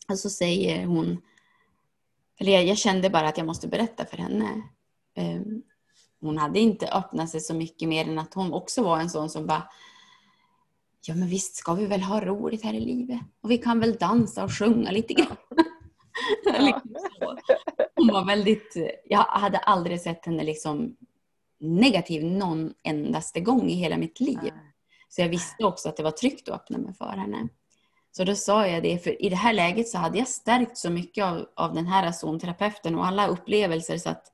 Och 0.08 0.18
så 0.18 0.30
säger 0.30 0.86
hon, 0.86 1.22
eller 2.40 2.52
jag, 2.52 2.64
jag 2.64 2.78
kände 2.78 3.10
bara 3.10 3.28
att 3.28 3.38
jag 3.38 3.46
måste 3.46 3.68
berätta 3.68 4.06
för 4.06 4.16
henne. 4.16 4.62
Um, 5.16 5.62
hon 6.20 6.38
hade 6.38 6.60
inte 6.60 6.92
öppnat 6.92 7.30
sig 7.30 7.40
så 7.40 7.54
mycket 7.54 7.88
mer 7.88 8.08
än 8.08 8.18
att 8.18 8.34
hon 8.34 8.52
också 8.52 8.82
var 8.82 9.00
en 9.00 9.10
sån 9.10 9.30
som 9.30 9.46
bara 9.46 9.68
Ja 11.02 11.14
men 11.14 11.28
visst 11.28 11.56
ska 11.56 11.74
vi 11.74 11.86
väl 11.86 12.02
ha 12.02 12.20
roligt 12.20 12.64
här 12.64 12.74
i 12.74 12.80
livet. 12.80 13.20
Och 13.40 13.50
vi 13.50 13.58
kan 13.58 13.80
väl 13.80 13.96
dansa 13.96 14.44
och 14.44 14.52
sjunga 14.52 14.90
lite 14.90 15.14
grann. 15.14 15.36
liksom 16.58 16.96
hon 17.94 18.08
var 18.08 18.24
väldigt, 18.24 18.76
jag 19.04 19.18
hade 19.18 19.58
aldrig 19.58 20.00
sett 20.00 20.26
henne 20.26 20.44
liksom 20.44 20.96
negativ 21.60 22.24
någon 22.24 22.74
endaste 22.82 23.40
gång 23.40 23.70
i 23.70 23.74
hela 23.74 23.96
mitt 23.96 24.20
liv. 24.20 24.50
Så 25.08 25.20
jag 25.20 25.28
visste 25.28 25.64
också 25.64 25.88
att 25.88 25.96
det 25.96 26.02
var 26.02 26.10
tryggt 26.10 26.48
att 26.48 26.54
öppna 26.54 26.78
mig 26.78 26.94
för 26.94 27.10
henne. 27.16 27.48
Så 28.12 28.24
då 28.24 28.34
sa 28.34 28.66
jag 28.66 28.82
det, 28.82 28.98
för 28.98 29.22
i 29.22 29.28
det 29.28 29.36
här 29.36 29.52
läget 29.52 29.88
så 29.88 29.98
hade 29.98 30.18
jag 30.18 30.28
stärkt 30.28 30.78
så 30.78 30.90
mycket 30.90 31.24
av, 31.24 31.46
av 31.56 31.74
den 31.74 31.86
här 31.86 32.12
zonterapeuten 32.12 32.94
och 32.94 33.06
alla 33.06 33.26
upplevelser 33.26 33.98
så 33.98 34.10
att 34.10 34.32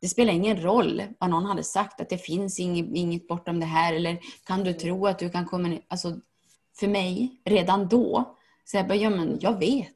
det 0.00 0.08
spelar 0.08 0.32
ingen 0.32 0.62
roll 0.62 1.02
vad 1.18 1.30
någon 1.30 1.46
hade 1.46 1.62
sagt, 1.62 2.00
att 2.00 2.08
det 2.08 2.18
finns 2.18 2.60
inget, 2.60 2.86
inget 2.94 3.28
bortom 3.28 3.60
det 3.60 3.66
här 3.66 3.94
eller 3.94 4.18
kan 4.44 4.64
du 4.64 4.72
tro 4.72 5.06
att 5.06 5.18
du 5.18 5.30
kan 5.30 5.46
komma... 5.46 5.78
Alltså, 5.88 6.16
för 6.78 6.88
mig, 6.88 7.40
redan 7.44 7.88
då, 7.88 8.36
så 8.64 8.76
jag 8.76 8.88
bara, 8.88 8.94
ja 8.94 9.10
men 9.10 9.38
jag 9.40 9.58
vet. 9.58 9.92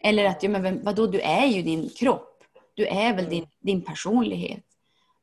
Eller 0.00 0.24
att, 0.24 0.42
ja 0.42 0.48
men 0.48 0.84
vadå, 0.84 1.06
du 1.06 1.20
är 1.20 1.46
ju 1.46 1.62
din 1.62 1.88
kropp. 1.88 2.44
Du 2.74 2.86
är 2.86 3.16
väl 3.16 3.28
din, 3.28 3.46
din 3.60 3.82
personlighet. 3.82 4.64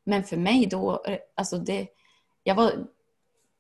Men 0.04 0.24
för 0.24 0.38
mig 0.38 0.66
då, 0.66 1.06
alltså 1.36 1.58
det, 1.58 1.88
jag 2.44 2.56
var, 2.56 2.72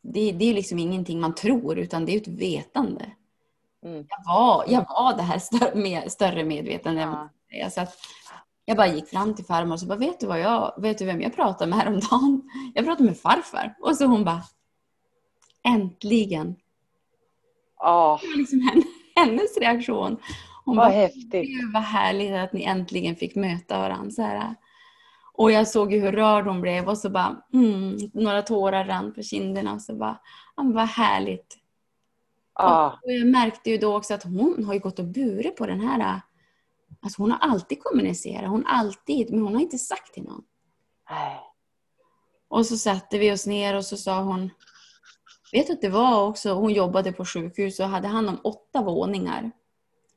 det, 0.01 0.31
det 0.31 0.49
är 0.49 0.53
liksom 0.53 0.79
ingenting 0.79 1.19
man 1.19 1.35
tror 1.35 1.79
utan 1.79 2.05
det 2.05 2.11
är 2.11 2.17
ett 2.17 2.27
vetande. 2.27 3.05
Mm. 3.85 4.05
Jag, 4.09 4.33
var, 4.33 4.65
jag 4.67 4.85
var 4.89 5.17
det 5.17 5.23
här 5.23 5.39
större, 5.39 5.75
med, 5.75 6.11
större 6.11 6.43
medvetande. 6.43 7.29
Ja. 7.49 7.69
Så 7.69 7.81
att 7.81 7.97
jag 8.65 8.77
bara 8.77 8.87
gick 8.87 9.07
fram 9.07 9.35
till 9.35 9.45
farmor 9.45 9.73
och 9.73 9.79
så 9.79 9.85
bara, 9.85 9.97
vet 9.97 10.19
du, 10.19 10.27
vad 10.27 10.39
jag, 10.39 10.73
vet 10.77 10.97
du 10.97 11.05
vem 11.05 11.21
jag 11.21 11.35
pratade 11.35 11.69
med 11.69 11.79
häromdagen? 11.79 12.41
Jag 12.75 12.85
pratade 12.85 13.09
med 13.09 13.17
farfar. 13.17 13.75
Och 13.79 13.95
så 13.97 14.05
hon 14.05 14.23
bara, 14.23 14.43
äntligen. 15.63 16.55
Oh. 17.77 18.21
Det 18.21 18.27
var 18.27 18.37
liksom 18.37 18.83
hennes 19.15 19.57
reaktion. 19.57 20.17
Hon 20.65 20.75
vad 20.75 20.85
bara, 20.85 20.95
häftigt. 20.95 21.49
Vad 21.73 21.83
härligt 21.83 22.33
att 22.33 22.53
ni 22.53 22.63
äntligen 22.63 23.15
fick 23.15 23.35
möta 23.35 23.79
varandra. 23.79 24.11
Så 24.11 24.21
här. 24.21 24.55
Och 25.33 25.51
jag 25.51 25.67
såg 25.67 25.93
ju 25.93 25.99
hur 25.99 26.11
rörd 26.11 26.45
hon 26.45 26.61
blev 26.61 26.89
och 26.89 26.97
så 26.97 27.09
bara, 27.09 27.43
mm, 27.53 27.97
några 28.13 28.41
tårar 28.41 28.85
rann 28.85 29.13
på 29.13 29.21
kinderna 29.21 29.73
och 29.73 29.81
så 29.81 29.95
bara, 29.95 30.19
vad 30.55 30.87
härligt. 30.87 31.57
Ah. 32.53 32.87
Och 32.87 33.11
jag 33.11 33.27
märkte 33.27 33.69
ju 33.69 33.77
då 33.77 33.97
också 33.97 34.13
att 34.13 34.23
hon 34.23 34.63
har 34.65 34.73
ju 34.73 34.79
gått 34.79 34.99
och 34.99 35.05
burit 35.05 35.55
på 35.55 35.65
den 35.65 35.79
här, 35.79 36.21
alltså 37.01 37.21
hon 37.21 37.31
har 37.31 37.39
alltid 37.39 37.83
kommunicerat, 37.83 38.49
hon 38.49 38.65
alltid, 38.65 39.31
men 39.31 39.41
hon 39.41 39.53
har 39.53 39.61
inte 39.61 39.77
sagt 39.77 40.13
till 40.13 40.23
någon. 40.23 40.43
Nej. 41.09 41.39
Och 42.47 42.65
så 42.65 42.77
satte 42.77 43.17
vi 43.17 43.31
oss 43.31 43.47
ner 43.47 43.75
och 43.75 43.85
så 43.85 43.97
sa 43.97 44.21
hon, 44.21 44.49
vet 45.51 45.67
du 45.67 45.73
att 45.73 45.81
det 45.81 45.89
var 45.89 46.27
också, 46.27 46.53
hon 46.53 46.73
jobbade 46.73 47.11
på 47.11 47.25
sjukhus 47.25 47.79
och 47.79 47.85
hade 47.85 48.07
hand 48.07 48.29
om 48.29 48.39
åtta 48.43 48.81
våningar. 48.81 49.51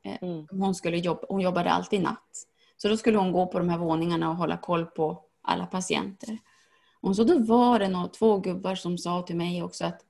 Eh, 0.03 0.17
mm. 0.21 0.47
Hon, 0.51 0.75
skulle 0.75 0.97
jobba, 0.97 1.21
hon 1.29 1.41
jobbade 1.41 1.71
alltid 1.71 2.01
natt. 2.01 2.47
Så 2.77 2.87
då 2.87 2.97
skulle 2.97 3.17
hon 3.17 3.31
gå 3.31 3.47
på 3.47 3.59
de 3.59 3.69
här 3.69 3.77
våningarna 3.77 4.29
och 4.29 4.35
hålla 4.35 4.57
koll 4.57 4.85
på 4.85 5.23
alla 5.41 5.65
patienter. 5.65 6.37
Och 7.01 7.15
så 7.15 7.23
då 7.23 7.39
var 7.39 7.79
det 7.79 7.87
nog 7.87 8.13
två 8.13 8.37
gubbar 8.37 8.75
som 8.75 8.97
sa 8.97 9.21
till 9.21 9.35
mig 9.35 9.63
också 9.63 9.85
att 9.85 10.01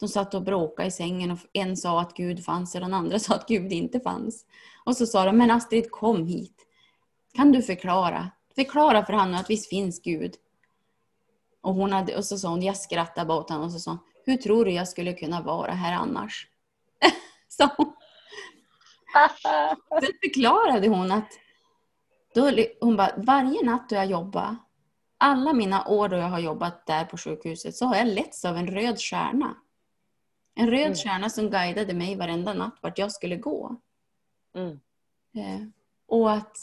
de 0.00 0.08
satt 0.08 0.34
och 0.34 0.42
bråkade 0.42 0.88
i 0.88 0.90
sängen 0.90 1.30
och 1.30 1.38
en 1.52 1.76
sa 1.76 2.00
att 2.00 2.16
Gud 2.16 2.44
fanns 2.44 2.74
och 2.74 2.80
den 2.80 2.94
andra 2.94 3.18
sa 3.18 3.34
att 3.34 3.48
Gud 3.48 3.72
inte 3.72 4.00
fanns. 4.00 4.46
Och 4.84 4.96
så 4.96 5.06
sa 5.06 5.24
de, 5.24 5.36
men 5.36 5.50
Astrid 5.50 5.90
kom 5.90 6.26
hit. 6.26 6.66
Kan 7.34 7.52
du 7.52 7.62
förklara? 7.62 8.30
Förklara 8.54 9.06
för 9.06 9.12
honom 9.12 9.34
att 9.34 9.50
visst 9.50 9.68
finns 9.68 10.02
Gud. 10.02 10.34
Och, 11.60 11.74
hon 11.74 11.92
hade, 11.92 12.16
och 12.16 12.24
så 12.24 12.38
sa 12.38 12.48
hon, 12.48 12.62
jag 12.62 12.76
skrattade 12.76 13.34
åt 13.34 13.50
honom 13.50 13.64
och 13.64 13.72
så 13.72 13.78
sa 13.78 13.90
hon, 13.90 14.00
hur 14.24 14.36
tror 14.36 14.64
du 14.64 14.70
jag 14.70 14.88
skulle 14.88 15.12
kunna 15.12 15.42
vara 15.42 15.72
här 15.72 15.92
annars? 15.92 16.46
så. 17.48 17.68
Sen 20.00 20.12
förklarade 20.22 20.88
hon 20.88 21.12
att 21.12 21.28
då, 22.34 22.50
hon 22.80 22.96
bara, 22.96 23.14
varje 23.16 23.62
natt 23.62 23.88
då 23.88 23.96
jag 23.96 24.06
jobbar, 24.06 24.56
alla 25.18 25.52
mina 25.52 25.86
år 25.86 26.08
då 26.08 26.16
jag 26.16 26.28
har 26.28 26.38
jobbat 26.38 26.86
där 26.86 27.04
på 27.04 27.16
sjukhuset, 27.16 27.76
så 27.76 27.86
har 27.86 27.96
jag 27.96 28.06
letts 28.06 28.44
av 28.44 28.56
en 28.56 28.66
röd 28.66 29.00
stjärna. 29.00 29.56
En 30.54 30.70
röd 30.70 30.86
mm. 30.86 30.94
stjärna 30.94 31.30
som 31.30 31.50
guidade 31.50 31.94
mig 31.94 32.16
varenda 32.16 32.54
natt 32.54 32.78
vart 32.80 32.98
jag 32.98 33.12
skulle 33.12 33.36
gå. 33.36 33.76
Mm. 34.54 34.80
Eh, 35.34 35.66
och 36.08 36.32
att 36.32 36.56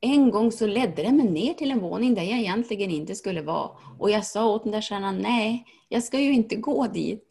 en 0.00 0.30
gång 0.30 0.52
så 0.52 0.66
ledde 0.66 1.02
det 1.02 1.12
mig 1.12 1.28
ner 1.30 1.54
till 1.54 1.70
en 1.70 1.80
våning 1.80 2.14
där 2.14 2.22
jag 2.22 2.38
egentligen 2.38 2.90
inte 2.90 3.14
skulle 3.14 3.42
vara. 3.42 3.70
Och 3.98 4.10
jag 4.10 4.26
sa 4.26 4.46
åt 4.46 4.62
den 4.62 4.72
där 4.72 4.80
stjärnan, 4.80 5.18
nej, 5.18 5.66
jag 5.88 6.04
ska 6.04 6.20
ju 6.20 6.32
inte 6.32 6.56
gå 6.56 6.86
dit. 6.86 7.29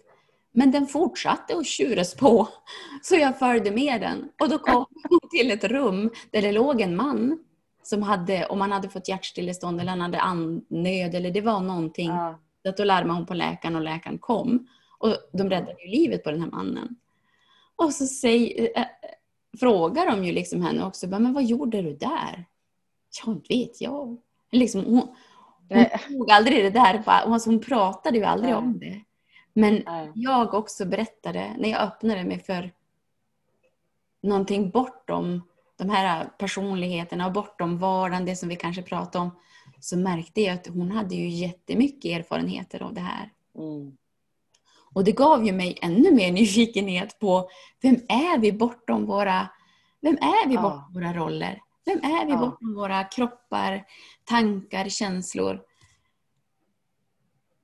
Men 0.52 0.72
den 0.72 0.88
fortsatte 0.88 1.58
att 1.58 1.66
tjuras 1.66 2.16
på. 2.16 2.48
Så 3.02 3.16
jag 3.16 3.40
följde 3.40 3.72
med 3.72 4.02
den. 4.02 4.30
Och 4.42 4.50
då 4.50 4.58
kom 4.58 4.86
hon 5.10 5.30
till 5.32 5.52
ett 5.52 5.64
rum 5.64 6.12
där 6.32 6.42
det 6.42 6.52
låg 6.52 6.82
en 6.82 6.96
man 6.96 7.40
som 7.84 8.04
hade, 8.04 8.46
om 8.46 8.62
han 8.62 8.72
hade 8.72 8.90
fått 8.90 9.08
hjärtstillestånd 9.08 9.82
eller 9.82 9.90
han 9.90 10.02
hade 10.02 10.20
andnöd 10.20 11.16
eller 11.16 11.32
det 11.32 11.42
var 11.42 11.60
någonting. 11.60 12.10
Ja. 12.10 12.40
Så 12.66 12.72
då 12.72 12.84
larmade 12.84 13.20
hon 13.20 13.26
på 13.26 13.34
läkaren 13.34 13.76
och 13.76 13.82
läkaren 13.82 14.18
kom. 14.18 14.68
Och 14.98 15.16
de 15.34 15.50
räddade 15.50 15.86
ju 15.86 15.92
livet 15.92 16.24
på 16.24 16.32
den 16.32 16.42
här 16.42 16.50
mannen. 16.50 16.96
Och 17.76 17.94
så 17.94 18.06
säg, 18.06 18.72
äh, 18.76 18.86
frågar 19.60 20.06
de 20.06 20.26
ju 20.26 20.32
liksom 20.32 20.62
henne 20.62 20.86
också, 20.86 21.08
men 21.08 21.34
vad 21.34 21.44
gjorde 21.44 21.82
du 21.82 21.94
där? 21.94 22.46
Ja, 23.26 23.32
inte 23.32 23.54
vet 23.56 23.82
jag. 23.82 24.18
Liksom, 24.52 24.86
hon, 24.86 25.16
hon 25.70 25.86
tog 26.08 26.32
aldrig 26.32 26.64
det 26.64 26.70
där, 26.70 27.04
alltså 27.06 27.50
hon 27.50 27.60
pratade 27.60 28.18
ju 28.18 28.24
aldrig 28.24 28.50
Nej. 28.50 28.58
om 28.58 28.80
det. 28.80 29.02
Men 29.60 29.84
Nej. 29.86 30.12
jag 30.16 30.54
också 30.54 30.86
berättade, 30.86 31.56
när 31.58 31.70
jag 31.70 31.82
öppnade 31.82 32.24
mig 32.24 32.40
för 32.40 32.72
någonting 34.24 34.70
bortom 34.70 35.42
de 35.78 35.90
här 35.90 36.26
personligheterna 36.38 37.26
och 37.26 37.34
bortom 37.34 37.78
vardagen, 37.78 38.26
det 38.26 38.36
som 38.36 38.50
vi 38.50 38.56
kanske 38.56 38.82
pratar 38.82 39.20
om, 39.20 39.32
så 39.80 39.98
märkte 39.98 40.42
jag 40.42 40.56
att 40.56 40.68
hon 40.68 40.92
hade 40.92 41.16
ju 41.16 41.30
jättemycket 41.30 42.20
erfarenheter 42.20 42.84
av 42.84 42.94
det 42.94 43.02
här. 43.02 43.32
Mm. 43.58 43.98
Och 44.94 45.04
det 45.04 45.12
gav 45.12 45.46
ju 45.46 45.52
mig 45.52 45.78
ännu 45.82 46.12
mer 46.12 46.32
nyfikenhet 46.40 47.20
på 47.20 47.50
vem 47.82 47.96
är 47.96 48.40
vi 48.40 48.52
bortom 48.52 49.06
våra, 49.06 49.50
vem 50.02 50.16
är 50.16 50.48
vi 50.48 50.56
bortom 50.58 50.92
ja. 50.94 51.00
våra 51.00 51.14
roller? 51.14 51.62
Vem 51.86 51.98
är 51.98 52.26
vi 52.26 52.32
ja. 52.32 52.38
bortom 52.38 52.76
våra 52.76 53.04
kroppar, 53.04 53.86
tankar, 54.24 54.90
känslor? 54.90 55.62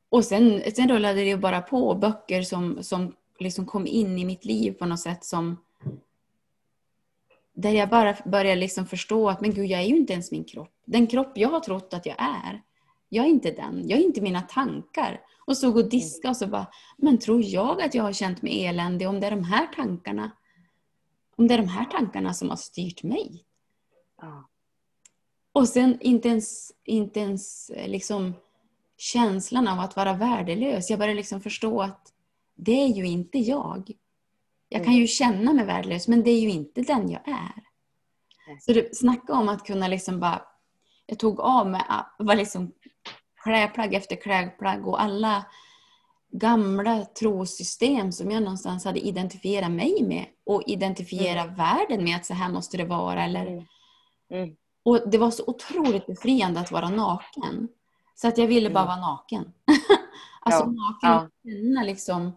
Och 0.09 0.25
sen, 0.25 0.61
sen 0.75 0.89
rullade 0.89 1.23
det 1.23 1.37
bara 1.37 1.61
på 1.61 1.95
böcker 1.95 2.41
som, 2.41 2.83
som 2.83 3.15
liksom 3.39 3.65
kom 3.65 3.87
in 3.87 4.19
i 4.19 4.25
mitt 4.25 4.45
liv 4.45 4.71
på 4.71 4.85
något 4.85 4.99
sätt 4.99 5.23
som 5.23 5.57
där 7.53 7.71
jag 7.71 7.89
bara 7.89 8.17
började 8.25 8.59
liksom 8.59 8.85
förstå 8.85 9.29
att 9.29 9.41
men 9.41 9.53
gud, 9.53 9.65
jag 9.65 9.81
är 9.81 9.85
ju 9.85 9.97
inte 9.97 10.13
ens 10.13 10.31
min 10.31 10.43
kropp. 10.43 10.73
Den 10.85 11.07
kropp 11.07 11.31
jag 11.35 11.49
har 11.49 11.59
trott 11.59 11.93
att 11.93 12.05
jag 12.05 12.15
är, 12.19 12.61
jag 13.09 13.25
är 13.25 13.29
inte 13.29 13.51
den. 13.51 13.89
Jag 13.89 13.99
är 13.99 14.03
inte 14.03 14.21
mina 14.21 14.41
tankar. 14.41 15.21
Och 15.45 15.57
såg 15.57 15.77
och 15.77 15.89
diska 15.89 16.29
och 16.29 16.37
så 16.37 16.47
bara, 16.47 16.67
men 16.97 17.17
tror 17.17 17.43
jag 17.43 17.81
att 17.81 17.95
jag 17.95 18.03
har 18.03 18.13
känt 18.13 18.41
mig 18.41 18.65
eländig 18.65 19.09
om 19.09 19.19
det 19.19 19.27
är 19.27 19.31
de 19.31 19.43
här 19.43 19.67
tankarna? 19.67 20.31
Om 21.35 21.47
det 21.47 21.53
är 21.53 21.57
de 21.57 21.67
här 21.67 21.85
tankarna 21.85 22.33
som 22.33 22.49
har 22.49 22.55
styrt 22.55 23.03
mig? 23.03 23.45
Ja. 24.21 24.49
Och 25.51 25.69
sen 25.69 25.97
inte 26.01 26.27
ens, 26.27 26.71
inte 26.83 27.19
ens 27.19 27.71
liksom 27.85 28.33
känslan 28.97 29.67
av 29.67 29.79
att 29.79 29.95
vara 29.95 30.13
värdelös. 30.13 30.89
Jag 30.89 30.99
började 30.99 31.17
liksom 31.17 31.41
förstå 31.41 31.81
att 31.81 32.13
det 32.55 32.83
är 32.83 32.87
ju 32.87 33.05
inte 33.05 33.37
jag. 33.37 33.91
Jag 34.69 34.83
kan 34.83 34.93
ju 34.93 35.07
känna 35.07 35.53
mig 35.53 35.65
värdelös, 35.65 36.07
men 36.07 36.23
det 36.23 36.31
är 36.31 36.39
ju 36.39 36.49
inte 36.49 36.81
den 36.81 37.09
jag 37.09 37.27
är. 37.27 37.63
Så 38.59 38.73
det, 38.73 38.95
snacka 38.95 39.33
om 39.33 39.49
att 39.49 39.65
kunna 39.65 39.87
liksom 39.87 40.19
bara... 40.19 40.41
Jag 41.05 41.19
tog 41.19 41.39
av 41.39 41.69
mig 41.69 41.81
var 42.19 42.35
liksom 42.35 42.71
klädplagg 43.43 43.93
efter 43.93 44.15
klädplagg 44.15 44.87
och 44.87 45.01
alla 45.01 45.45
gamla 46.31 47.05
trosystem 47.05 48.11
som 48.11 48.31
jag 48.31 48.43
någonstans 48.43 48.85
hade 48.85 48.99
identifierat 48.99 49.71
mig 49.71 50.03
med 50.03 50.25
och 50.45 50.63
identifiera 50.65 51.41
mm. 51.41 51.55
världen 51.55 52.03
med 52.03 52.15
att 52.15 52.25
så 52.25 52.33
här 52.33 52.51
måste 52.51 52.77
det 52.77 52.85
vara. 52.85 53.23
Eller... 53.23 53.47
Mm. 53.47 53.65
Mm. 54.31 54.55
Och 54.83 55.09
Det 55.09 55.17
var 55.17 55.31
så 55.31 55.43
otroligt 55.47 56.07
befriande 56.07 56.59
att 56.59 56.71
vara 56.71 56.89
naken. 56.89 57.67
Så 58.15 58.27
att 58.27 58.37
jag 58.37 58.47
ville 58.47 58.69
bara 58.69 58.83
mm. 58.83 58.99
vara 58.99 59.11
naken. 59.11 59.53
alltså 60.39 60.63
ja. 60.63 60.65
naken 60.65 61.25
och 61.25 61.31
känna 61.43 61.83
liksom. 61.83 62.31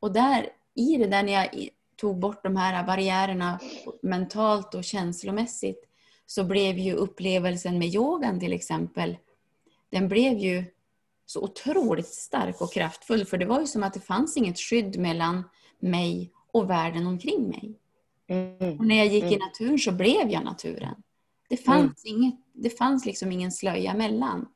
Och 0.00 0.12
där, 0.12 0.48
i 0.74 0.96
det 0.96 1.06
där 1.06 1.22
när 1.22 1.32
jag 1.32 1.68
tog 1.96 2.18
bort 2.18 2.42
de 2.42 2.56
här 2.56 2.86
barriärerna 2.86 3.60
mentalt 4.02 4.74
och 4.74 4.84
känslomässigt 4.84 5.88
så 6.26 6.44
blev 6.44 6.78
ju 6.78 6.92
upplevelsen 6.94 7.78
med 7.78 7.88
yogan 7.88 8.40
till 8.40 8.52
exempel, 8.52 9.16
den 9.90 10.08
blev 10.08 10.38
ju 10.38 10.64
så 11.26 11.42
otroligt 11.42 12.14
stark 12.14 12.60
och 12.60 12.72
kraftfull. 12.72 13.24
För 13.24 13.38
det 13.38 13.46
var 13.46 13.60
ju 13.60 13.66
som 13.66 13.82
att 13.82 13.94
det 13.94 14.00
fanns 14.00 14.36
inget 14.36 14.58
skydd 14.58 14.98
mellan 14.98 15.44
mig 15.78 16.32
och 16.52 16.70
världen 16.70 17.06
omkring 17.06 17.48
mig. 17.48 17.78
Mm. 18.28 18.78
Och 18.78 18.86
när 18.86 18.96
jag 18.96 19.06
gick 19.06 19.22
mm. 19.22 19.34
i 19.34 19.38
naturen 19.38 19.78
så 19.78 19.92
blev 19.92 20.30
jag 20.30 20.44
naturen. 20.44 21.02
Det 21.48 21.56
fanns, 21.56 22.04
mm. 22.04 22.22
inget, 22.22 22.34
det 22.52 22.70
fanns 22.70 23.06
liksom 23.06 23.32
ingen 23.32 23.52
slöja 23.52 23.94
mellan. 23.94 24.48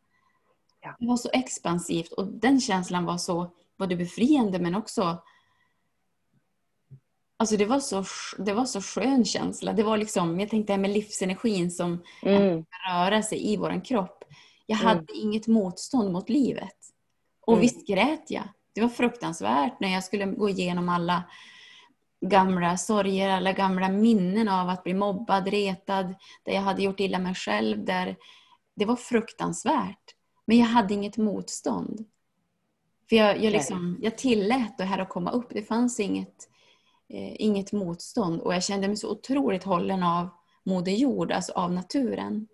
Ja. 0.80 0.96
Det 0.98 1.06
var 1.06 1.16
så 1.16 1.30
expansivt 1.32 2.12
och 2.12 2.26
den 2.26 2.60
känslan 2.60 3.04
var 3.04 3.18
så 3.18 3.50
både 3.78 3.96
befriande 3.96 4.58
men 4.58 4.74
också 4.74 5.22
Alltså 7.40 7.56
det 7.56 7.64
var 7.64 7.80
så, 7.80 8.04
det 8.38 8.52
var 8.52 8.64
så 8.64 8.80
skön 8.80 9.24
känsla. 9.24 9.72
Det 9.72 9.82
var 9.82 9.96
liksom, 9.96 10.40
jag 10.40 10.48
tänkte 10.48 10.72
det 10.72 10.74
här 10.74 10.80
med 10.80 10.90
livsenergin 10.90 11.70
som 11.70 12.02
mm. 12.22 12.64
röra 12.88 13.22
sig 13.22 13.52
i 13.52 13.56
vår 13.56 13.84
kropp. 13.84 14.24
Jag 14.66 14.80
mm. 14.80 14.88
hade 14.88 15.12
inget 15.12 15.46
motstånd 15.46 16.12
mot 16.12 16.28
livet. 16.28 16.76
Och 17.40 17.52
mm. 17.52 17.60
visst 17.60 17.86
grät 17.86 18.30
jag. 18.30 18.48
Det 18.74 18.80
var 18.80 18.88
fruktansvärt 18.88 19.80
när 19.80 19.92
jag 19.92 20.04
skulle 20.04 20.26
gå 20.26 20.48
igenom 20.48 20.88
alla 20.88 21.22
gamla 22.26 22.76
sorger, 22.76 23.28
alla 23.28 23.52
gamla 23.52 23.88
minnen 23.88 24.48
av 24.48 24.68
att 24.68 24.84
bli 24.84 24.94
mobbad, 24.94 25.48
retad, 25.48 26.14
där 26.44 26.52
jag 26.52 26.62
hade 26.62 26.82
gjort 26.82 27.00
illa 27.00 27.18
mig 27.18 27.34
själv. 27.34 27.84
Där 27.84 28.16
det 28.76 28.84
var 28.84 28.96
fruktansvärt. 28.96 30.14
Men 30.50 30.58
jag 30.58 30.66
hade 30.66 30.94
inget 30.94 31.16
motstånd. 31.16 32.04
För 33.08 33.16
jag, 33.16 33.44
jag, 33.44 33.52
liksom, 33.52 33.98
jag 34.02 34.18
tillät 34.18 34.78
det 34.78 34.84
här 34.84 34.98
att 34.98 35.08
komma 35.08 35.30
upp. 35.30 35.46
Det 35.50 35.62
fanns 35.62 36.00
inget, 36.00 36.48
eh, 37.08 37.40
inget 37.40 37.72
motstånd. 37.72 38.40
Och 38.40 38.54
jag 38.54 38.64
kände 38.64 38.88
mig 38.88 38.96
så 38.96 39.10
otroligt 39.10 39.64
hållen 39.64 40.02
av 40.02 40.28
Moder 40.64 40.92
Jord, 40.92 41.32
alltså 41.32 41.52
av 41.52 41.72
naturen. 41.72 42.48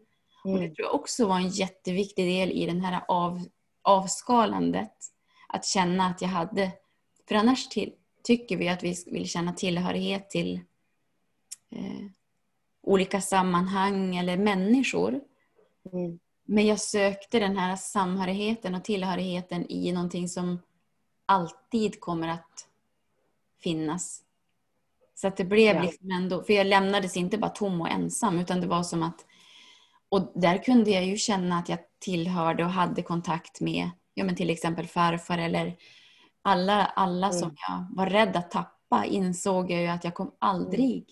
Mm. 0.44 0.56
Och 0.56 0.62
det 0.62 0.74
tror 0.74 0.86
jag 0.86 0.94
också 0.94 1.26
var 1.26 1.36
en 1.36 1.48
jätteviktig 1.48 2.26
del 2.26 2.52
i 2.52 2.66
den 2.66 2.80
här 2.80 3.02
av, 3.08 3.44
avskalandet. 3.82 4.96
Att 5.48 5.64
känna 5.64 6.06
att 6.06 6.22
jag 6.22 6.28
hade... 6.28 6.72
För 7.28 7.34
annars 7.34 7.68
till, 7.68 7.92
tycker 8.22 8.56
vi 8.56 8.68
att 8.68 8.82
vi 8.82 8.94
vill 9.06 9.28
känna 9.28 9.52
tillhörighet 9.52 10.30
till 10.30 10.60
eh, 11.70 12.06
olika 12.82 13.20
sammanhang 13.20 14.16
eller 14.16 14.36
människor. 14.36 15.20
Mm. 15.92 16.18
Men 16.46 16.66
jag 16.66 16.80
sökte 16.80 17.38
den 17.38 17.56
här 17.56 17.76
samhörigheten 17.76 18.74
och 18.74 18.84
tillhörigheten 18.84 19.70
i 19.70 19.92
någonting 19.92 20.28
som 20.28 20.58
alltid 21.26 22.00
kommer 22.00 22.28
att 22.28 22.68
finnas. 23.62 24.22
Så 25.14 25.28
att 25.28 25.36
det 25.36 25.44
blev 25.44 25.76
ja. 25.76 25.82
liksom 25.82 26.10
ändå, 26.10 26.42
för 26.42 26.52
jag 26.52 26.66
lämnades 26.66 27.16
inte 27.16 27.38
bara 27.38 27.50
tom 27.50 27.80
och 27.80 27.88
ensam 27.88 28.38
utan 28.38 28.60
det 28.60 28.66
var 28.66 28.82
som 28.82 29.02
att, 29.02 29.26
och 30.08 30.32
där 30.34 30.62
kunde 30.62 30.90
jag 30.90 31.04
ju 31.04 31.16
känna 31.16 31.58
att 31.58 31.68
jag 31.68 31.78
tillhörde 31.98 32.64
och 32.64 32.70
hade 32.70 33.02
kontakt 33.02 33.60
med, 33.60 33.90
ja 34.14 34.24
men 34.24 34.36
till 34.36 34.50
exempel 34.50 34.86
farfar 34.86 35.38
eller 35.38 35.76
alla, 36.42 36.84
alla 36.84 37.26
mm. 37.26 37.38
som 37.38 37.56
jag 37.68 37.86
var 37.96 38.06
rädd 38.06 38.36
att 38.36 38.50
tappa 38.50 39.04
insåg 39.04 39.70
jag 39.70 39.80
ju 39.80 39.88
att 39.88 40.04
jag 40.04 40.14
kom 40.14 40.34
aldrig, 40.38 40.96
mm. 40.96 41.04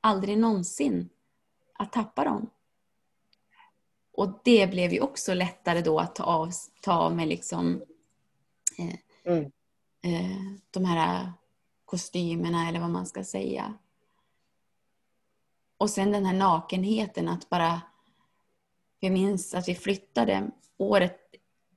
aldrig 0.00 0.38
någonsin 0.38 1.08
att 1.78 1.92
tappa 1.92 2.24
dem. 2.24 2.50
Och 4.18 4.40
det 4.44 4.70
blev 4.70 4.92
ju 4.92 5.00
också 5.00 5.34
lättare 5.34 5.80
då 5.80 5.98
att 5.98 6.14
ta 6.14 6.24
av, 6.24 6.50
ta 6.82 6.92
av 6.92 7.16
mig 7.16 7.26
liksom, 7.26 7.82
eh, 8.78 9.32
mm. 9.32 9.44
eh, 10.02 10.36
de 10.70 10.84
här 10.84 11.32
kostymerna 11.84 12.68
eller 12.68 12.80
vad 12.80 12.90
man 12.90 13.06
ska 13.06 13.24
säga. 13.24 13.74
Och 15.76 15.90
sen 15.90 16.12
den 16.12 16.26
här 16.26 16.34
nakenheten 16.34 17.28
att 17.28 17.48
bara... 17.48 17.80
Jag 19.00 19.12
minns 19.12 19.54
att 19.54 19.68
vi 19.68 19.74
flyttade 19.74 20.50
året, 20.76 21.18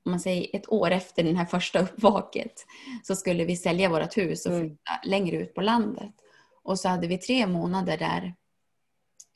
om 0.05 0.11
man 0.11 0.19
säger 0.19 0.55
ett 0.55 0.71
år 0.71 0.91
efter 0.91 1.23
den 1.23 1.35
här 1.35 1.45
första 1.45 1.79
uppvaket 1.79 2.65
så 3.03 3.15
skulle 3.15 3.45
vi 3.45 3.55
sälja 3.55 3.89
vårt 3.89 4.17
hus 4.17 4.45
och 4.45 4.51
mm. 4.51 4.61
flytta 4.61 4.91
mm. 4.91 5.09
längre 5.09 5.37
ut 5.37 5.53
på 5.53 5.61
landet. 5.61 6.13
Och 6.63 6.79
så 6.79 6.89
hade 6.89 7.07
vi 7.07 7.17
tre 7.17 7.47
månader 7.47 7.97
där 7.97 8.35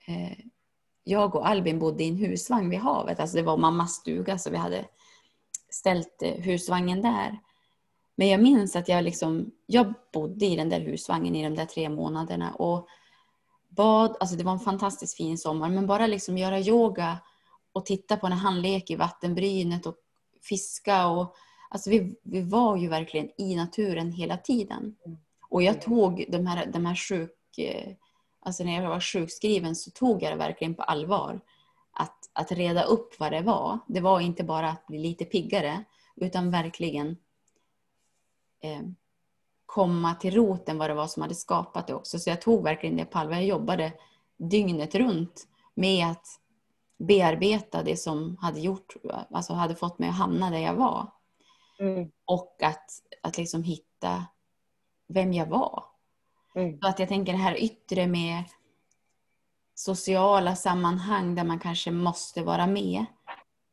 eh, 0.07 0.37
jag 1.07 1.35
och 1.35 1.47
Albin 1.47 1.79
bodde 1.79 2.03
i 2.03 2.09
en 2.09 2.15
husvagn 2.15 2.69
vid 2.69 2.79
havet. 2.79 3.19
Alltså 3.19 3.37
det 3.37 3.43
var 3.43 3.57
mammas 3.57 3.93
stuga 3.93 4.37
så 4.37 4.49
vi 4.49 4.57
hade 4.57 4.85
ställt 5.69 6.21
eh, 6.21 6.33
husvagnen 6.33 7.01
där. 7.01 7.39
Men 8.15 8.27
jag 8.27 8.41
minns 8.41 8.75
att 8.75 8.89
jag 8.89 9.03
liksom, 9.03 9.51
jag 9.65 9.93
bodde 10.13 10.45
i 10.45 10.55
den 10.55 10.69
där 10.69 10.79
husvagnen 10.79 11.35
i 11.35 11.43
de 11.43 11.55
där 11.55 11.65
tre 11.65 11.89
månaderna 11.89 12.53
och 12.53 12.87
bad, 13.69 14.17
alltså 14.19 14.35
det 14.35 14.43
var 14.43 14.51
en 14.51 14.59
fantastiskt 14.59 15.17
fin 15.17 15.37
sommar, 15.37 15.69
men 15.69 15.87
bara 15.87 16.07
liksom 16.07 16.37
göra 16.37 16.59
yoga 16.59 17.17
och 17.71 17.85
titta 17.85 18.17
på 18.17 18.29
när 18.29 18.35
han 18.35 18.61
leker 18.61 18.93
i 18.93 18.97
vattenbrynet 18.97 19.85
och 19.85 19.95
fiska 20.41 21.07
och 21.07 21.35
alltså 21.69 21.89
vi, 21.89 22.15
vi 22.23 22.41
var 22.41 22.77
ju 22.77 22.87
verkligen 22.87 23.29
i 23.37 23.55
naturen 23.55 24.11
hela 24.11 24.37
tiden. 24.37 24.95
Och 25.49 25.63
jag 25.63 25.81
tog 25.81 26.25
de 26.29 26.47
här, 26.47 26.65
de 26.65 26.85
här 26.85 26.95
sjuk, 26.95 27.57
eh, 27.57 27.91
alltså 28.45 28.63
när 28.63 28.81
jag 28.81 28.89
var 28.89 28.99
sjukskriven 28.99 29.75
så 29.75 29.91
tog 29.91 30.23
jag 30.23 30.31
det 30.31 30.37
verkligen 30.37 30.75
på 30.75 30.83
allvar. 30.83 31.41
Att, 31.91 32.29
att 32.33 32.51
reda 32.51 32.83
upp 32.83 33.19
vad 33.19 33.31
det 33.31 33.41
var. 33.41 33.79
Det 33.87 33.99
var 33.99 34.19
inte 34.19 34.43
bara 34.43 34.69
att 34.69 34.87
bli 34.87 34.99
lite 34.99 35.25
piggare, 35.25 35.83
utan 36.15 36.51
verkligen 36.51 37.17
eh, 38.61 38.81
komma 39.65 40.15
till 40.15 40.35
roten 40.35 40.77
vad 40.77 40.89
det 40.89 40.93
var 40.93 41.07
som 41.07 41.21
hade 41.21 41.35
skapat 41.35 41.87
det 41.87 41.93
också. 41.93 42.19
Så 42.19 42.29
jag 42.29 42.41
tog 42.41 42.63
verkligen 42.63 42.97
det 42.97 43.05
på 43.05 43.19
allvar. 43.19 43.35
Jag 43.35 43.45
jobbade 43.45 43.93
dygnet 44.37 44.95
runt 44.95 45.47
med 45.73 46.07
att 46.07 46.27
bearbeta 46.97 47.83
det 47.83 47.97
som 47.97 48.37
hade 48.37 48.59
gjort, 48.59 48.93
alltså 49.31 49.53
hade 49.53 49.75
fått 49.75 49.99
mig 49.99 50.09
att 50.09 50.15
hamna 50.15 50.49
där 50.49 50.59
jag 50.59 50.73
var. 50.73 51.11
Mm. 51.79 52.11
Och 52.25 52.63
att, 52.63 52.89
att 53.23 53.37
liksom 53.37 53.63
hitta 53.63 54.25
vem 55.07 55.33
jag 55.33 55.45
var. 55.45 55.94
Mm. 56.55 56.79
Så 56.81 56.87
att 56.87 56.99
jag 56.99 57.09
tänker 57.09 57.31
det 57.31 57.39
här 57.39 57.63
yttre 57.63 58.07
med 58.07 58.43
sociala 59.75 60.55
sammanhang 60.55 61.35
där 61.35 61.43
man 61.43 61.59
kanske 61.59 61.91
måste 61.91 62.43
vara 62.43 62.67
med. 62.67 63.05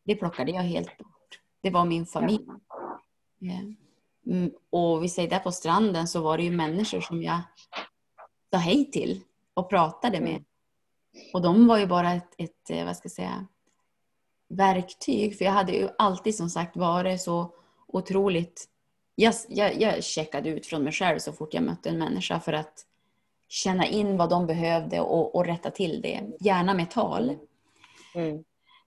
Det 0.05 0.14
plockade 0.14 0.53
jag 0.53 0.62
helt 0.62 0.99
bort. 0.99 1.41
Det 1.61 1.70
var 1.70 1.85
min 1.85 2.07
familj. 2.07 2.47
Eh, 3.43 3.61
mm, 4.35 4.53
Och 4.70 5.05
vi 5.05 5.09
säger 5.09 5.30
där 5.30 5.39
på 5.39 5.53
stranden 5.53 6.09
så 6.09 6.22
var 6.22 6.37
det 6.37 6.45
ju 6.45 6.51
människor 6.51 7.01
som 7.01 7.22
jag 7.22 7.41
sa 8.51 8.59
hej 8.59 8.91
till 8.91 9.20
och 9.55 9.70
pratade 9.70 10.20
med. 10.20 10.30
Mm. 10.30 10.45
Och 11.35 11.43
de 11.43 11.66
var 11.66 11.78
ju 11.78 11.87
bara 11.87 12.12
ett, 12.12 12.35
ett, 12.39 12.70
eh, 12.70 12.85
vad 12.85 12.97
ska 12.97 13.07
jag 13.07 13.12
säga, 13.12 13.47
verktyg. 14.49 15.39
För 15.39 15.45
jag 15.45 15.53
hade 15.53 15.72
ju 15.72 15.89
alltid 15.99 16.37
som 16.37 16.51
sagt 16.51 16.76
varit 16.76 17.22
så 17.22 17.55
otroligt... 17.87 18.68
Jag, 19.14 19.34
jag, 19.48 19.80
jag 19.80 20.04
checkade 20.04 20.48
ut 20.48 20.66
från 20.66 20.84
mig 20.84 20.92
själv 20.92 21.18
så 21.18 21.32
fort 21.32 21.54
jag 21.54 21.62
mötte 21.62 21.88
en 21.88 21.98
människa 21.98 22.40
för 22.40 22.52
att 22.52 22.86
känna 23.48 23.86
in 23.86 24.16
vad 24.16 24.30
de 24.30 24.46
behövde 24.46 25.00
och, 25.00 25.34
och 25.34 25.46
rätta 25.46 25.70
till 25.70 26.00
det. 26.02 26.20
Gärna 26.40 26.74
med 26.74 26.90
tal. 26.90 27.36
Mm. 28.14 28.36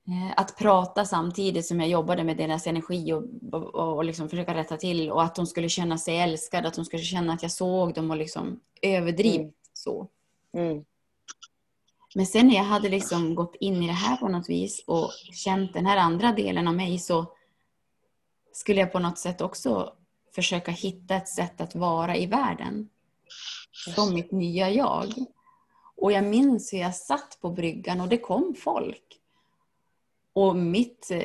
Eh, 0.07 0.33
Att 0.37 0.57
prata 0.57 1.05
samtidigt 1.05 1.65
som 1.65 1.79
jag 1.79 1.89
jobbade 1.89 2.23
med 2.23 2.37
deras 2.37 2.67
energi 2.67 3.13
och, 3.13 3.23
och, 3.51 3.95
och 3.95 4.05
liksom 4.05 4.29
försöka 4.29 4.53
rätta 4.53 4.77
till 4.77 5.11
och 5.11 5.23
att 5.23 5.35
de 5.35 5.47
skulle 5.47 5.69
känna 5.69 5.97
sig 5.97 6.17
älskade, 6.17 6.67
att 6.67 6.73
de 6.73 6.85
skulle 6.85 7.03
känna 7.03 7.33
att 7.33 7.41
jag 7.43 7.51
såg 7.51 7.93
dem 7.93 8.11
och 8.11 8.17
liksom 8.17 8.59
överdrivet 8.81 9.41
Mm. 9.41 9.53
så. 9.73 10.07
Mm. 10.53 10.85
Men 12.15 12.25
sen 12.25 12.47
när 12.47 12.55
jag 12.55 12.63
hade 12.63 12.89
liksom 12.89 13.35
gått 13.35 13.55
in 13.59 13.83
i 13.83 13.87
det 13.87 13.93
här 13.93 14.17
på 14.17 14.27
något 14.27 14.49
vis 14.49 14.83
och 14.87 15.11
känt 15.33 15.73
den 15.73 15.85
här 15.85 15.97
andra 15.97 16.31
delen 16.31 16.67
av 16.67 16.75
mig 16.75 16.99
så 16.99 17.25
skulle 18.53 18.79
jag 18.79 18.91
på 18.91 18.99
något 18.99 19.17
sätt 19.17 19.41
också 19.41 19.93
försöka 20.35 20.71
hitta 20.71 21.15
ett 21.15 21.27
sätt 21.27 21.61
att 21.61 21.75
vara 21.75 22.17
i 22.17 22.25
världen. 22.25 22.89
Som 23.95 24.13
mitt 24.13 24.31
nya 24.31 24.69
jag. 24.69 25.13
Och 25.97 26.11
jag 26.11 26.23
minns 26.23 26.73
hur 26.73 26.77
jag 26.77 26.95
satt 26.95 27.37
på 27.41 27.49
bryggan 27.49 28.01
och 28.01 28.07
det 28.07 28.17
kom 28.17 28.55
folk. 28.57 29.19
Och 30.33 30.55
mitt 30.55 31.11
eh, 31.11 31.23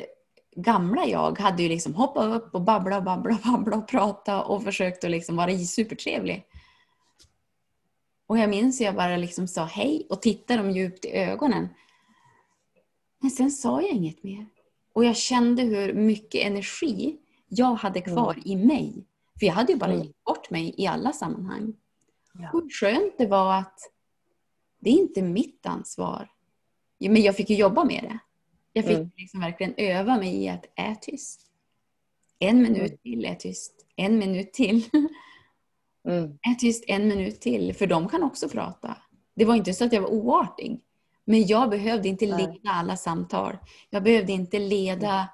gamla 0.55 1.05
jag 1.05 1.39
hade 1.39 1.63
ju 1.63 1.69
liksom 1.69 1.95
hoppat 1.95 2.41
upp 2.41 2.55
och 2.55 2.61
babbla 2.61 2.97
och 2.97 3.03
babbla 3.03 3.35
och 3.35 3.41
babbla 3.51 3.77
och 3.77 3.87
prata 3.87 4.43
och 4.43 4.63
försökt 4.63 5.03
att 5.03 5.11
liksom 5.11 5.35
vara 5.35 5.57
supertrevlig. 5.57 6.45
Och 8.27 8.37
jag 8.37 8.49
minns 8.49 8.79
hur 8.79 8.85
jag 8.85 8.95
bara 8.95 9.17
liksom 9.17 9.47
sa 9.47 9.63
hej 9.63 10.07
och 10.09 10.21
tittade 10.21 10.61
dem 10.61 10.71
djupt 10.71 11.05
i 11.05 11.11
ögonen. 11.11 11.69
Men 13.19 13.31
sen 13.31 13.51
sa 13.51 13.81
jag 13.81 13.91
inget 13.91 14.23
mer. 14.23 14.45
Och 14.93 15.05
jag 15.05 15.17
kände 15.17 15.63
hur 15.63 15.93
mycket 15.93 16.41
energi 16.41 17.17
jag 17.53 17.75
hade 17.75 18.01
kvar 18.01 18.37
i 18.45 18.55
mig. 18.55 19.05
För 19.39 19.45
jag 19.45 19.53
hade 19.53 19.71
ju 19.73 19.77
bara 19.79 19.91
Mm. 19.93 20.05
gett 20.07 20.23
bort 20.23 20.49
mig 20.49 20.75
i 20.77 20.87
alla 20.87 21.13
sammanhang. 21.13 21.73
Ja. 22.33 22.49
Hur 22.53 22.69
skönt 22.69 23.17
det 23.17 23.27
var 23.27 23.53
att 23.59 23.79
det 24.79 24.89
är 24.89 24.93
inte 24.93 25.21
mitt 25.21 25.65
ansvar. 25.65 26.29
Men 26.99 27.21
jag 27.21 27.35
fick 27.35 27.49
ju 27.49 27.55
jobba 27.55 27.83
med 27.83 28.03
det. 28.03 28.17
Jag 28.73 28.85
fick 28.85 28.97
Mm. 28.97 29.11
liksom 29.17 29.39
verkligen 29.39 29.73
öva 29.77 30.17
mig 30.17 30.43
i 30.43 30.49
att 30.49 30.65
är 30.75 30.95
tyst. 30.95 31.41
En 32.39 32.61
minut 32.61 32.77
Mm. 32.91 32.97
till 32.97 33.25
är 33.25 33.35
tyst. 33.35 33.85
En 33.95 34.17
minut 34.19 34.53
till. 34.53 34.89
Mm. 36.07 36.37
är 36.41 36.55
tyst 36.55 36.83
en 36.87 37.07
minut 37.07 37.41
till, 37.41 37.73
för 37.75 37.87
de 37.87 38.07
kan 38.09 38.23
också 38.23 38.49
prata. 38.49 38.97
Det 39.35 39.45
var 39.45 39.55
inte 39.55 39.73
så 39.73 39.85
att 39.85 39.93
jag 39.93 40.01
var 40.01 40.09
oartig. 40.09 40.81
Men 41.25 41.47
jag 41.47 41.69
behövde 41.69 42.09
inte 42.09 42.25
leda 42.25 42.69
alla 42.69 42.97
samtal. 42.97 43.57
Jag 43.89 44.03
behövde 44.03 44.31
inte 44.31 44.59
leda 44.59 45.19
eh, 45.19 45.25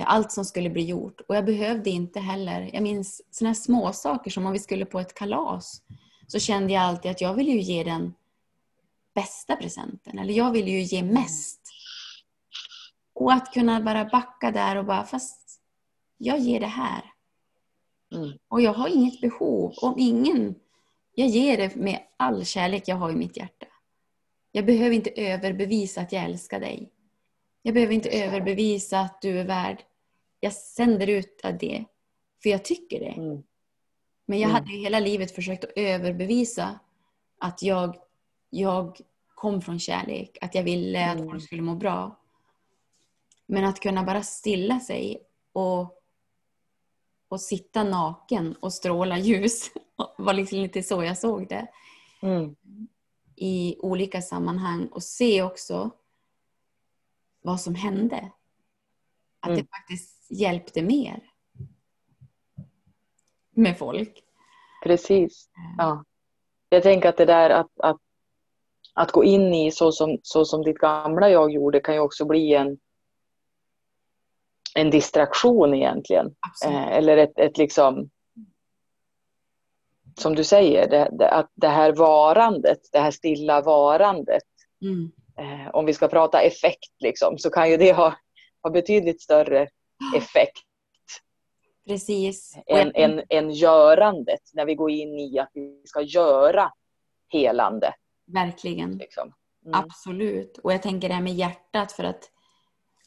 allt 0.00 0.32
som 0.32 0.44
skulle 0.44 0.70
bli 0.70 0.84
gjort. 0.84 1.20
Och 1.28 1.36
jag 1.36 1.44
behövde 1.44 1.90
inte 1.90 2.20
heller, 2.20 2.70
jag 2.72 2.82
minns 2.82 3.22
sådana 3.30 3.48
här 3.48 3.54
små 3.54 3.92
saker 3.92 4.30
som 4.30 4.46
om 4.46 4.52
vi 4.52 4.58
skulle 4.58 4.84
på 4.84 5.00
ett 5.00 5.14
kalas. 5.14 5.82
Så 6.26 6.38
kände 6.38 6.72
jag 6.72 6.82
alltid 6.82 7.10
att 7.10 7.20
jag 7.20 7.34
ville 7.34 7.50
ju 7.50 7.60
ge 7.60 7.84
den 7.84 8.14
bästa 9.14 9.56
presenten. 9.56 10.18
Eller 10.18 10.34
jag 10.34 10.50
ville 10.50 10.70
ju 10.70 10.80
ge 10.82 11.02
mest. 11.02 11.60
Och 13.14 13.32
att 13.32 13.52
kunna 13.52 13.80
bara 13.80 14.04
backa 14.04 14.50
där 14.50 14.76
och 14.76 14.84
bara, 14.84 15.04
fast 15.04 15.60
jag 16.18 16.38
ger 16.38 16.60
det 16.60 16.66
här. 16.66 17.02
Mm. 18.14 18.32
Och 18.48 18.62
jag 18.62 18.72
har 18.72 18.88
inget 18.88 19.20
behov. 19.20 19.74
Om 19.76 19.94
ingen... 19.98 20.54
Jag 21.14 21.28
ger 21.28 21.56
det 21.56 21.74
med 21.74 22.00
all 22.16 22.44
kärlek 22.44 22.88
jag 22.88 22.96
har 22.96 23.10
i 23.10 23.14
mitt 23.14 23.36
hjärta. 23.36 23.66
Jag 24.52 24.66
behöver 24.66 24.94
inte 24.94 25.10
överbevisa 25.10 26.00
att 26.00 26.12
jag 26.12 26.24
älskar 26.24 26.60
dig. 26.60 26.92
Jag 27.62 27.74
behöver 27.74 27.94
inte 27.94 28.10
överbevisa 28.24 29.00
att 29.00 29.22
du 29.22 29.40
är 29.40 29.44
värd. 29.44 29.82
Jag 30.40 30.52
sänder 30.52 31.06
ut 31.06 31.40
det. 31.60 31.84
För 32.42 32.50
jag 32.50 32.64
tycker 32.64 33.00
det. 33.00 33.06
Mm. 33.20 33.42
Men 34.26 34.38
jag 34.40 34.50
Mm. 34.50 34.54
hade 34.62 34.76
hela 34.78 35.00
livet 35.00 35.34
försökt 35.34 35.64
att 35.64 35.70
överbevisa 35.76 36.78
att 37.38 37.62
jag, 37.62 37.96
jag 38.50 39.00
kom 39.34 39.60
från 39.62 39.78
kärlek. 39.78 40.38
Att 40.40 40.54
jag 40.54 40.62
ville 40.62 41.10
att 41.10 41.16
Mm. 41.16 41.30
folk 41.30 41.42
skulle 41.44 41.62
må 41.62 41.74
bra. 41.74 42.18
Men 43.46 43.64
att 43.64 43.80
kunna 43.80 44.02
bara 44.02 44.22
stilla 44.22 44.80
sig 44.80 45.22
och, 45.52 46.02
och 47.28 47.40
sitta 47.40 47.84
naken 47.84 48.56
och 48.60 48.72
stråla 48.72 49.18
ljus 49.18 49.70
var 50.18 50.32
liksom 50.34 50.58
lite 50.58 50.82
så 50.82 51.02
jag 51.04 51.18
såg 51.18 51.48
det 51.48 51.66
Mm. 52.22 52.56
i 53.36 53.76
olika 53.78 54.22
sammanhang 54.22 54.86
och 54.86 55.02
se 55.02 55.42
också 55.42 55.90
vad 57.42 57.60
som 57.60 57.74
hände. 57.74 58.32
Att 59.40 59.48
Mm. 59.50 59.60
det 59.60 59.68
faktiskt 59.70 60.30
hjälpte 60.30 60.82
mer 60.82 61.22
med 63.50 63.78
folk. 63.78 64.24
Precis. 64.84 65.50
Ja. 65.78 66.04
Jag 66.68 66.82
tänker 66.82 67.08
att 67.08 67.16
det 67.16 67.24
där 67.24 67.50
att, 67.50 67.70
att, 67.80 68.00
att 68.94 69.12
gå 69.12 69.24
in 69.24 69.54
i 69.54 69.70
så 69.72 69.92
som, 69.92 70.18
så 70.22 70.44
som 70.44 70.62
ditt 70.62 70.78
gamla 70.78 71.30
jag 71.30 71.50
gjorde 71.52 71.80
kan 71.80 71.94
ju 71.94 72.00
också 72.00 72.24
bli 72.24 72.54
en, 72.54 72.78
en 74.74 74.90
distraktion 74.90 75.74
egentligen. 75.74 76.34
Eh, 76.64 76.86
eller 76.88 77.16
ett, 77.16 77.38
ett 77.38 77.58
liksom 77.58 78.10
som 80.18 80.34
du 80.34 80.44
säger, 80.44 80.90
det, 80.90 81.08
det, 81.18 81.30
att 81.30 81.50
det 81.54 81.68
här 81.68 81.92
varandet, 81.92 82.80
det 82.92 82.98
här 82.98 83.10
stilla 83.10 83.60
varandet, 83.60 84.42
Mm. 84.82 85.12
Eh, 85.38 85.70
om 85.72 85.86
vi 85.86 85.94
ska 85.94 86.08
prata 86.08 86.40
effekt 86.40 86.94
liksom, 86.98 87.38
så 87.38 87.50
kan 87.50 87.70
ju 87.70 87.76
det 87.76 87.92
ha, 87.92 88.14
ha 88.62 88.70
betydligt 88.70 89.22
större 89.22 89.68
effekt 90.16 90.62
Precis. 91.86 92.56
Än, 92.66 92.92
än, 92.94 93.22
än 93.28 93.50
görandet, 93.50 94.40
när 94.52 94.66
vi 94.66 94.74
går 94.74 94.90
in 94.90 95.18
i 95.18 95.38
att 95.38 95.50
vi 95.54 95.82
ska 95.84 96.02
göra 96.02 96.72
helande. 97.28 97.94
Verkligen. 98.26 98.96
Liksom. 98.96 99.32
Mm. 99.66 99.80
Absolut. 99.80 100.58
Och 100.58 100.72
jag 100.72 100.82
tänker 100.82 101.08
det 101.08 101.14
här 101.14 101.22
med 101.22 101.34
hjärtat 101.34 101.92
för 101.92 102.04
att 102.04 102.30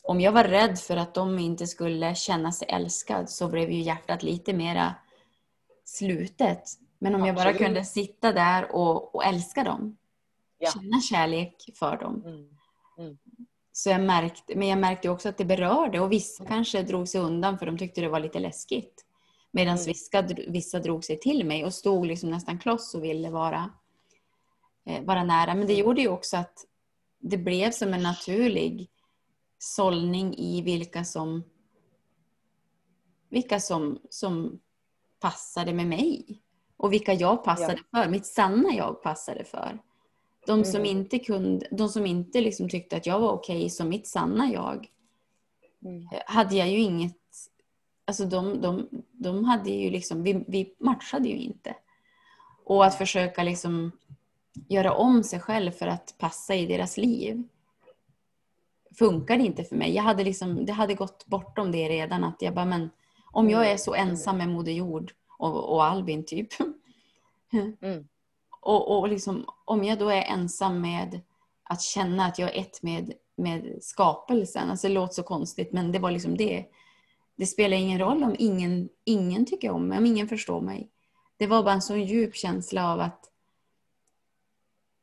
om 0.04 0.22
jag 0.22 0.32
var 0.32 0.44
rädd 0.44 0.80
för 0.80 0.98
att 0.98 1.14
de 1.14 1.40
inte 1.40 1.68
skulle 1.68 2.16
känna 2.16 2.52
sig 2.52 2.68
älskad 2.72 3.30
så 3.30 3.48
blev 3.48 3.72
ju 3.72 3.82
hjärtat 3.82 4.24
lite 4.24 4.54
mera 4.54 4.96
slutet. 5.86 6.64
Men 7.00 7.16
om 7.16 7.26
jag 7.26 7.36
bara 7.36 7.50
Absolut. 7.50 7.68
kunde 7.68 7.86
sitta 7.86 8.32
där 8.32 8.76
och, 8.76 9.16
och 9.16 9.26
älska 9.26 9.64
dem, 9.64 9.98
Ja. 10.66 10.72
känna 10.72 11.02
kärlek 11.02 11.70
för 11.80 11.98
dem. 11.98 12.24
Mm. 12.98 13.18
Så 13.72 13.90
jag 13.90 14.02
märkte, 14.02 14.56
men 14.56 14.68
jag 14.68 14.78
märkte 14.80 15.10
också 15.10 15.30
att 15.30 15.38
det 15.38 15.46
berörde 15.46 16.00
och 16.00 16.12
vissa 16.12 16.46
kanske 16.46 16.82
drog 16.84 17.08
sig 17.08 17.22
undan 17.22 17.60
för 17.60 17.66
de 17.66 17.78
tyckte 17.78 18.02
det 18.02 18.10
var 18.10 18.20
lite 18.20 18.40
läskigt. 18.40 19.06
Medan 19.52 19.74
Mm. 19.78 19.86
vissa, 19.86 20.22
vissa 20.48 20.80
drog 20.80 21.04
sig 21.04 21.20
till 21.20 21.46
mig 21.46 21.66
och 21.66 21.74
stod 21.74 22.06
liksom 22.08 22.30
nästan 22.30 22.60
kloss 22.60 22.96
och 22.96 23.04
ville 23.04 23.30
vara, 23.30 23.70
eh, 24.86 25.04
vara 25.04 25.24
nära. 25.24 25.56
Men 25.56 25.68
det 25.68 25.74
Mm. 25.74 25.86
gjorde 25.86 26.02
ju 26.02 26.08
också 26.08 26.38
att 26.38 26.66
det 27.20 27.38
blev 27.38 27.72
som 27.72 27.94
en 27.94 28.04
naturlig 28.04 28.90
sållning 29.58 30.36
i 30.38 30.62
vilka 30.62 31.04
som, 31.06 31.44
vilka 33.30 33.60
som, 33.60 34.00
som 34.10 34.60
passade 35.20 35.74
med 35.74 35.88
mig. 35.88 36.42
Och 36.78 36.94
vilka 36.94 37.14
jag 37.14 37.44
passade 37.44 37.80
för, 37.92 38.10
mitt 38.10 38.26
sanna 38.26 38.74
jag 38.74 39.04
passade 39.04 39.46
för. 39.46 39.80
De 40.48 40.66
som 40.66 40.82
Mm. 40.82 40.98
inte, 40.98 41.20
kunde, 41.20 41.68
de 41.72 41.90
som 41.90 42.06
inte 42.06 42.42
liksom 42.42 42.70
tyckte 42.70 42.98
att 42.98 43.06
jag 43.06 43.20
var 43.20 43.32
okej 43.32 43.70
som 43.70 43.90
mitt 43.90 44.08
sanna 44.08 44.52
jag 44.52 44.88
Mm. 45.86 46.08
hade 46.26 46.56
jag 46.56 46.70
ju 46.70 46.78
inget... 46.78 47.18
Alltså 48.06 48.26
de, 48.26 48.62
de, 48.62 48.88
de 49.12 49.44
hade 49.46 49.70
ju 49.70 49.90
liksom... 49.90 50.24
Vi, 50.24 50.44
vi 50.48 50.76
matchade 50.80 51.30
ju 51.30 51.38
inte. 51.38 51.76
Och 52.64 52.86
att 52.86 52.96
försöka 52.98 53.44
liksom 53.44 53.92
göra 54.70 54.94
om 54.94 55.24
sig 55.24 55.40
själv 55.40 55.72
för 55.72 55.88
att 55.88 56.16
passa 56.18 56.56
i 56.56 56.66
deras 56.66 56.98
liv 56.98 57.44
funkade 58.98 59.44
inte 59.44 59.64
för 59.64 59.76
mig. 59.76 59.96
Jag 59.96 60.04
hade 60.04 60.24
liksom, 60.24 60.66
det 60.66 60.74
hade 60.74 60.94
gått 60.94 61.26
bortom 61.26 61.72
det 61.72 61.90
redan. 61.90 62.24
Att 62.24 62.42
jag 62.42 62.54
bara, 62.54 62.66
men 62.66 62.90
om 63.32 63.50
jag 63.50 63.72
är 63.72 63.78
så 63.78 63.94
ensam 63.96 64.38
med 64.38 64.50
Moder 64.50 64.72
Jord 64.72 65.14
och, 65.38 65.74
och 65.74 65.86
Albin 65.86 66.26
typ. 66.26 66.48
Mm. 67.82 68.08
Och, 68.66 68.98
och 68.98 69.08
liksom, 69.08 69.46
om 69.66 69.84
jag 69.84 70.00
då 70.00 70.10
är 70.10 70.22
ensam 70.22 70.82
med 70.82 71.22
att 71.64 71.82
känna 71.82 72.26
att 72.26 72.40
jag 72.40 72.56
är 72.56 72.62
ett 72.62 72.84
med, 72.84 73.14
med 73.36 73.78
skapelsen. 73.82 74.70
Alltså 74.70 74.88
det 74.88 74.94
låter 74.94 75.14
så 75.14 75.24
konstigt 75.24 75.72
men 75.72 75.92
det 75.92 76.00
var 76.00 76.12
liksom 76.12 76.38
det. 76.38 76.66
Det 77.36 77.46
spelar 77.46 77.78
ingen 77.78 78.00
roll 78.00 78.24
om 78.24 78.36
ingen, 78.40 78.90
ingen 79.04 79.46
tycker 79.46 79.72
om 79.72 79.88
mig, 79.88 79.98
om 79.98 80.06
ingen 80.06 80.28
förstår 80.28 80.62
mig. 80.62 80.90
Det 81.38 81.48
var 81.48 81.64
bara 81.64 81.74
en 81.74 81.82
så 81.82 81.96
djup 81.96 82.36
känsla 82.36 82.94
av 82.94 83.00
att 83.00 83.32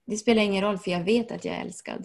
det 0.04 0.16
spelar 0.16 0.42
ingen 0.42 0.62
roll 0.62 0.78
för 0.78 0.90
jag 0.90 1.04
vet 1.04 1.32
att 1.32 1.44
jag 1.44 1.54
är 1.54 1.60
älskad. 1.60 2.04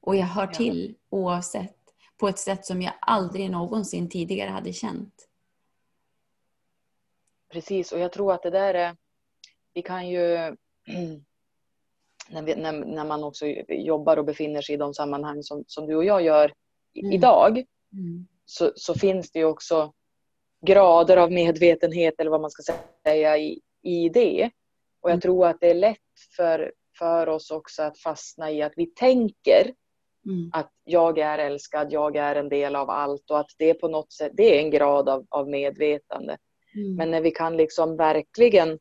Och 0.00 0.16
jag 0.16 0.26
hör 0.26 0.46
till 0.46 0.94
oavsett. 1.10 1.76
På 2.16 2.28
ett 2.28 2.38
sätt 2.38 2.66
som 2.66 2.82
jag 2.82 2.92
aldrig 3.00 3.50
någonsin 3.50 4.08
tidigare 4.08 4.50
hade 4.50 4.72
känt. 4.72 5.28
Precis, 7.52 7.92
och 7.92 7.98
jag 7.98 8.12
tror 8.12 8.32
att 8.32 8.42
det 8.42 8.50
där 8.50 8.74
är... 8.74 8.96
Vi 9.74 9.82
kan 9.82 10.08
ju... 10.08 10.56
När, 12.30 12.42
vi, 12.42 12.54
när, 12.54 12.72
när 12.72 13.04
man 13.04 13.24
också 13.24 13.46
jobbar 13.68 14.16
och 14.16 14.24
befinner 14.24 14.62
sig 14.62 14.74
i 14.74 14.78
de 14.78 14.94
sammanhang 14.94 15.42
som, 15.42 15.64
som 15.66 15.86
du 15.86 15.96
och 15.96 16.04
jag 16.04 16.22
gör 16.22 16.52
mm. 16.94 17.12
idag. 17.12 17.64
Mm. 17.92 18.26
Så, 18.44 18.72
så 18.74 18.94
finns 18.94 19.30
det 19.30 19.38
ju 19.38 19.44
också 19.44 19.92
grader 20.66 21.16
av 21.16 21.32
medvetenhet 21.32 22.14
eller 22.18 22.30
vad 22.30 22.40
man 22.40 22.50
ska 22.50 22.74
säga 23.04 23.38
i, 23.38 23.60
i 23.82 24.08
det. 24.08 24.50
Och 25.00 25.10
jag 25.10 25.14
mm. 25.14 25.20
tror 25.20 25.46
att 25.46 25.60
det 25.60 25.70
är 25.70 25.74
lätt 25.74 25.98
för, 26.36 26.72
för 26.98 27.28
oss 27.28 27.50
också 27.50 27.82
att 27.82 27.98
fastna 27.98 28.50
i 28.50 28.62
att 28.62 28.72
vi 28.76 28.86
tänker 28.86 29.74
mm. 30.26 30.50
att 30.52 30.72
jag 30.84 31.18
är 31.18 31.38
älskad, 31.38 31.92
jag 31.92 32.16
är 32.16 32.34
en 32.34 32.48
del 32.48 32.76
av 32.76 32.90
allt 32.90 33.30
och 33.30 33.40
att 33.40 33.50
det 33.58 33.74
på 33.74 33.88
något 33.88 34.12
sätt, 34.12 34.32
det 34.34 34.58
är 34.58 34.62
en 34.62 34.70
grad 34.70 35.08
av, 35.08 35.26
av 35.28 35.48
medvetande. 35.48 36.38
Mm. 36.74 36.94
Men 36.94 37.10
när 37.10 37.20
vi 37.20 37.30
kan 37.30 37.56
liksom 37.56 37.96
verkligen 37.96 38.78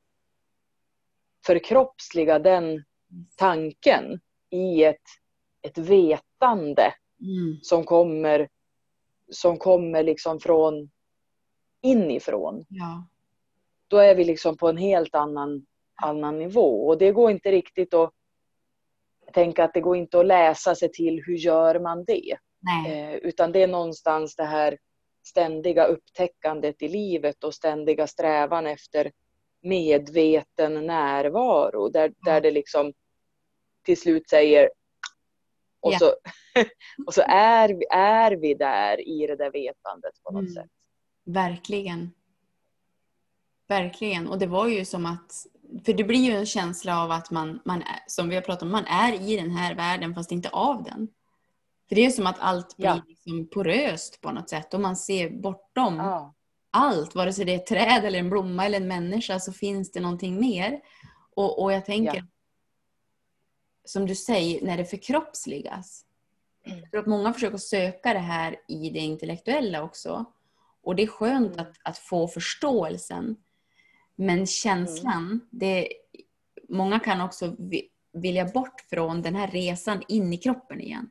förkroppsliga 1.49 2.39
den 2.39 2.83
tanken 3.35 4.19
i 4.49 4.83
ett, 4.83 5.01
ett 5.61 5.77
vetande 5.77 6.93
mm. 7.21 7.59
som 7.61 7.83
kommer, 7.83 8.49
som 9.29 9.57
kommer 9.57 10.03
liksom 10.03 10.39
från 10.39 10.89
inifrån. 11.81 12.65
Ja. 12.69 13.07
Då 13.87 13.97
är 13.97 14.15
vi 14.15 14.23
liksom 14.23 14.57
på 14.57 14.69
en 14.69 14.77
helt 14.77 15.15
annan, 15.15 15.65
annan 15.95 16.39
nivå. 16.39 16.87
Och 16.87 16.97
det 16.97 17.11
går 17.11 17.31
inte 17.31 17.51
riktigt 17.51 17.93
att 17.93 18.13
tänka 19.33 19.63
att 19.63 19.73
det 19.73 19.81
går 19.81 19.97
inte 19.97 20.19
att 20.19 20.25
läsa 20.25 20.75
sig 20.75 20.91
till 20.91 21.23
hur 21.25 21.35
gör 21.35 21.79
man 21.79 22.05
det. 22.05 22.37
Eh, 22.87 23.13
utan 23.13 23.51
det 23.51 23.63
är 23.63 23.67
någonstans 23.67 24.35
det 24.35 24.45
här 24.45 24.77
ständiga 25.23 25.85
upptäckandet 25.85 26.81
i 26.81 26.87
livet 26.87 27.43
och 27.43 27.53
ständiga 27.53 28.07
strävan 28.07 28.67
efter 28.67 29.11
medveten 29.61 30.85
närvaro. 30.85 31.89
Där, 31.89 32.13
där 32.25 32.41
det 32.41 32.51
liksom 32.51 32.93
till 33.85 33.99
slut 33.99 34.29
säger 34.29 34.69
och, 35.81 35.91
yeah. 35.91 35.99
så, 35.99 36.15
och 37.07 37.13
så 37.13 37.21
är, 37.27 37.93
är 37.93 38.31
vi 38.31 38.53
där 38.53 39.07
i 39.07 39.27
det 39.27 39.35
där 39.35 39.51
vetandet 39.51 40.23
på 40.23 40.33
något 40.33 40.41
mm. 40.41 40.53
sätt. 40.53 40.71
Verkligen. 41.25 42.11
Verkligen. 43.67 44.27
Och 44.27 44.39
det 44.39 44.47
var 44.47 44.67
ju 44.67 44.85
som 44.85 45.05
att, 45.05 45.45
för 45.85 45.93
det 45.93 46.03
blir 46.03 46.19
ju 46.19 46.31
en 46.31 46.45
känsla 46.45 47.03
av 47.03 47.11
att 47.11 47.31
man, 47.31 47.59
man 47.65 47.83
som 48.07 48.29
vi 48.29 48.35
har 48.35 48.41
pratat 48.41 48.63
om, 48.63 48.71
man 48.71 48.85
är 48.85 49.29
i 49.29 49.35
den 49.35 49.51
här 49.51 49.75
världen 49.75 50.15
fast 50.15 50.31
inte 50.31 50.49
av 50.49 50.83
den. 50.83 51.07
För 51.89 51.95
det 51.95 52.05
är 52.05 52.09
som 52.09 52.27
att 52.27 52.39
allt 52.39 52.77
blir 52.77 52.87
ja. 52.87 53.01
liksom 53.07 53.47
poröst 53.47 54.21
på 54.21 54.31
något 54.31 54.49
sätt 54.49 54.73
och 54.73 54.81
man 54.81 54.95
ser 54.95 55.29
bortom 55.29 55.95
ja. 55.95 56.35
Allt, 56.71 57.15
vare 57.15 57.33
sig 57.33 57.45
det 57.45 57.51
är 57.51 57.55
ett 57.55 57.67
träd 57.67 58.05
eller 58.05 58.19
en 58.19 58.29
blomma 58.29 58.65
eller 58.65 58.77
en 58.77 58.87
människa 58.87 59.39
så 59.39 59.53
finns 59.53 59.91
det 59.91 59.99
någonting 59.99 60.39
mer. 60.39 60.79
Och, 61.35 61.63
och 61.63 61.73
jag 61.73 61.85
tänker, 61.85 62.15
ja. 62.15 62.23
som 63.85 64.05
du 64.05 64.15
säger, 64.15 64.65
när 64.65 64.77
det 64.77 64.85
förkroppsligas. 64.85 66.05
Mm. 66.65 66.79
Jag 66.79 66.91
tror 66.91 67.01
att 67.01 67.07
många 67.07 67.33
försöker 67.33 67.57
söka 67.57 68.13
det 68.13 68.19
här 68.19 68.55
i 68.67 68.89
det 68.89 68.99
intellektuella 68.99 69.83
också. 69.83 70.25
Och 70.81 70.95
det 70.95 71.03
är 71.03 71.07
skönt 71.07 71.53
mm. 71.53 71.59
att, 71.59 71.77
att 71.83 71.97
få 71.97 72.27
förståelsen. 72.27 73.35
Men 74.15 74.47
känslan, 74.47 75.25
mm. 75.25 75.39
det, 75.49 75.87
många 76.69 76.99
kan 76.99 77.21
också 77.21 77.55
vilja 78.13 78.45
bort 78.45 78.81
från 78.89 79.21
den 79.21 79.35
här 79.35 79.47
resan 79.47 80.03
in 80.07 80.33
i 80.33 80.37
kroppen 80.37 80.81
igen. 80.81 81.09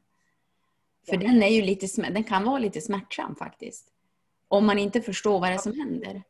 För 1.06 1.14
ja. 1.14 1.20
den, 1.20 1.42
är 1.42 1.48
ju 1.48 1.62
lite, 1.62 2.02
den 2.02 2.24
kan 2.24 2.44
vara 2.44 2.59
lite 2.59 2.80
smärtsam 2.80 3.36
faktiskt. 3.36 3.92
Om 4.49 4.66
man 4.66 4.78
inte 4.78 5.01
förstår 5.01 5.40
vad 5.40 5.51
det 5.51 5.55
är 5.55 5.59
som 5.59 5.80
händer. 5.80 6.22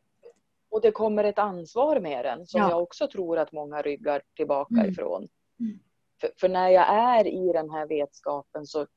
Och 0.71 0.81
det 0.81 0.91
kommer 0.91 1.23
ett 1.23 1.39
ansvar 1.39 1.99
med 1.99 2.25
den 2.25 2.47
som 2.47 2.61
ja. 2.61 2.69
jag 2.69 2.81
också 2.81 3.07
tror 3.07 3.37
att 3.37 3.51
många 3.51 3.81
ryggar 3.81 4.21
tillbaka 4.35 4.75
mm. 4.75 4.89
ifrån. 4.89 5.27
Mm. 5.59 5.79
För, 6.21 6.31
för, 6.39 6.49
när 6.49 6.69
jag 6.69 6.89
är 6.89 7.27
i 7.27 7.53
den 7.53 7.69
här 7.69 7.87
vetskapen 7.87 8.65
så, 8.65 8.87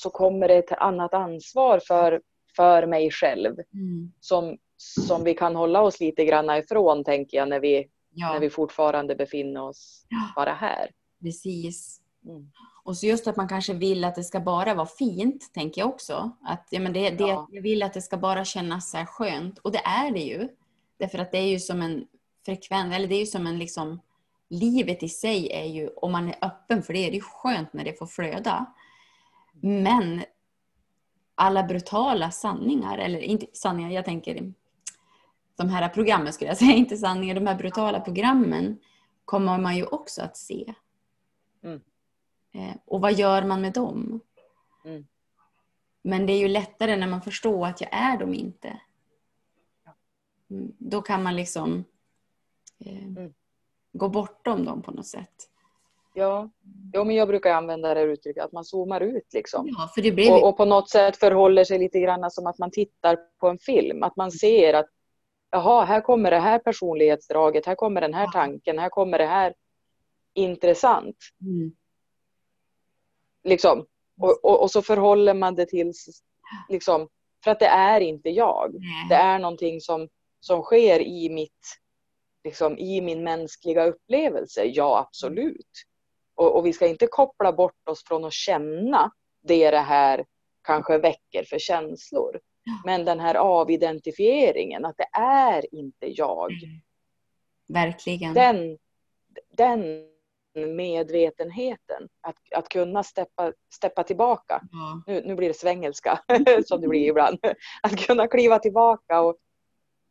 så 0.00 0.10
kommer 0.10 0.48
det 0.48 0.54
ett 0.54 0.72
annat 0.72 1.14
ansvar 1.14 1.80
för 1.86 2.20
för 2.58 2.86
mig 2.86 3.10
själv. 3.10 3.56
Mm. 3.74 4.12
Som, 4.20 4.58
som 4.76 5.24
vi 5.24 5.34
kan 5.34 5.56
hålla 5.56 5.82
oss 5.82 6.00
lite 6.00 6.24
grann 6.24 6.50
ifrån 6.50 7.04
tänker 7.04 7.36
jag 7.36 7.48
när 7.48 7.60
vi, 7.60 7.88
ja. 8.10 8.32
när 8.32 8.40
vi 8.40 8.50
fortfarande 8.50 9.14
befinner 9.14 9.62
oss 9.62 10.06
ja. 10.08 10.32
bara 10.36 10.52
här. 10.52 10.90
Precis. 11.22 12.00
Och 12.88 12.96
så 12.96 13.06
just 13.06 13.26
att 13.26 13.36
man 13.36 13.48
kanske 13.48 13.74
vill 13.74 14.04
att 14.04 14.14
det 14.14 14.24
ska 14.24 14.40
bara 14.40 14.74
vara 14.74 14.86
fint, 14.86 15.50
tänker 15.54 15.80
jag 15.80 15.88
också. 15.88 16.30
Att, 16.42 16.66
ja, 16.70 16.80
men 16.80 16.92
det, 16.92 17.10
det, 17.10 17.24
ja. 17.24 17.48
Jag 17.50 17.62
vill 17.62 17.82
att 17.82 17.94
det 17.94 18.02
ska 18.02 18.16
bara 18.16 18.44
kännas 18.44 18.90
så 18.90 18.96
här 18.96 19.06
skönt. 19.06 19.58
Och 19.58 19.72
det 19.72 19.78
är 19.78 20.10
det 20.10 20.20
ju. 20.20 20.48
Därför 20.98 21.18
att 21.18 21.32
det 21.32 21.38
är 21.38 21.46
ju 21.46 21.58
som 21.58 21.82
en 21.82 22.06
frekvens, 22.44 22.94
eller 22.94 23.08
det 23.08 23.14
är 23.14 23.20
ju 23.20 23.26
som 23.26 23.46
en 23.46 23.58
liksom, 23.58 24.00
livet 24.50 25.02
i 25.02 25.08
sig 25.08 25.52
är 25.52 25.64
ju, 25.64 25.88
om 25.88 26.12
man 26.12 26.28
är 26.28 26.36
öppen 26.42 26.82
för 26.82 26.92
det, 26.92 27.10
det 27.10 27.16
är 27.16 27.20
skönt 27.20 27.72
när 27.72 27.84
det 27.84 27.98
får 27.98 28.06
flöda. 28.06 28.66
Men 29.60 30.22
alla 31.34 31.62
brutala 31.62 32.30
sanningar, 32.30 32.98
eller 32.98 33.18
inte 33.18 33.46
sanningar, 33.52 33.90
jag 33.90 34.04
tänker 34.04 34.52
de 35.56 35.68
här 35.68 35.88
programmen 35.88 36.32
skulle 36.32 36.50
jag 36.50 36.58
säga, 36.58 36.72
inte 36.76 36.96
sanningar, 36.96 37.34
de 37.34 37.46
här 37.46 37.56
brutala 37.56 38.00
programmen 38.00 38.78
kommer 39.24 39.58
man 39.58 39.76
ju 39.76 39.84
också 39.84 40.22
att 40.22 40.36
se. 40.36 40.74
Eh, 42.54 42.76
och 42.84 43.00
vad 43.00 43.12
gör 43.12 43.42
man 43.42 43.60
med 43.60 43.72
dem? 43.72 44.20
Mm. 44.84 45.06
Men 46.02 46.26
det 46.26 46.32
är 46.32 46.38
ju 46.38 46.48
lättare 46.48 46.96
när 46.96 47.06
man 47.06 47.22
förstår 47.22 47.66
att 47.66 47.80
jag 47.80 47.90
är 47.92 48.18
dem 48.18 48.34
inte. 48.34 48.80
Mm, 50.50 50.72
då 50.78 51.02
kan 51.02 51.22
man 51.22 51.36
liksom 51.36 51.84
eh, 52.84 53.04
mm. 53.04 53.34
gå 53.92 54.08
bortom 54.08 54.64
dem 54.64 54.82
på 54.82 54.90
något 54.90 55.06
sätt. 55.06 55.48
Ja. 56.14 56.50
Jo, 56.92 57.04
men 57.04 57.16
jag 57.16 57.28
brukar 57.28 57.54
använda 57.54 57.94
det 57.94 58.00
uttrycket 58.00 58.44
att 58.44 58.52
man 58.52 58.64
zoomar 58.64 59.00
ut 59.00 59.32
liksom. 59.34 59.68
Ja, 59.68 59.90
för 59.94 60.02
det 60.02 60.12
blir... 60.12 60.32
och, 60.32 60.48
och, 60.48 60.56
på 60.56 60.64
något 60.64 60.90
sätt 60.90 61.16
förhåller 61.16 61.64
sig 61.64 61.78
lite 61.78 62.00
grann 62.00 62.30
som 62.30 62.46
att 62.46 62.58
man 62.58 62.70
tittar 62.70 63.18
på 63.40 63.48
en 63.48 63.58
film. 63.58 64.02
Att 64.02 64.16
man 64.16 64.32
ser 64.32 64.74
att 64.74 64.88
jaha, 65.50 65.84
här 65.84 66.00
kommer 66.00 66.30
det 66.30 66.38
här 66.38 66.58
personlighetsdraget, 66.58 67.66
här 67.66 67.74
kommer 67.74 68.00
den 68.00 68.14
här 68.14 68.26
tanken, 68.32 68.78
här 68.78 68.88
kommer 68.88 69.18
det 69.18 69.26
här 69.26 69.54
intressant. 70.34 71.16
Mm. 71.40 71.72
Liksom. 73.48 73.86
Och, 74.20 74.44
och, 74.44 74.62
och, 74.62 74.70
så 74.70 74.82
förhåller 74.82 75.34
man 75.34 75.54
det 75.54 75.66
till, 75.66 75.92
liksom, 76.68 77.08
för 77.44 77.50
att 77.50 77.60
det 77.60 77.66
är 77.66 78.00
inte 78.00 78.30
jag. 78.30 78.74
Det 79.08 79.14
är 79.14 79.38
någonting 79.38 79.80
som, 79.80 80.08
som 80.40 80.62
sker 80.62 81.00
i 81.00 81.28
mitt 81.30 81.78
liksom, 82.44 82.78
i 82.78 83.00
min 83.00 83.24
mänskliga 83.24 83.84
upplevelse, 83.84 84.64
ja 84.64 84.98
absolut. 84.98 85.66
Och, 86.34 86.56
och, 86.56 86.66
vi 86.66 86.72
ska 86.72 86.86
inte 86.86 87.06
koppla 87.06 87.52
bort 87.52 87.88
oss 87.88 88.04
från 88.04 88.24
att 88.24 88.32
känna 88.32 89.10
det 89.42 89.70
det 89.70 89.78
här 89.78 90.24
kanske 90.62 90.98
väcker 90.98 91.44
för 91.44 91.58
känslor. 91.58 92.40
Men 92.84 93.04
den 93.04 93.20
här 93.20 93.34
avidentifieringen, 93.34 94.84
att 94.84 94.96
det 94.96 95.18
är 95.20 95.74
inte 95.74 96.06
jag. 96.06 96.52
Mm. 96.52 96.80
Verkligen. 97.68 98.34
Den, 98.34 98.78
den 99.56 100.04
medvetenheten, 100.66 102.08
att, 102.20 102.36
att 102.56 102.68
kunna 102.68 103.02
steppa, 103.02 103.52
steppa 103.74 104.02
tillbaka. 104.02 104.62
Ja. 104.72 105.02
Nu, 105.06 105.22
nu 105.24 105.34
blir 105.34 105.48
det 105.48 105.54
svengelska, 105.54 106.20
som 106.64 106.80
det 106.80 106.88
blir 106.88 107.08
ibland. 107.08 107.38
Att 107.82 108.06
kunna 108.06 108.28
kliva 108.28 108.58
tillbaka 108.58 109.20
och, 109.20 109.36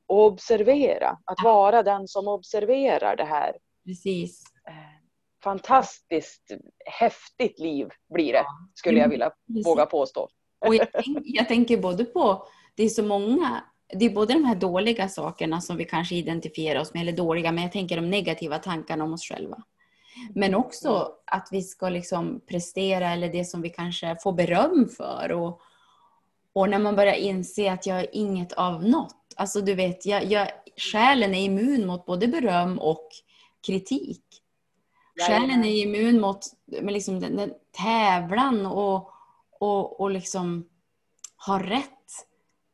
och 0.08 0.26
observera. 0.26 1.18
Att 1.26 1.44
vara 1.44 1.84
den 1.84 2.08
som 2.08 2.28
observerar 2.28 3.16
det 3.16 3.26
här. 3.26 3.58
Precis 3.86 4.44
fantastiskt 5.44 6.52
häftigt 6.86 7.60
liv 7.60 7.88
blir 8.14 8.34
det, 8.34 8.46
skulle 8.74 9.00
jag 9.00 9.10
vilja 9.10 9.32
Precis. 9.48 9.68
våga 9.68 9.86
påstå. 9.86 10.30
Och 10.66 10.76
jag, 10.76 10.88
jag, 11.24 11.48
tänker 11.48 11.78
både 11.78 12.06
på, 12.06 12.48
det 12.76 12.84
är 12.84 12.90
så 12.90 13.04
många, 13.04 13.64
det 14.00 14.06
är 14.06 14.10
både 14.10 14.34
de 14.34 14.44
här 14.44 14.56
dåliga 14.56 15.10
sakerna 15.10 15.62
som 15.62 15.78
vi 15.78 15.86
kanske 15.86 16.16
identifierar 16.16 16.80
oss 16.80 16.94
med, 16.94 17.02
eller 17.02 17.12
dåliga, 17.12 17.52
men 17.52 17.64
jag 17.64 17.72
tänker 17.72 17.96
de 17.96 18.10
negativa 18.10 18.60
tankarna 18.60 19.04
om 19.04 19.14
oss 19.14 19.24
själva. 19.24 19.58
Men 20.36 20.56
också 20.56 21.12
att 21.26 21.50
vi 21.52 21.62
ska 21.62 21.90
liksom 21.90 22.42
prestera, 22.48 23.10
eller 23.10 23.30
det 23.30 23.46
som 23.46 23.62
vi 23.62 23.70
kanske 23.70 24.16
får 24.24 24.34
beröm 24.34 24.90
för. 24.98 25.32
Och, 25.32 25.62
och 26.54 26.70
när 26.70 26.80
man 26.80 26.96
börjar 26.96 27.14
inse 27.14 27.72
att 27.72 27.86
jag 27.86 28.00
är 28.00 28.16
inget 28.16 28.54
av 28.54 28.84
något. 28.84 29.16
Alltså 29.36 29.62
du 29.62 29.74
vet, 29.76 30.06
jag, 30.06 30.26
jag, 30.26 30.48
själen 30.92 31.36
är 31.36 31.42
immun 31.42 31.88
mot 31.88 32.06
både 32.06 32.28
beröm 32.28 32.80
och 32.80 33.08
kritik. 33.68 34.24
Själen 35.28 35.66
är 35.66 35.76
immun 35.76 36.22
mot 36.22 36.40
med 36.66 36.94
liksom 36.94 37.20
den, 37.20 37.36
den 37.36 37.54
tävlan 37.72 38.66
och, 38.66 39.12
och, 39.60 40.00
och 40.00 40.12
liksom 40.12 40.70
ha 41.48 41.64
rätt. 41.64 41.92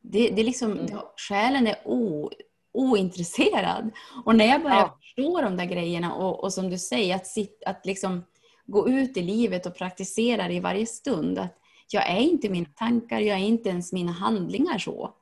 Det, 0.02 0.30
det 0.30 0.42
är 0.42 0.46
liksom, 0.46 0.72
Mm. 0.72 1.00
Själen 1.18 1.68
är 1.68 1.76
o, 1.86 2.32
ointresserad. 2.74 3.92
Och 4.26 4.36
när 4.36 4.46
jag 4.46 4.62
börjar 4.64 4.78
Ja. 4.78 4.98
förstå 5.02 5.42
de 5.42 5.58
där 5.58 5.66
grejerna 5.66 6.14
och, 6.14 6.44
och 6.44 6.54
som 6.54 6.70
du 6.70 6.78
säger, 6.78 7.16
att, 7.16 7.28
sit, 7.28 7.64
att 7.66 7.86
liksom 7.86 8.24
gå 8.66 8.90
ut 8.90 9.18
i 9.18 9.22
livet 9.22 9.66
och 9.66 9.76
praktisera 9.76 10.48
det 10.48 10.54
i 10.54 10.60
varje 10.60 10.86
stund. 10.86 11.40
Att 11.40 11.58
jag 11.92 12.10
är 12.10 12.20
inte 12.20 12.50
mina 12.50 12.70
tankar, 12.76 13.20
jag 13.20 13.40
är 13.40 13.44
inte 13.44 13.70
ens 13.70 13.94
mina 13.94 14.12
handlingar 14.12 14.78
så. 14.78 15.14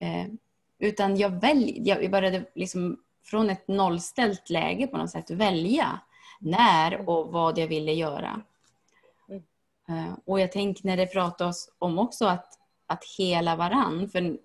Eh, 0.00 0.26
utan 0.78 1.16
jag, 1.16 1.40
välj, 1.40 1.88
jag 1.88 2.10
började 2.10 2.44
liksom 2.54 2.96
från 3.24 3.50
ett 3.50 3.68
nollställt 3.68 4.50
läge 4.50 4.86
på 4.86 4.96
något 4.96 5.10
sätt 5.10 5.30
välja 5.30 6.00
när 6.40 7.08
och 7.08 7.32
vad 7.32 7.58
jag 7.58 7.66
ville 7.66 7.92
göra. 7.92 8.40
Mm. 9.28 9.42
Eh, 9.88 10.14
och 10.24 10.40
jag 10.40 10.52
tänker 10.52 10.86
när 10.86 10.96
det 10.96 11.06
pratas 11.06 11.68
om 11.78 11.98
också 11.98 12.26
att, 12.26 12.46
att 12.86 13.04
hela 13.18 13.56
varann, 13.56 14.08
för 14.08 14.38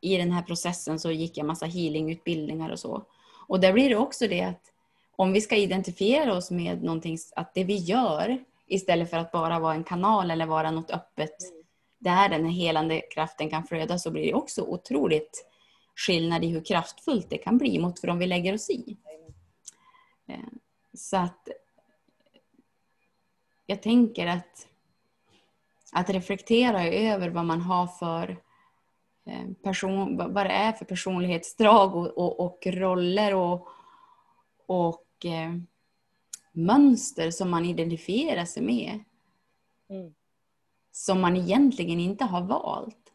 i 0.00 0.16
den 0.16 0.32
här 0.32 0.42
processen 0.42 1.00
så 1.00 1.10
gick 1.10 1.36
jag 1.36 1.46
massa 1.46 1.66
healingutbildningar 1.66 2.70
och 2.70 2.78
så. 2.78 3.02
Och 3.48 3.60
där 3.60 3.72
blir 3.72 3.88
det 3.88 3.96
också 3.96 4.28
det 4.28 4.42
att 4.42 4.62
om 5.16 5.32
vi 5.32 5.40
ska 5.40 5.56
identifiera 5.56 6.34
oss 6.34 6.50
med 6.50 6.82
någonting, 6.82 7.18
att 7.36 7.54
det 7.54 7.64
vi 7.64 7.76
gör 7.76 8.44
istället 8.66 9.10
för 9.10 9.16
att 9.16 9.32
bara 9.32 9.58
vara 9.58 9.74
en 9.74 9.84
kanal 9.84 10.30
eller 10.30 10.46
vara 10.46 10.70
något 10.70 10.90
öppet 10.90 11.36
där 11.98 12.28
den 12.28 12.44
här 12.44 12.52
helande 12.52 13.00
kraften 13.00 13.50
kan 13.50 13.64
flöda 13.64 13.98
så 13.98 14.10
blir 14.10 14.22
det 14.22 14.34
också 14.34 14.62
otroligt 14.62 15.46
skillnad 15.96 16.44
i 16.44 16.48
hur 16.48 16.64
kraftfullt 16.64 17.30
det 17.30 17.38
kan 17.38 17.58
bli 17.58 17.78
mot 17.78 18.00
för 18.00 18.10
om 18.10 18.18
vi 18.18 18.26
lägger 18.26 18.54
oss 18.54 18.70
i. 18.70 18.96
Eh, 20.28 20.38
Så 20.94 21.16
att 21.16 21.48
jag 23.66 23.82
tänker 23.82 24.26
att, 24.26 24.68
att 25.92 26.10
reflektera 26.10 26.86
över 26.86 27.28
vad 27.28 27.44
man 27.44 27.60
har 27.60 27.86
för 27.86 28.36
person, 29.62 30.16
vad 30.16 30.46
det 30.46 30.52
är 30.52 30.72
för 30.72 30.84
personlighetsdrag 30.84 31.96
och, 31.96 32.18
och, 32.18 32.40
och 32.40 32.66
roller 32.66 33.34
och, 33.34 33.68
och 34.66 35.24
eh, 35.24 35.52
mönster 36.52 37.30
som 37.30 37.50
man 37.50 37.64
identifierar 37.64 38.44
sig 38.44 38.62
med 38.62 39.00
Mm. 39.90 40.14
som 40.90 41.20
man 41.20 41.36
egentligen 41.36 42.00
inte 42.00 42.24
har 42.24 42.42
valt. 42.42 43.12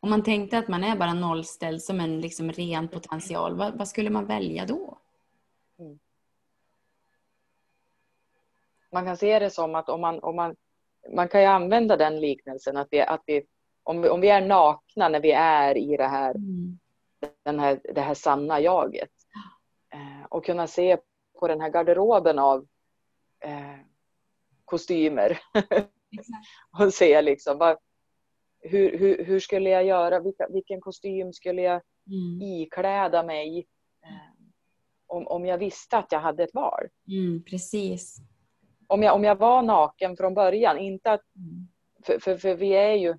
Om 0.00 0.10
man 0.10 0.22
tänkte 0.22 0.58
att 0.58 0.68
man 0.68 0.84
är 0.84 0.96
bara 0.96 1.14
nollställd 1.14 1.82
som 1.82 2.00
en 2.00 2.20
liksom 2.20 2.52
ren 2.52 2.88
potential, 2.88 3.56
vad, 3.56 3.78
vad 3.78 3.88
skulle 3.88 4.10
man 4.10 4.26
välja 4.26 4.66
då? 4.66 4.98
Man 8.90 9.04
kan 9.04 9.16
se 9.16 9.38
det 9.38 9.50
som 9.50 9.74
att 9.74 9.88
om 9.88 10.00
man, 10.00 10.20
om 10.20 10.36
man, 10.36 10.56
man 11.14 11.28
kan 11.28 11.40
ju 11.40 11.46
använda 11.46 11.96
den 11.96 12.20
liknelsen 12.20 12.76
att 12.76 12.88
vi, 12.90 13.00
att 13.00 13.22
vi, 13.26 13.46
om 13.82 14.02
vi, 14.02 14.08
om 14.08 14.20
vi 14.20 14.28
är 14.28 14.40
nakna 14.46 15.08
när 15.08 15.20
vi 15.20 15.32
är 15.32 15.76
i 15.76 15.96
det 15.96 16.06
här, 16.06 16.34
den 17.42 17.58
här, 17.58 17.80
det 17.94 18.00
här 18.00 18.14
sanna 18.14 18.60
jaget 18.60 19.10
eh, 19.92 20.26
och 20.28 20.44
kunna 20.44 20.66
se 20.66 20.98
på 21.40 21.48
den 21.48 21.60
här 21.60 21.70
garderoben 21.70 22.38
av 22.38 22.66
eh, 23.40 23.76
kostymer 24.64 25.38
och 26.80 26.94
se 26.94 27.22
liksom 27.22 27.58
vad, 27.58 27.78
hur, 28.60 28.98
hur, 28.98 29.24
hur 29.24 29.40
skulle 29.40 29.70
jag 29.70 29.84
göra, 29.84 30.20
vilka, 30.20 30.48
vilken 30.48 30.80
kostym 30.80 31.32
skulle 31.32 31.62
jag 31.62 31.82
Mm. 32.06 32.42
ikläda 32.42 33.22
mig 33.22 33.66
eh, 34.04 34.44
om, 35.06 35.26
om 35.26 35.46
jag 35.46 35.58
visste 35.58 35.98
att 35.98 36.12
jag 36.12 36.20
hade 36.20 36.42
ett 36.44 36.54
val. 36.54 36.88
Mm, 37.08 37.44
precis. 37.44 38.16
Om 38.86 39.02
jag, 39.02 39.14
om 39.14 39.24
jag 39.24 39.36
var 39.36 39.62
naken 39.62 40.16
från 40.16 40.34
början, 40.34 40.78
inte 40.78 41.12
att, 41.12 41.22
Mm. 41.36 41.68
för, 42.04 42.18
för, 42.18 42.36
för 42.36 42.54
vi 42.54 42.68
är 42.72 42.94
ju, 42.94 43.14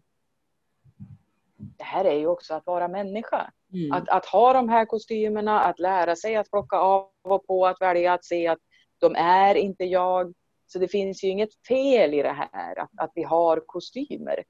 det 1.77 1.83
här 1.83 2.05
är 2.05 2.17
ju 2.17 2.27
också 2.27 2.53
att 2.53 2.65
vara 2.65 2.87
människa. 2.87 3.51
Mm. 3.73 3.91
Att, 3.91 4.09
att 4.09 4.25
ha 4.25 4.53
de 4.53 4.69
här 4.69 4.85
kostymerna, 4.85 5.61
att 5.61 5.79
lära 5.79 6.15
sig 6.15 6.35
att 6.35 6.49
plocka 6.49 6.77
av 6.77 7.09
och 7.23 7.47
på, 7.47 7.67
att 7.67 7.81
välja 7.81 8.13
att 8.13 8.25
se 8.25 8.47
att 8.47 8.59
de 8.99 9.15
är 9.15 9.55
inte 9.55 9.83
jag. 9.85 10.33
Så 10.67 10.79
det 10.79 10.87
finns 10.87 11.23
ju 11.23 11.27
inget 11.27 11.49
fel 11.67 12.13
i 12.13 12.21
det 12.21 12.47
här, 12.51 12.79
att, 12.79 12.89
att 12.97 13.11
vi 13.15 13.23
har 13.23 13.63
kostymer. 13.65 14.43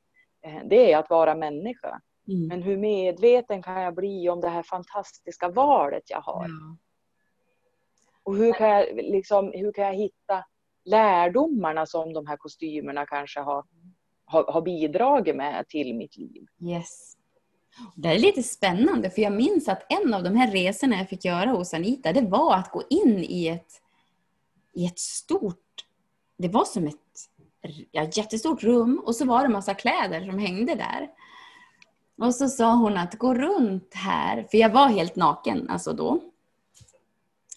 Eh, 0.45 0.61
Det 0.65 0.93
är 0.93 0.97
att 0.97 1.09
vara 1.09 1.35
människa. 1.35 2.01
Mm. 2.27 2.47
Men 2.47 2.61
hur 2.63 2.77
medveten 2.77 3.63
kan 3.63 3.81
jag 3.81 3.95
bli 3.95 4.29
om 4.29 4.41
det 4.41 4.49
här 4.49 4.63
fantastiska 4.63 5.49
valet 5.49 6.03
jag 6.09 6.21
har? 6.21 6.45
Ja. 6.47 6.77
Och 8.23 8.35
hur 8.35 8.53
kan 8.53 8.69
jag, 8.69 8.95
liksom, 8.95 9.51
hur 9.55 9.71
kan 9.71 9.85
jag 9.85 9.93
hitta 9.93 10.45
lärdomarna 10.85 11.85
som 11.85 12.13
de 12.13 12.27
här 12.27 12.37
kostymerna 12.37 13.05
kanske 13.05 13.39
har, 13.39 13.65
har, 14.33 14.51
har 14.51 14.61
bidragit 14.61 15.35
med 15.35 15.67
till 15.67 15.95
mitt 15.95 16.17
liv? 16.17 16.45
Yes. 16.61 17.17
Det 17.95 18.09
är 18.09 18.19
lite 18.19 18.43
spännande 18.43 19.09
för 19.09 19.21
jag 19.21 19.33
minns 19.33 19.67
att 19.67 19.85
en 19.89 20.13
av 20.13 20.23
de 20.23 20.35
här 20.35 20.51
resorna 20.51 20.97
jag 20.97 21.09
fick 21.09 21.25
göra 21.25 21.49
hos 21.49 21.73
Anita 21.73 22.13
det 22.13 22.21
var 22.21 22.55
att 22.55 22.71
gå 22.71 22.83
in 22.89 23.25
i 23.29 23.47
ett, 23.47 23.81
i 24.73 24.85
ett 24.85 24.99
stort, 24.99 25.85
det 26.37 26.47
var 26.47 26.65
som 26.65 26.87
ett 26.87 26.95
ja, 27.91 28.07
jättestort 28.13 28.63
rum 28.63 29.01
och 29.05 29.15
så 29.15 29.25
var 29.25 29.43
det 29.43 29.49
massa 29.49 29.73
kläder 29.73 30.25
som 30.25 30.39
hängde 30.39 30.75
där. 30.75 31.09
Och 32.17 32.35
så 32.35 32.49
sa 32.49 32.75
hon 32.75 32.97
att 32.97 33.17
gå 33.17 33.33
runt 33.33 33.93
här, 33.93 34.47
för 34.51 34.57
jag 34.57 34.69
var 34.69 34.87
helt 34.87 35.15
naken 35.15 35.69
alltså 35.69 35.93
då. 35.93 36.21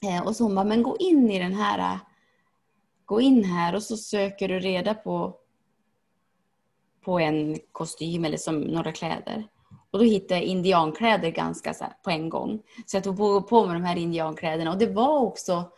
Eh, 0.02 0.26
och 0.26 0.36
så 0.36 0.44
hon 0.44 0.54
bara, 0.54 0.64
men 0.64 0.82
gå 0.82 0.96
in 0.96 1.30
i 1.30 1.38
den 1.38 1.54
här, 1.54 1.98
gå 3.04 3.20
in 3.20 3.44
här 3.44 3.74
och 3.74 3.82
så 3.82 3.96
söker 3.96 4.48
du 4.48 4.58
reda 4.58 4.94
på 4.94 5.40
på 7.06 7.18
en 7.20 7.58
kostym 7.72 8.24
eller 8.24 8.36
som 8.36 8.60
några 8.60 8.92
kläder. 8.92 9.46
Och 9.90 9.98
då 9.98 10.04
hittade 10.04 10.40
jag 10.40 10.44
indiankläder 10.44 11.30
ganska 11.30 11.74
så 11.74 11.84
på 12.02 12.10
en 12.10 12.28
gång. 12.28 12.62
Så 12.86 12.96
jag 12.96 13.04
tog 13.04 13.16
på, 13.16 13.42
på 13.42 13.66
mig 13.66 13.74
de 13.74 13.84
här 13.84 13.96
indiankläderna 13.96 14.72
och 14.72 14.78
det 14.78 14.86
var 14.86 15.18
också 15.18 15.70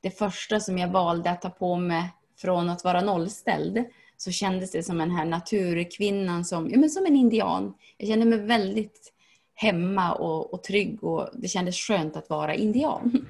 det 0.00 0.10
första 0.10 0.60
som 0.60 0.78
jag 0.78 0.88
valde 0.88 1.30
att 1.30 1.42
ta 1.42 1.50
på 1.50 1.76
mig 1.76 2.02
från 2.36 2.70
att 2.70 2.84
vara 2.84 3.00
nollställd. 3.00 3.84
Så 4.16 4.30
kändes 4.30 4.70
det 4.70 4.82
som 4.82 4.98
den 4.98 5.10
här 5.10 5.24
naturkvinnan, 5.24 6.44
som, 6.44 6.70
ja, 6.70 6.78
men 6.78 6.90
som 6.90 7.06
en 7.06 7.16
indian. 7.16 7.74
Jag 7.96 8.08
kände 8.08 8.26
mig 8.26 8.38
väldigt 8.38 9.12
hemma 9.54 10.12
och, 10.12 10.54
och 10.54 10.62
trygg 10.62 11.04
och 11.04 11.28
det 11.34 11.48
kändes 11.48 11.76
skönt 11.76 12.16
att 12.16 12.30
vara 12.30 12.54
indian. 12.54 13.26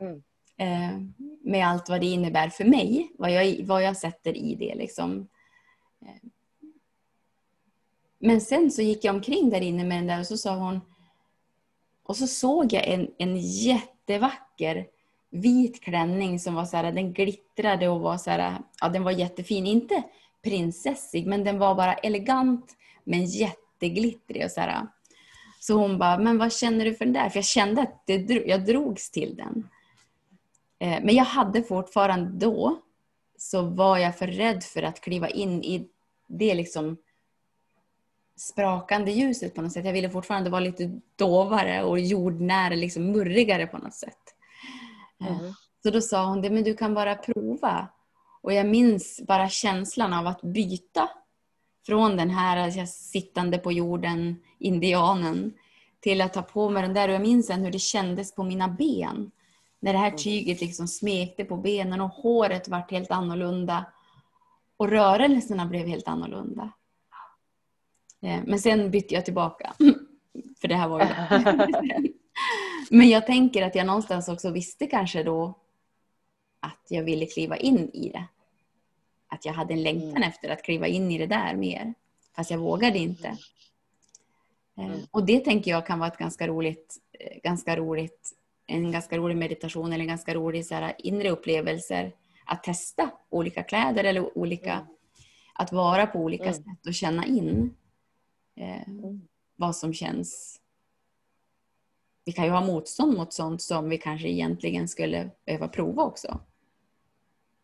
Mm. 0.00 0.22
Eh, 0.56 0.98
med 1.44 1.68
allt 1.68 1.88
vad 1.88 2.00
det 2.00 2.06
innebär 2.06 2.48
för 2.48 2.64
mig, 2.64 3.12
vad 3.18 3.32
jag, 3.32 3.64
vad 3.66 3.82
jag 3.82 3.96
sätter 3.96 4.36
i 4.36 4.54
det. 4.54 4.74
Liksom. 4.74 5.28
Men 8.24 8.40
sen 8.40 8.70
så 8.70 8.82
gick 8.82 9.04
jag 9.04 9.14
omkring 9.14 9.50
där 9.50 9.60
inne 9.60 9.84
med 9.84 9.98
den 9.98 10.06
där 10.06 10.20
och 10.20 10.26
så 10.26 10.36
sa 10.36 10.54
hon 10.54 10.80
och 12.02 12.16
så 12.16 12.26
såg 12.26 12.72
jag 12.72 12.88
en, 12.88 13.08
en 13.18 13.36
jättevacker 13.36 14.86
vit 15.30 15.80
klänning 15.80 16.38
som 16.38 16.54
var 16.54 16.64
så 16.64 16.76
här, 16.76 16.92
den 16.92 17.12
glittrade 17.12 17.88
och 17.88 18.00
var 18.00 18.18
så 18.18 18.30
här, 18.30 18.58
ja 18.80 18.88
den 18.88 19.02
var 19.02 19.10
jättefin. 19.10 19.66
Inte 19.66 20.02
prinsessig 20.42 21.26
men 21.26 21.44
den 21.44 21.58
var 21.58 21.74
bara 21.74 21.94
elegant 21.94 22.76
men 23.04 23.24
jätteglittrig 23.24 24.44
och 24.44 24.50
så 24.50 24.60
här. 24.60 24.86
Så 25.60 25.74
hon 25.74 25.98
bara, 25.98 26.18
men 26.18 26.38
vad 26.38 26.52
känner 26.52 26.84
du 26.84 26.94
för 26.94 27.04
den 27.04 27.14
där? 27.14 27.28
För 27.28 27.38
jag 27.38 27.44
kände 27.44 27.82
att 27.82 28.02
det, 28.06 28.46
jag 28.46 28.66
drogs 28.66 29.10
till 29.10 29.36
den. 29.36 29.68
Eh, 30.78 31.04
men 31.04 31.14
jag 31.14 31.24
hade 31.24 31.62
fortfarande 31.62 32.46
då 32.46 32.78
så 33.38 33.62
var 33.62 33.98
jag 33.98 34.18
för 34.18 34.26
rädd 34.26 34.62
för 34.62 34.82
att 34.82 35.00
kliva 35.00 35.28
in 35.28 35.62
i 35.64 35.88
det 36.28 36.54
liksom 36.54 36.96
sprakande 38.42 39.12
ljuset 39.12 39.54
på 39.54 39.62
något 39.62 39.72
sätt. 39.72 39.84
Jag 39.84 39.92
ville 39.92 40.10
fortfarande 40.10 40.50
vara 40.50 40.60
lite 40.60 41.00
dovare 41.16 41.82
och 41.82 42.00
jordnära, 42.00 42.74
liksom 42.74 43.12
murrigare 43.12 43.66
på 43.66 43.78
något 43.78 43.94
sätt. 43.94 44.18
Eh, 45.20 45.40
Mm. 45.40 45.52
Så 45.82 45.90
då 45.90 46.00
sa 46.00 46.26
hon 46.26 46.42
det, 46.42 46.50
men 46.50 46.64
du 46.64 46.74
kan 46.74 46.94
bara 46.94 47.14
prova. 47.14 47.88
Och 48.42 48.52
jag 48.52 48.66
minns 48.66 49.20
bara 49.28 49.48
känslan 49.48 50.12
av 50.12 50.26
att 50.26 50.42
byta 50.42 51.08
från 51.86 52.16
den 52.16 52.30
här 52.30 52.56
alltså, 52.56 52.86
sittande 52.86 53.58
på 53.58 53.72
jorden, 53.72 54.36
indianen, 54.58 55.54
till 56.00 56.20
att 56.20 56.32
ta 56.32 56.42
på 56.42 56.70
mig 56.70 56.82
den 56.82 56.94
där. 56.94 57.08
Och 57.08 57.14
jag 57.14 57.22
minns 57.22 57.46
sen 57.46 57.64
hur 57.64 57.72
det 57.72 57.78
kändes 57.78 58.34
på 58.34 58.42
mina 58.42 58.68
ben. 58.68 59.30
När 59.80 59.92
det 59.92 59.98
här 59.98 60.10
tyget 60.10 60.60
liksom 60.60 60.88
smekte 60.88 61.44
på 61.44 61.56
benen 61.56 62.00
och 62.00 62.10
håret 62.10 62.68
vart 62.68 62.90
helt 62.90 63.10
annorlunda. 63.10 63.84
Och 64.76 64.88
rörelserna 64.88 65.66
blev 65.66 65.86
helt 65.86 66.08
annorlunda. 66.08 66.72
Eh, 68.22 68.40
Men 68.46 68.58
sen 68.58 68.90
bytte 68.90 69.14
jag 69.14 69.24
tillbaka. 69.24 69.74
För 70.60 70.68
det 70.68 70.74
här 70.76 70.88
var 70.88 71.00
ju 71.00 72.12
Men 72.90 73.08
jag 73.08 73.26
tänker 73.26 73.62
att 73.62 73.74
jag 73.74 73.86
någonstans 73.86 74.28
också 74.28 74.50
visste 74.50 74.86
kanske 74.86 75.22
då 75.22 75.54
att 76.60 76.86
jag 76.88 77.02
ville 77.02 77.26
kliva 77.26 77.56
in 77.56 77.90
i 77.92 78.08
det. 78.08 78.24
Att 79.28 79.44
jag 79.44 79.52
hade 79.52 79.72
en 79.74 79.82
längtan 79.82 80.08
Mm. 80.16 80.22
efter 80.22 80.48
att 80.48 80.62
kliva 80.62 80.86
in 80.86 81.10
i 81.10 81.18
det 81.18 81.26
där 81.26 81.54
mer. 81.54 81.94
Fast 82.36 82.50
jag 82.50 82.58
vågade 82.58 82.98
inte. 82.98 83.28
Eh, 83.28 83.36
Mm. 84.76 85.00
Och 85.10 85.26
det 85.26 85.40
tänker 85.40 85.70
jag 85.70 85.86
kan 85.86 85.98
vara 85.98 86.10
ett 86.10 86.18
ganska 86.18 86.46
roligt, 86.48 86.96
eh, 87.20 87.40
ganska 87.42 87.76
roligt, 87.76 88.30
en 88.66 88.92
ganska 88.92 89.16
rolig 89.18 89.36
meditation 89.36 89.92
eller 89.92 90.00
en 90.02 90.08
ganska 90.08 90.34
rolig 90.34 90.66
så 90.66 90.74
här, 90.74 90.94
inre 90.98 91.30
upplevelser. 91.30 92.12
Att 92.44 92.62
testa 92.64 93.10
olika 93.30 93.62
kläder 93.62 94.04
eller 94.04 94.38
olika, 94.38 94.72
Mm. 94.72 94.86
att 95.54 95.72
vara 95.72 96.06
på 96.06 96.18
olika 96.18 96.44
Mm. 96.44 96.54
sätt 96.54 96.86
och 96.86 96.94
känna 96.94 97.26
in. 97.26 97.74
Eh, 98.56 98.88
Mm. 98.88 99.28
vad 99.56 99.76
som 99.76 99.92
känns... 99.94 100.58
Vi 102.24 102.32
kan 102.32 102.44
ju 102.44 102.50
ha 102.50 102.60
motstånd 102.60 103.16
mot 103.16 103.32
sånt 103.32 103.62
som 103.62 103.88
vi 103.88 103.98
kanske 103.98 104.28
egentligen 104.28 104.88
skulle 104.88 105.30
behöva 105.46 105.68
prova 105.68 106.02
också. 106.02 106.40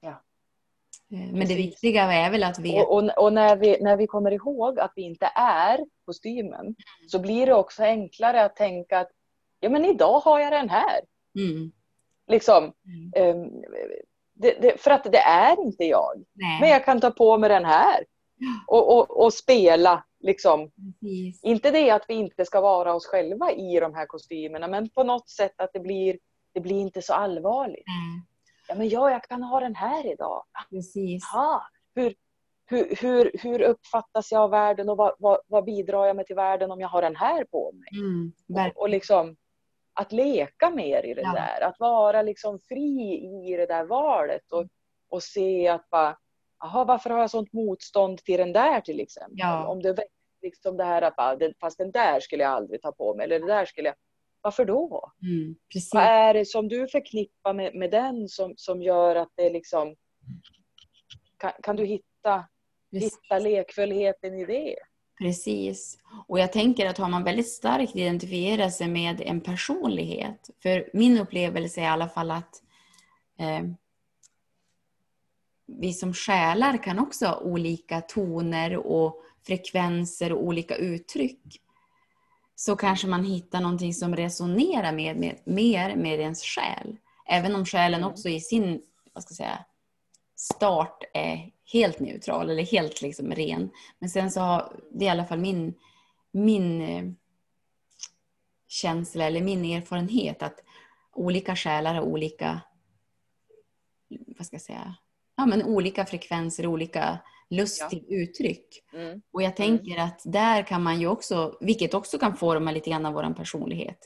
Ja. 0.01 0.22
Eh, 1.12 1.32
Men 1.32 1.49
det 1.49 1.55
viktiga 1.55 2.03
är 2.12 2.30
väl 2.30 2.43
att 2.45 2.59
vi... 2.59 2.80
Och, 2.82 2.95
och, 2.97 3.18
och 3.24 3.32
när, 3.32 3.57
vi, 3.57 3.78
när 3.80 3.97
vi 3.97 4.07
kommer 4.07 4.30
ihåg 4.30 4.78
att 4.80 4.93
vi 4.97 5.03
inte 5.03 5.26
är 5.34 5.80
kostymen 6.05 6.74
så 7.09 7.18
blir 7.18 7.47
det 7.47 7.55
också 7.55 7.82
enklare 7.82 8.45
att 8.45 8.57
tänka 8.57 8.99
att 8.99 9.11
ja 9.61 9.68
men 9.70 9.84
idag 9.84 10.20
har 10.20 10.41
jag 10.41 10.53
den 10.53 10.70
här. 10.70 11.01
Mm. 11.39 11.72
Liksom, 12.26 12.72
Mm. 12.84 13.12
ehm, 13.41 13.62
det, 14.34 14.59
det, 14.62 14.80
för 14.80 14.91
att 14.91 15.05
det 15.05 15.18
är 15.18 15.61
inte 15.64 15.84
jag. 15.84 16.24
Nej, 16.34 16.61
Men 16.61 16.70
jag 16.70 16.84
kan 16.84 17.01
ta 17.01 17.11
på 17.11 17.39
mig 17.39 17.49
den 17.49 17.64
här. 17.64 18.05
Och, 18.66 18.97
och, 18.99 19.24
och 19.24 19.32
spela. 19.34 20.05
Liksom. 20.20 20.70
precis. 21.00 21.44
Inte 21.44 21.70
det 21.70 21.90
att 21.90 22.04
vi 22.08 22.14
inte 22.14 22.44
ska 22.44 22.60
vara 22.60 22.94
oss 22.94 23.06
själva 23.06 23.52
i 23.52 23.80
de 23.80 23.94
här 23.94 24.06
kostymerna 24.06 24.68
men 24.68 24.90
på 24.90 25.02
något 25.02 25.28
sätt 25.28 25.52
att 25.56 25.70
det 25.72 25.80
blir, 25.80 26.18
det 26.54 26.60
blir 26.60 26.80
inte 26.80 27.02
så 27.02 27.14
allvarligt. 27.14 27.84
Nej, 27.86 28.22
Ja 28.68 28.74
men 28.74 28.88
ja, 28.88 29.10
jag 29.10 29.22
kan 29.24 29.42
ha 29.42 29.60
den 29.60 29.74
här 29.74 30.12
idag. 30.12 30.44
precis. 30.70 31.24
Aha, 31.34 31.62
hur, 31.94 32.14
hur, 32.66 32.94
hur, 33.00 33.30
hur 33.42 33.60
uppfattas 33.62 34.32
jag 34.32 34.42
av 34.42 34.50
världen 34.50 34.88
och 34.88 34.96
vad, 34.96 35.14
vad, 35.18 35.38
vad 35.46 35.64
bidrar 35.64 36.06
jag 36.06 36.16
med 36.16 36.26
till 36.26 36.36
världen 36.36 36.70
om 36.70 36.80
jag 36.80 36.88
har 36.88 37.02
den 37.02 37.16
här 37.16 37.44
på 37.44 37.72
mig? 37.72 37.88
Mm. 38.00 38.32
Och, 38.70 38.80
och 38.82 38.88
liksom 38.88 39.36
att 39.94 40.12
leka 40.12 40.70
mer 40.70 41.06
i 41.06 41.14
det 41.14 41.20
Ja. 41.22 41.32
där, 41.32 41.60
att 41.68 41.80
vara 41.80 42.22
liksom 42.22 42.58
fri 42.68 43.14
i 43.50 43.56
det 43.56 43.66
där 43.66 43.84
valet 43.84 44.52
och, 44.52 44.66
och 45.08 45.22
se 45.22 45.68
att 45.68 45.90
bara, 45.90 46.16
aha, 46.64 46.84
varför 46.84 47.11
har 47.11 47.18
jag 47.20 47.30
sånt 47.30 47.52
motstånd 47.52 48.18
till 48.18 48.38
den 48.38 48.52
där 48.52 48.80
till 48.80 49.00
exempel? 49.00 49.34
Ja. 49.38 49.66
Om 49.66 49.82
det 49.82 49.96
liksom 50.42 50.76
det 50.76 50.84
här 50.84 51.02
att 51.02 51.38
"Den- 51.40 51.54
fast 51.61 51.78
den 51.78 51.90
där 51.90 52.20
skulle 52.20 52.42
jag 52.42 52.52
aldrig 52.52 52.82
ta 52.82 52.92
på 52.92 53.14
mig 53.14 53.24
eller 53.24 53.40
det 53.40 53.46
där 53.46 53.64
skulle 53.64 53.88
jag, 53.88 53.96
varför 54.40 54.64
då? 54.64 55.12
Mm. 55.22 55.56
Precis. 55.72 55.94
Vad 55.94 56.02
är 56.02 56.34
det 56.34 56.44
som 56.44 56.68
du 56.68 56.88
förknippar 56.88 57.54
med, 57.54 57.74
med 57.74 57.90
den 57.90 58.28
som, 58.28 58.54
som 58.56 58.82
gör 58.82 59.16
att 59.16 59.32
det 59.34 59.50
liksom 59.50 59.94
kan, 61.36 61.52
kan 61.62 61.76
du 61.76 61.84
hitta, 61.84 62.44
Precis. 62.92 63.18
hitta 63.24 63.38
lekfullheten 63.38 64.34
i 64.38 64.44
det? 64.46 64.76
Precis. 65.20 65.98
Och 66.28 66.38
jag 66.38 66.52
tänker 66.52 66.86
att 66.86 66.98
har 66.98 67.09
man 67.09 67.24
väldigt 67.24 67.48
starkt 67.48 67.96
identifierat 67.96 68.72
sig 68.74 68.88
med 68.88 69.20
en 69.20 69.40
personlighet, 69.40 70.50
för 70.62 70.90
min 70.92 71.18
upplevelse 71.18 71.80
är 71.80 71.84
i 71.84 71.88
alla 71.88 72.09
fall 72.09 72.30
att 72.30 72.62
eh, 73.38 73.62
vi 75.68 75.92
som 75.92 76.14
själar 76.14 76.82
kan 76.82 76.98
också 76.98 77.26
ha 77.26 77.40
olika 77.40 78.00
toner 78.00 78.76
och 78.76 79.22
frekvenser 79.46 80.32
och 80.32 80.44
olika 80.44 80.76
uttryck. 80.76 81.60
Så 82.54 82.76
kanske 82.76 83.06
man 83.06 83.24
hittar 83.24 83.60
någonting 83.60 83.94
som 83.94 84.16
resonerar 84.16 84.92
med, 84.92 85.16
med, 85.16 85.38
mer 85.44 85.96
med 85.96 86.20
ens 86.20 86.42
själ. 86.42 86.96
Även 87.26 87.54
om 87.54 87.64
själen 87.64 88.00
Mm. 88.00 88.12
också 88.12 88.28
i 88.28 88.40
sin 88.40 88.82
vad 89.12 89.22
ska 89.22 89.32
jag 89.32 89.36
säga, 89.36 89.64
start 90.36 91.02
är 91.14 91.50
helt 91.72 92.00
neutral 92.00 92.50
eller 92.50 92.62
helt 92.62 93.02
liksom 93.02 93.32
ren. 93.32 93.70
Men 93.98 94.10
sen 94.10 94.30
så 94.30 94.40
har 94.40 94.80
det 94.90 95.04
i 95.04 95.08
alla 95.08 95.24
fall 95.24 95.38
min, 95.38 95.74
min 96.32 96.82
eh, 96.82 97.04
känsla 98.68 99.24
eller 99.24 99.42
min 99.42 99.64
erfarenhet 99.64 100.42
att 100.42 100.60
olika 101.12 101.56
själar 101.56 101.94
har 101.94 102.02
olika, 102.02 102.60
vad 104.08 104.46
ska 104.46 104.54
jag 104.54 104.62
säga, 104.62 104.94
ja 105.39 105.47
men 105.47 105.62
olika 105.62 106.07
frekvenser, 106.07 106.66
olika 106.66 107.18
lust 107.51 107.80
Ja. 107.80 107.89
till 107.89 108.05
uttryck. 108.09 108.84
Mm. 108.93 109.22
Och 109.30 109.43
jag 109.43 109.57
tänker 109.57 109.99
att 109.99 110.22
där 110.24 110.62
kan 110.62 110.82
man 110.82 111.01
ju 111.01 111.07
också, 111.07 111.57
vilket 111.61 111.95
också 111.95 112.18
kan 112.18 112.36
forma 112.36 112.70
lite 112.72 112.91
grann 112.91 113.07
av 113.07 113.12
vår 113.14 113.34
personlighet. 113.34 113.99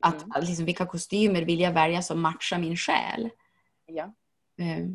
Att, 0.00 0.22
Mm. 0.22 0.42
liksom, 0.46 0.64
vilka 0.64 0.86
kostymer 0.86 1.42
vill 1.42 1.60
jag 1.60 1.72
välja 1.72 2.02
som 2.02 2.20
matchar 2.20 2.58
min 2.58 2.76
själ? 2.76 3.30
Ja. 3.86 4.14
eh, 4.58 4.86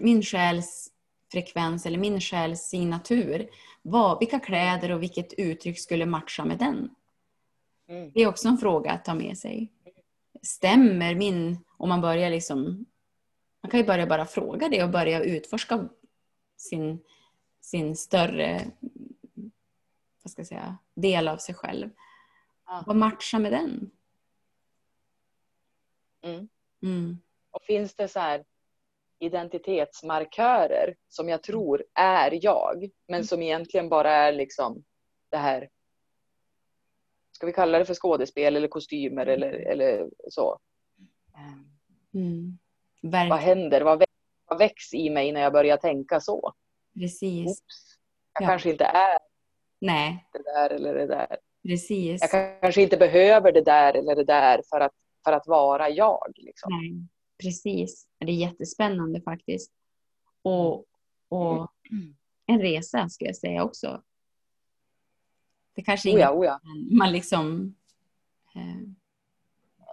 min 0.00 0.22
själs 0.22 0.88
frekvens 1.32 1.86
eller 1.86 1.98
min 1.98 2.20
själs 2.20 2.60
signatur. 2.60 3.48
Vad, 3.82 4.18
vilka 4.18 4.38
kläder 4.40 4.92
och 4.92 5.02
vilket 5.02 5.32
uttryck 5.32 5.78
skulle 5.80 6.06
matcha 6.06 6.44
med 6.44 6.58
den? 6.58 6.90
Mm. 7.88 8.10
Det 8.14 8.22
är 8.22 8.26
också 8.26 8.48
en 8.48 8.58
fråga 8.58 8.90
att 8.92 9.04
ta 9.04 9.14
med 9.14 9.38
sig. 9.38 9.72
Stämmer 10.42 11.14
min, 11.14 11.58
om 11.76 11.88
man 11.88 12.00
börjar 12.00 12.30
liksom, 12.30 12.86
man 13.62 13.70
kan 13.70 13.80
ju 13.80 13.86
börja 13.86 14.06
bara 14.06 14.26
fråga 14.26 14.68
det 14.68 14.82
och 14.82 14.90
börja 14.90 15.22
utforska 15.22 15.88
sin, 16.56 17.04
sin 17.60 17.96
större 17.96 18.70
vad 20.26 20.30
ska 20.30 20.40
jag 20.40 20.46
säga, 20.46 20.78
del 20.94 21.28
av 21.28 21.36
sig 21.36 21.54
själv. 21.54 21.90
Ja. 22.66 22.84
Vad 22.86 22.96
matchar 22.96 23.38
med 23.38 23.52
den? 23.52 23.90
Mm. 26.22 26.48
Mm. 26.82 27.18
Och 27.50 27.62
finns 27.62 27.94
det 27.94 28.08
så 28.08 28.20
här 28.20 28.44
identitetsmarkörer 29.18 30.96
som 31.08 31.28
jag 31.28 31.42
tror 31.42 31.84
är 31.94 32.44
jag, 32.44 32.90
men 33.08 33.24
som 33.24 33.42
egentligen 33.42 33.88
bara 33.88 34.10
är 34.10 34.32
liksom 34.32 34.84
det 35.28 35.36
här. 35.36 35.68
Ska 37.32 37.46
vi 37.46 37.52
kalla 37.52 37.78
det 37.78 37.84
för 37.84 37.94
skådespel 37.94 38.56
eller 38.56 38.68
kostymer 38.68 39.26
eller, 39.26 39.52
eller 39.52 40.10
så? 40.30 40.58
Mm. 42.14 42.58
Vad 43.10 43.28
Verkligen, 43.28 43.58
händer? 43.58 43.80
Vad 43.80 43.98
väcks, 43.98 44.12
vad 44.48 44.58
väcks 44.58 44.94
i 44.94 45.10
mig 45.10 45.32
när 45.32 45.40
jag 45.40 45.52
börjar 45.52 45.76
tänka 45.76 46.20
så? 46.20 46.52
precis. 46.94 47.48
Oops, 47.48 47.96
jag 48.34 48.42
Ja. 48.42 48.46
kanske 48.48 48.70
inte 48.70 48.84
är 48.84 49.18
Nej, 49.80 50.26
det 50.32 50.42
där 50.42 50.70
eller 50.70 50.94
det 50.94 51.06
där. 51.06 51.36
precis. 51.68 52.22
Jag 52.32 52.60
kanske 52.60 52.82
inte 52.82 52.96
behöver 52.96 53.52
det 53.52 53.60
där 53.64 53.94
eller 53.94 54.16
det 54.16 54.24
där 54.24 54.62
för 54.70 54.80
att, 54.80 54.92
för 55.24 55.32
att 55.32 55.46
vara 55.46 55.88
jag. 55.90 56.32
Liksom. 56.36 56.72
Nej, 56.72 56.92
precis. 57.42 58.06
Det 58.18 58.26
är 58.32 58.36
jättespännande 58.36 59.20
faktiskt. 59.20 59.72
Och, 60.42 60.84
och 61.28 61.72
en 62.46 62.60
resa 62.60 63.08
skulle 63.08 63.28
jag 63.28 63.36
säga 63.36 63.64
också. 63.64 64.02
Det 65.74 65.82
kanske 65.82 66.08
Oh 66.14 66.20
ja, 66.20 66.34
inget 66.34 66.44
ja. 66.46 66.60
man 66.98 67.12
liksom... 67.12 67.74
Eh, 68.54 68.76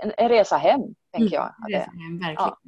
En, 0.04 0.12
en 0.18 0.30
resa 0.30 0.58
hem, 0.58 0.82
tänker 1.12 1.36
jag. 1.36 1.44
mm, 1.44 1.56
Att 1.64 1.68
det, 1.70 1.78
resa 1.80 1.92
hem, 1.92 2.20
verkligen. 2.20 2.36
ja. 2.38 2.60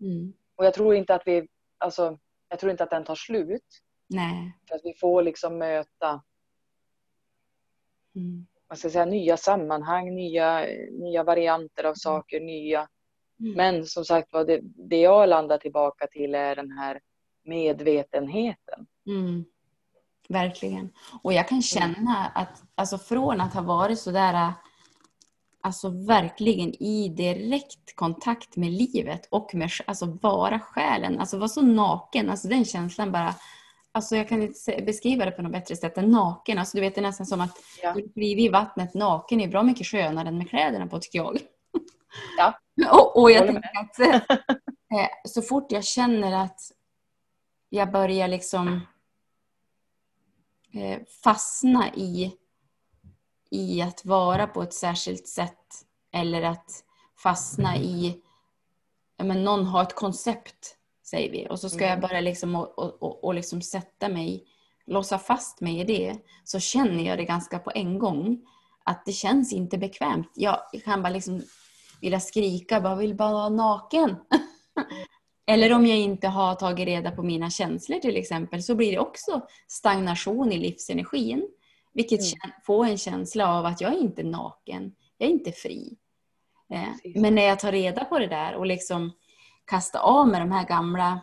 Mm. 0.00 0.32
Och 0.56 0.64
jag 0.64 0.74
tror 0.74 0.94
inte 0.94 1.14
att 1.14 1.22
vi, 1.26 1.48
alltså, 1.78 2.18
jag 2.48 2.58
tror 2.58 2.70
inte 2.70 2.84
att 2.84 2.90
den 2.90 3.04
tar 3.04 3.14
slut. 3.14 3.82
Nej. 4.08 4.58
För 4.68 4.74
att 4.76 4.80
vi 4.84 4.94
får 4.94 5.22
liksom 5.22 5.58
möta 5.58 6.22
Mm. 8.16 8.46
vad 8.68 8.78
ska 8.78 8.86
jag 8.86 8.92
säga, 8.92 9.04
nya 9.04 9.36
sammanhang, 9.36 10.14
nya, 10.14 10.66
nya 10.90 11.24
varianter 11.24 11.84
av 11.84 11.94
saker, 11.94 12.40
nya. 12.40 12.88
Mm. 13.40 13.52
Men 13.52 13.86
som 13.86 14.04
sagt 14.04 14.32
var, 14.32 14.44
det, 14.44 14.60
det 14.62 15.00
jag 15.00 15.28
landar 15.28 15.58
tillbaka 15.58 16.06
till 16.06 16.34
är 16.34 16.56
den 16.56 16.70
här 16.70 17.00
medvetenheten. 17.44 18.86
Mm. 19.06 19.44
Verkligen. 20.28 20.92
Och 21.22 21.32
jag 21.32 21.48
kan 21.48 21.62
känna 21.62 22.32
att 22.34 22.62
alltså 22.74 22.98
från 22.98 23.40
att 23.40 23.54
ha 23.54 23.62
varit 23.62 23.98
sådär 23.98 24.52
alltså 25.62 25.88
verkligen 25.88 26.82
i 26.82 27.08
direkt 27.08 27.96
kontakt 27.96 28.56
med 28.56 28.72
livet 28.72 29.28
och 29.30 29.54
med 29.54 29.70
alltså 29.86 30.06
vara 30.22 30.60
själen, 30.60 31.20
alltså 31.20 31.38
vara 31.38 31.48
så 31.48 31.62
naken, 31.62 32.30
alltså 32.30 32.48
den 32.48 32.64
känslan 32.64 33.12
bara 33.12 33.34
Alltså 33.92 34.16
jag 34.16 34.28
kan 34.28 34.42
inte 34.42 34.82
beskriva 34.86 35.24
det 35.24 35.30
på 35.30 35.42
något 35.42 35.52
bättre 35.52 35.76
sätt 35.76 35.98
än 35.98 36.10
naken. 36.10 36.58
Alltså 36.58 36.76
du 36.76 36.80
vet 36.80 36.94
det 36.94 37.00
är 37.00 37.02
nästan 37.02 37.26
som 37.26 37.40
att 37.40 37.56
Ja. 37.82 37.92
du 37.94 38.08
kliver 38.08 38.42
i 38.42 38.48
vattnet 38.48 38.94
naken 38.94 39.40
är 39.40 39.48
bra 39.48 39.62
mycket 39.62 39.86
skönare 39.86 40.28
än 40.28 40.38
med 40.38 40.50
kläderna 40.50 40.86
på 40.86 40.98
tycker 40.98 41.18
jag. 41.18 41.38
Ja. 42.38 42.58
och, 42.92 43.22
och 43.22 43.30
jag 43.30 43.38
Håller 43.40 43.52
tänker 43.52 43.80
att 43.80 44.00
eh, 44.00 45.08
så 45.24 45.42
fort 45.42 45.72
jag 45.72 45.84
känner 45.84 46.44
att 46.44 46.60
jag 47.68 47.92
börjar 47.92 48.28
liksom 48.28 48.80
eh, 50.74 50.98
fastna 51.24 51.94
i, 51.94 52.32
i 53.50 53.82
att 53.82 54.04
vara 54.04 54.46
på 54.46 54.62
ett 54.62 54.74
särskilt 54.74 55.28
sätt 55.28 55.84
eller 56.12 56.42
att 56.42 56.84
fastna 57.22 57.76
i, 57.76 58.22
ja, 59.16 59.24
men 59.24 59.44
någon 59.44 59.64
har 59.64 59.82
ett 59.82 59.94
koncept 59.94 60.76
säger 61.10 61.30
vi 61.30 61.46
och 61.50 61.60
så 61.60 61.68
ska 61.68 61.84
jag 61.84 61.98
Mm. 61.98 62.00
börja 62.00 62.20
liksom 62.20 62.54
och, 62.56 62.78
och, 62.78 63.02
och, 63.02 63.24
och 63.24 63.34
liksom 63.34 63.62
sätta 63.62 64.08
mig, 64.08 64.44
låsa 64.86 65.18
fast 65.18 65.60
mig 65.60 65.80
i 65.80 65.84
det 65.84 66.16
så 66.44 66.60
känner 66.60 67.04
jag 67.04 67.18
det 67.18 67.24
ganska 67.24 67.58
på 67.58 67.72
en 67.74 67.98
gång 67.98 68.46
att 68.84 69.04
det 69.04 69.12
känns 69.12 69.52
inte 69.52 69.78
bekvämt. 69.78 70.32
Jag 70.34 70.58
kan 70.84 71.02
bara 71.02 71.12
liksom 71.12 71.42
vilja 72.00 72.20
skrika, 72.20 72.80
bara 72.80 72.94
vill 72.94 73.14
bara 73.14 73.32
vara 73.32 73.48
naken. 73.48 74.16
Eller 75.46 75.72
om 75.72 75.86
jag 75.86 75.98
inte 75.98 76.28
har 76.28 76.54
tagit 76.54 76.86
reda 76.86 77.10
på 77.10 77.22
mina 77.22 77.50
känslor 77.50 77.98
till 77.98 78.16
exempel 78.16 78.62
så 78.62 78.74
blir 78.74 78.92
det 78.92 78.98
också 78.98 79.40
stagnation 79.68 80.52
i 80.52 80.58
livsenergin. 80.58 81.48
Vilket 81.92 82.20
Mm. 82.20 82.54
får 82.66 82.84
en 82.86 82.98
känsla 82.98 83.58
av 83.58 83.66
att 83.66 83.80
jag 83.80 83.92
är 83.92 83.98
inte 83.98 84.22
naken, 84.22 84.94
jag 85.18 85.28
är 85.28 85.32
inte 85.32 85.52
fri. 85.52 85.96
Eh, 86.72 86.84
Precis. 86.92 87.16
men 87.16 87.34
när 87.34 87.42
jag 87.42 87.58
tar 87.58 87.72
reda 87.72 88.04
på 88.04 88.18
det 88.18 88.26
där 88.26 88.54
och 88.54 88.66
liksom 88.66 89.12
kastar 89.64 90.00
av 90.00 90.28
med 90.28 90.40
de 90.42 90.50
här 90.52 90.66
gamla 90.68 91.20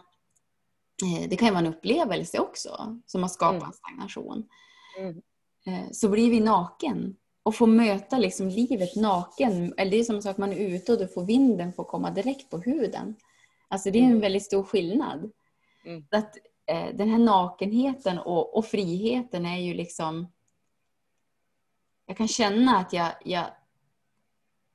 eh, 1.03 1.29
det 1.29 1.35
kan 1.35 1.47
ju 1.47 1.53
vara 1.53 1.65
en 1.65 1.73
upplevelse 1.73 2.39
också 2.39 2.99
som 3.05 3.21
har 3.21 3.29
skapat 3.29 3.61
Mm. 3.61 3.73
stagnation. 3.73 4.49
Mm. 4.99 5.21
eh, 5.65 5.91
så 5.91 6.09
blir 6.09 6.29
vi 6.31 6.39
naken. 6.39 7.15
Och 7.43 7.55
får 7.55 7.67
möta 7.67 8.17
liksom 8.17 8.49
livet 8.49 8.95
naken. 8.95 9.73
Eller 9.77 9.91
det 9.91 9.99
är 9.99 10.03
som 10.03 10.31
att 10.31 10.37
man 10.37 10.53
är 10.53 10.57
ute 10.57 10.91
och 10.93 10.99
då 10.99 11.07
får 11.07 11.25
vinden 11.25 11.73
få 11.73 11.83
komma 11.83 12.11
direkt 12.11 12.49
på 12.49 12.57
huden. 12.57 13.15
Alltså 13.67 13.91
det 13.91 13.99
är 13.99 14.03
en 14.03 14.09
Mm. 14.09 14.21
väldigt 14.21 14.43
stor 14.45 14.63
skillnad. 14.63 15.31
Mm. 15.85 16.05
Att, 16.11 16.37
eh, 16.65 16.95
den 16.95 17.09
här 17.09 17.17
nakenheten 17.19 18.19
och, 18.19 18.57
och 18.57 18.65
friheten 18.65 19.45
är 19.45 19.57
ju 19.57 19.73
liksom... 19.73 20.27
Jag 22.09 22.17
kan 22.17 22.27
känna 22.27 22.77
att 22.77 22.93
jag, 22.93 23.13
jag... 23.25 23.45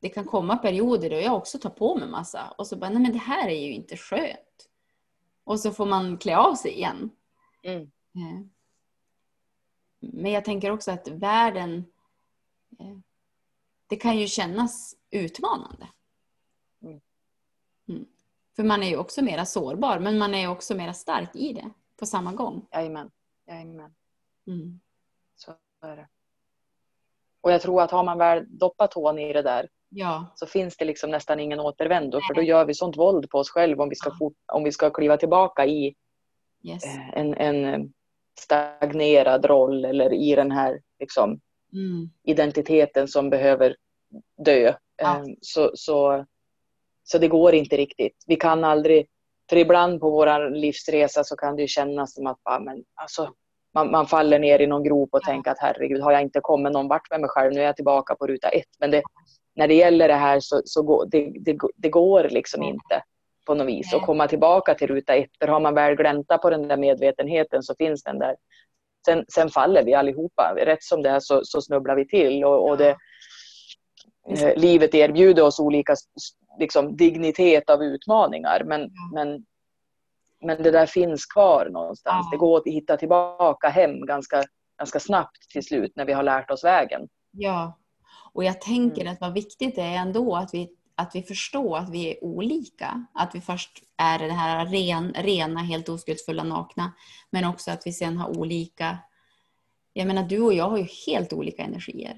Det 0.01 0.09
kan 0.09 0.25
komma 0.25 0.57
perioder 0.57 1.11
då 1.11 1.17
jag 1.17 1.37
också 1.37 1.59
tar 1.59 1.71
på 1.71 1.97
mig 1.97 2.09
massa 2.09 2.51
och 2.59 2.67
så 2.67 2.77
bara, 2.77 2.91
nej 2.91 3.03
men 3.03 3.13
det 3.13 3.19
här 3.19 3.49
är 3.49 3.61
ju 3.61 3.73
inte 3.73 3.97
skönt. 3.97 4.69
Och 5.45 5.61
så 5.61 5.71
får 5.71 5.87
man 5.87 6.19
klä 6.19 6.37
av 6.37 6.55
sig 6.55 6.73
igen. 6.73 7.11
Mm. 7.63 7.83
Eh, 7.83 8.47
Men 10.01 10.33
jag 10.33 10.45
tänker 10.45 10.71
också 10.71 10.91
att 10.91 11.09
världen, 11.09 11.85
eh, 12.79 12.99
det 13.87 13.97
kan 13.97 14.19
ju 14.19 14.27
kännas 14.27 14.97
utmanande. 15.11 15.89
Mm. 16.83 17.01
Mm. 17.89 18.07
För 18.57 18.65
man 18.65 18.83
är 18.83 18.89
ju 18.89 18.97
också 18.97 19.23
mera 19.23 19.47
sårbar, 19.47 19.99
men 19.99 20.19
man 20.19 20.35
är 20.35 20.49
också 20.49 20.75
mera 20.75 20.95
stark 20.95 21.37
i 21.37 21.53
det 21.53 21.71
på 21.97 22.07
samma 22.07 22.33
gång. 22.33 22.67
Jajamän. 22.73 23.11
Jajamän. 23.47 23.95
Mm. 24.47 24.81
Så 25.37 25.55
är 25.81 25.97
det. 25.97 26.09
Och 27.43 27.53
jag 27.53 27.63
tror 27.63 27.83
att 27.83 27.91
har 27.91 28.05
man 28.05 28.19
väl 28.19 28.45
doppat 28.59 28.91
tån 28.91 29.19
i 29.19 29.33
det 29.33 29.43
där 29.43 29.69
Ja, 29.95 30.27
så 30.35 30.47
finns 30.47 30.77
det 30.77 30.85
liksom 30.85 31.11
nästan 31.11 31.41
ingen 31.41 31.61
återvändo. 31.61 32.21
För 32.27 32.35
då 32.35 32.43
gör 32.43 32.65
vi 32.65 32.75
sånt 32.75 32.97
våld 32.97 33.31
på 33.31 33.39
oss 33.39 33.51
själva 33.51 33.83
om 33.83 33.89
vi 33.89 33.95
ska, 33.95 34.11
Ja. 34.11 34.17
fort, 34.19 34.35
om 34.53 34.65
vi 34.65 34.73
ska 34.73 34.91
kliva 34.91 35.17
tillbaka 35.17 35.67
i 35.67 35.95
yes. 36.63 36.85
eh, 36.85 37.09
en, 37.19 37.35
en 37.35 37.65
eh, 37.65 37.81
stagnerad 38.41 39.45
roll 39.45 39.85
eller 39.85 40.13
i 40.13 40.35
den 40.35 40.51
här 40.51 40.81
liksom, 40.99 41.41
Mm. 41.75 42.11
identiteten 42.23 43.09
som 43.09 43.31
behöver 43.31 43.77
dö. 44.45 44.75
Ja. 44.97 45.17
Eh, 45.19 45.25
Så, 45.41 45.71
så, 45.75 46.27
så 47.05 47.19
det 47.19 47.29
går 47.29 47.55
inte 47.55 47.77
riktigt. 47.77 48.25
Vi 48.27 48.37
kan 48.37 48.65
aldrig, 48.65 49.07
för 49.51 49.57
ibland 49.57 50.01
på 50.01 50.11
vår 50.11 50.51
livsresa 50.51 51.25
så 51.25 51.37
kan 51.37 51.57
det 51.57 51.63
ju 51.63 51.69
kännas 51.69 52.15
som 52.15 52.27
att 52.27 52.39
ah, 52.43 52.59
men, 52.59 52.85
alltså, 52.95 53.35
man, 53.75 53.91
man 53.91 54.07
faller 54.07 54.39
ner 54.39 54.61
i 54.61 54.67
någon 54.67 54.85
grop 54.85 55.09
och 55.13 55.23
tänker 55.23 55.51
att 55.51 55.59
herregud, 55.61 56.01
har 56.01 56.13
jag 56.13 56.23
inte 56.23 56.41
kommit 56.41 56.73
någon 56.73 56.89
vart 56.89 57.11
med 57.11 57.21
mig 57.21 57.31
själv, 57.31 57.53
nu 57.53 57.61
är 57.61 57.65
jag 57.65 57.77
tillbaka 57.77 58.15
på 58.15 58.27
ruta 58.27 58.49
ett. 58.49 58.69
Men 58.81 58.91
det, 58.91 59.03
när 59.55 59.69
det 59.69 59.75
gäller 59.75 60.09
det 60.09 60.15
här 60.15 60.41
så, 60.41 60.63
så 60.65 60.83
går 60.83 61.07
det, 61.11 61.33
det, 61.41 61.59
det 61.77 61.89
går 61.89 62.29
liksom 62.31 62.63
inte 62.63 63.03
på 63.47 63.55
något 63.55 63.67
vis 63.67 63.95
att 63.95 64.03
komma 64.03 64.29
tillbaka 64.29 64.75
till 64.75 64.89
ruta 64.89 65.15
ett. 65.15 65.31
För 65.41 65.49
har 65.49 65.61
man 65.61 65.75
väl 65.75 65.95
gläntat 65.95 66.43
på 66.43 66.51
den 66.51 66.69
där 66.69 66.77
medvetenheten 66.77 67.63
så 67.63 67.75
finns 67.79 68.03
den 68.03 68.19
där. 68.19 68.37
Sen, 69.07 69.25
sen 69.35 69.49
faller 69.49 69.85
vi 69.85 69.95
allihopa. 69.95 70.55
Rätt 70.57 70.83
som 70.83 71.03
det 71.03 71.11
är 71.11 71.21
så, 71.21 71.41
så 71.45 71.61
snubblar 71.61 71.97
vi 71.97 72.09
till. 72.09 72.45
Och, 72.45 72.69
och 72.69 72.77
det, 72.79 72.97
eh, 74.29 74.57
livet 74.57 74.95
erbjuder 74.95 75.43
oss 75.43 75.61
olika 75.61 75.95
liksom, 76.59 76.97
dignitet 76.97 77.71
av 77.71 77.83
utmaningar. 77.83 78.63
Men, 78.65 78.91
men, 79.15 79.45
men 80.43 80.63
det 80.63 80.71
där 80.71 80.87
finns 80.87 81.27
kvar 81.27 81.69
någonstans. 81.73 82.27
Ja. 82.27 82.31
Det 82.31 82.37
går 82.37 82.59
att 82.59 82.67
hitta 82.67 82.97
tillbaka 82.97 83.69
hem 83.69 84.07
ganska, 84.07 84.45
ganska 84.79 85.01
snabbt 85.01 85.51
till 85.51 85.65
slut 85.65 85.93
när 85.97 86.05
vi 86.05 86.13
har 86.13 86.23
lärt 86.23 86.51
oss 86.51 86.65
vägen. 86.65 87.09
Ja, 87.31 87.79
och 88.33 88.45
jag 88.45 88.61
tänker 88.61 89.01
Mm. 89.01 89.13
att 89.13 89.21
vad 89.21 89.33
viktigt 89.35 89.75
det 89.77 89.83
är 89.83 89.97
ändå 89.97 90.37
att 90.37 90.55
vi, 90.55 90.71
att 90.95 91.15
vi 91.15 91.23
förstår 91.23 91.79
att 91.79 91.91
vi 91.91 92.11
är 92.11 92.25
olika. 92.25 93.07
Att 93.15 93.35
vi 93.35 93.41
först 93.41 93.71
är 93.97 94.19
det 94.19 94.33
här 94.33 94.67
ren, 94.67 95.13
rena, 95.19 95.61
helt 95.61 95.89
oskuldsfulla, 95.89 96.45
nakna. 96.45 96.93
Men 97.31 97.45
också 97.45 97.71
att 97.71 97.87
vi 97.87 97.93
sen 97.93 98.17
har 98.17 98.39
olika... 98.39 98.99
Jag 99.93 100.07
menar, 100.07 100.23
du 100.23 100.41
och 100.41 100.55
jag 100.55 100.71
har 100.71 100.77
ju 100.79 100.87
helt 101.07 101.33
olika 101.33 101.63
energier. 101.63 102.17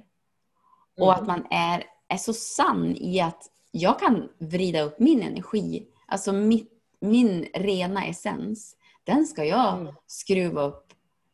Och 1.01 1.13
Mm. 1.13 1.21
att 1.21 1.27
man 1.27 1.47
är, 1.51 1.85
är 2.09 2.17
så 2.17 2.33
sann 2.33 2.97
i 2.97 3.21
att 3.21 3.43
jag 3.71 3.99
kan 3.99 4.29
vrida 4.39 4.81
upp 4.83 4.99
min 4.99 5.23
energi, 5.23 5.87
alltså 6.07 6.33
mitt, 6.33 6.74
min 7.05 7.49
rena 7.55 8.05
essens. 8.07 8.77
Den 9.05 9.27
ska 9.27 9.45
jag 9.45 9.79
Mm. 9.81 9.95
skruva 10.07 10.63
upp 10.63 10.87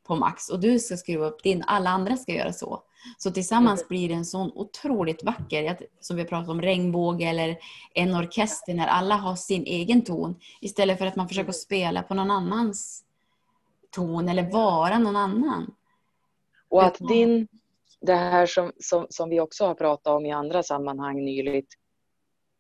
på 0.07 0.17
max 0.17 0.49
och 0.49 0.61
du 0.61 0.79
ska 0.79 0.97
skruva 0.97 1.27
upp 1.27 1.43
din. 1.43 1.65
Alla 1.67 1.91
andra 1.91 2.17
ska 2.17 2.33
göra 2.33 2.53
så. 2.53 2.83
Så 3.19 3.31
tillsammans 3.31 3.81
Mm. 3.81 3.89
blir 3.89 4.09
det 4.09 4.15
en 4.15 4.25
sån 4.25 4.53
otroligt 4.55 5.23
vacker, 5.25 5.79
som 6.01 6.17
vi 6.17 6.25
pratat 6.25 6.49
om, 6.49 6.63
regnbåge 6.63 7.25
eller 7.25 7.59
en 7.95 8.15
orkester 8.15 8.75
när 8.75 8.87
alla 8.87 9.15
har 9.17 9.37
sin 9.37 9.63
egen 9.65 10.03
ton. 10.05 10.35
Istället 10.61 10.99
för 10.99 11.07
att 11.07 11.17
man 11.17 11.29
försöker 11.29 11.45
Mm. 11.45 11.53
spela 11.53 12.03
på 12.03 12.15
någon 12.15 12.31
annans 12.31 13.05
ton 13.91 14.29
eller 14.29 14.51
vara 14.53 14.99
någon 14.99 15.17
annan. 15.17 15.75
Och 16.69 16.83
att 16.85 16.99
din, 16.99 17.49
det 18.01 18.15
här 18.15 18.47
som, 18.47 18.73
som, 18.81 19.07
som 19.11 19.29
vi 19.31 19.41
också 19.41 19.67
har 19.67 19.75
pratat 19.75 20.07
om 20.15 20.27
i 20.27 20.33
andra 20.33 20.63
sammanhang 20.63 21.25
nyligt, 21.25 21.75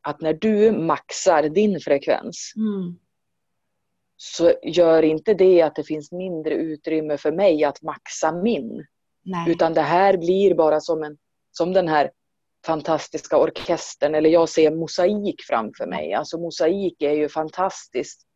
att 0.02 0.20
när 0.20 0.32
du 0.32 0.72
maxar 0.72 1.48
din 1.48 1.80
frekvens 1.80 2.52
Mm. 2.56 2.98
så 4.16 4.52
gör 4.62 5.02
inte 5.02 5.34
det 5.34 5.62
att 5.62 5.74
det 5.74 5.84
finns 5.84 6.12
mindre 6.12 6.54
utrymme 6.54 7.16
för 7.16 7.32
mig 7.32 7.64
att 7.64 7.82
maxa 7.82 8.32
min. 8.32 8.86
Nej. 9.22 9.50
Utan 9.50 9.74
det 9.74 9.80
här 9.80 10.16
blir 10.16 10.54
bara 10.54 10.80
som, 10.80 11.02
en, 11.02 11.18
som 11.50 11.72
den 11.72 11.88
här 11.88 12.10
fantastiska 12.66 13.38
orkestern, 13.38 14.14
eller 14.14 14.30
jag 14.30 14.48
ser 14.48 14.70
mosaik 14.70 15.40
framför 15.48 15.86
mig. 15.86 16.12
Alltså 16.12 16.38
mosaik 16.38 17.02
är 17.02 17.12
ju 17.12 17.28
fantastiskt 17.28 18.26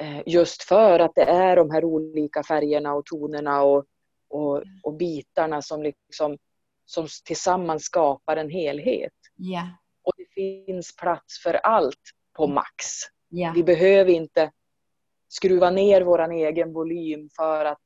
eh, 0.00 0.22
just 0.26 0.62
för 0.62 0.98
att 0.98 1.12
det 1.14 1.24
är 1.24 1.56
de 1.56 1.70
här 1.70 1.84
olika 1.84 2.42
färgerna 2.42 2.94
och 2.94 3.06
tonerna 3.06 3.62
och, 3.62 3.84
och, 4.28 4.62
och 4.82 4.94
bitarna 4.94 5.62
som, 5.62 5.82
liksom, 5.82 6.38
som 6.86 7.06
tillsammans 7.24 7.84
skapar 7.84 8.36
en 8.36 8.50
helhet. 8.50 9.12
Ja. 9.36 9.62
Finns 10.40 10.96
plats 10.96 11.42
för 11.42 11.54
allt 11.54 12.10
på 12.36 12.46
max. 12.46 12.84
Ja. 13.28 13.52
Vi 13.54 13.64
behöver 13.64 14.12
inte 14.12 14.52
skruva 15.28 15.70
ner 15.70 16.02
vår 16.02 16.32
egen 16.32 16.72
volym 16.72 17.28
för 17.36 17.64
att 17.64 17.82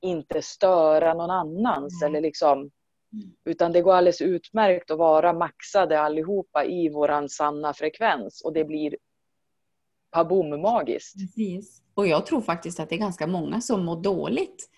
inte 0.00 0.42
störa 0.42 1.14
någon 1.14 1.30
annans. 1.30 1.98
Nej. 2.00 2.08
Eller 2.08 2.20
liksom, 2.20 2.70
Mm. 3.12 3.30
utan 3.44 3.72
det 3.72 3.82
går 3.82 3.92
alldeles 3.94 4.20
utmärkt 4.20 4.90
att 4.90 4.98
vara 4.98 5.32
maxade 5.32 6.00
allihopa 6.00 6.64
i 6.64 6.88
våran 6.88 7.28
sanna 7.28 7.74
frekvens. 7.74 8.42
Och 8.44 8.52
det 8.52 8.64
blir 8.64 8.96
paboom 10.10 10.60
magiskt. 10.60 11.14
Precis. 11.14 11.82
Och 11.94 12.06
jag 12.06 12.26
tror 12.26 12.40
faktiskt 12.40 12.80
att 12.80 12.88
det 12.88 12.94
är 12.94 12.98
ganska 12.98 13.26
många 13.26 13.60
som 13.60 13.84
mår 13.84 14.02
dåligt 14.02 14.70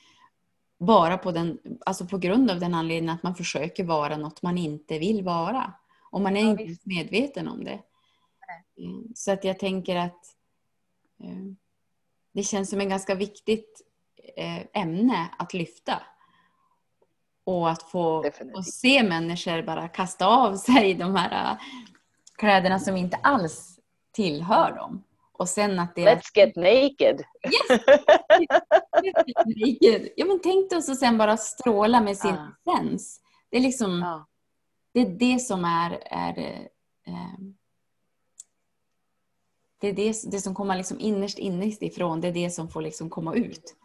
bara 0.78 1.18
på, 1.18 1.33
den, 1.33 1.59
alltså 1.87 2.07
på 2.07 2.18
grund 2.18 2.51
av 2.51 2.61
den 2.61 2.74
anledningen 2.74 3.14
att 3.14 3.22
man 3.22 3.35
försöker 3.35 3.85
vara 3.85 4.16
något 4.16 4.43
man 4.43 4.59
inte 4.59 4.99
vill 4.99 5.24
vara. 5.24 5.72
Och 6.12 6.20
man 6.20 6.36
är 6.36 6.40
Ja, 6.42 6.50
inte 6.50 6.64
visst. 6.64 6.86
medveten 6.86 7.48
om 7.48 7.64
det. 7.64 7.80
Mm, 8.78 9.04
Så 9.14 9.32
att 9.32 9.44
jag 9.44 9.58
tänker 9.58 9.96
att 9.96 10.26
eh, 11.22 11.36
det 12.32 12.42
känns 12.42 12.70
som 12.70 12.80
ett 12.80 12.88
ganska 12.88 13.14
viktigt 13.14 13.82
eh, 14.36 14.62
ämne 14.82 15.28
att 15.38 15.54
lyfta. 15.54 16.02
Och 17.44 17.70
att 17.70 17.82
få 17.82 18.24
och 18.54 18.66
se 18.66 19.02
människor 19.02 19.62
bara 19.62 19.88
kasta 19.88 20.26
av 20.26 20.56
sig 20.56 20.94
de 20.94 21.14
här 21.16 21.52
eh, 21.52 21.58
kläderna 22.38 22.78
som 22.78 22.96
inte 22.96 23.16
alls 23.16 23.78
tillhör 24.12 24.72
dem. 24.76 25.04
Och 25.32 25.48
sen 25.48 25.78
att 25.78 25.94
det 25.94 26.04
Let's 26.14 26.30
get 26.34 26.56
naked! 26.56 27.22
Ja, 30.16 30.26
men 30.26 30.40
tänk 30.42 30.70
dig 30.70 30.78
också 30.78 30.94
sen 30.94 31.18
bara 31.18 31.36
stråla 31.36 32.00
med 32.00 32.16
sin 32.18 32.34
Ja. 32.64 32.72
essens. 32.72 33.20
Det 33.50 33.56
är 33.56 33.60
liksom 33.60 34.00
Ja. 34.00 34.26
Det, 34.93 35.01
är 35.01 35.07
det 35.07 35.38
som 35.38 35.64
är, 35.64 36.03
är 36.11 36.38
eh, 37.07 37.38
det, 39.78 39.88
är 39.88 39.93
det, 39.93 40.30
det 40.30 40.40
som 40.40 40.55
kommer 40.55 40.76
liksom 40.76 41.01
innerst 41.01 41.38
innerst 41.38 41.82
ifrån. 41.82 42.20
Det 42.20 42.28
är 42.28 42.32
det 42.32 42.51
som 42.51 42.68
får 42.68 42.82
liksom 42.82 43.11
komma 43.11 43.34
ut. 43.34 43.76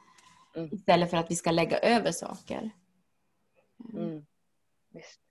Mm. 0.55 0.70
Istället 0.74 1.10
för 1.10 1.18
att 1.18 1.32
vi 1.32 1.36
ska 1.36 1.51
lägga 1.51 1.80
över 1.80 2.12
saker. 2.12 2.72
Mm. 3.93 4.26
Visst. 4.89 5.22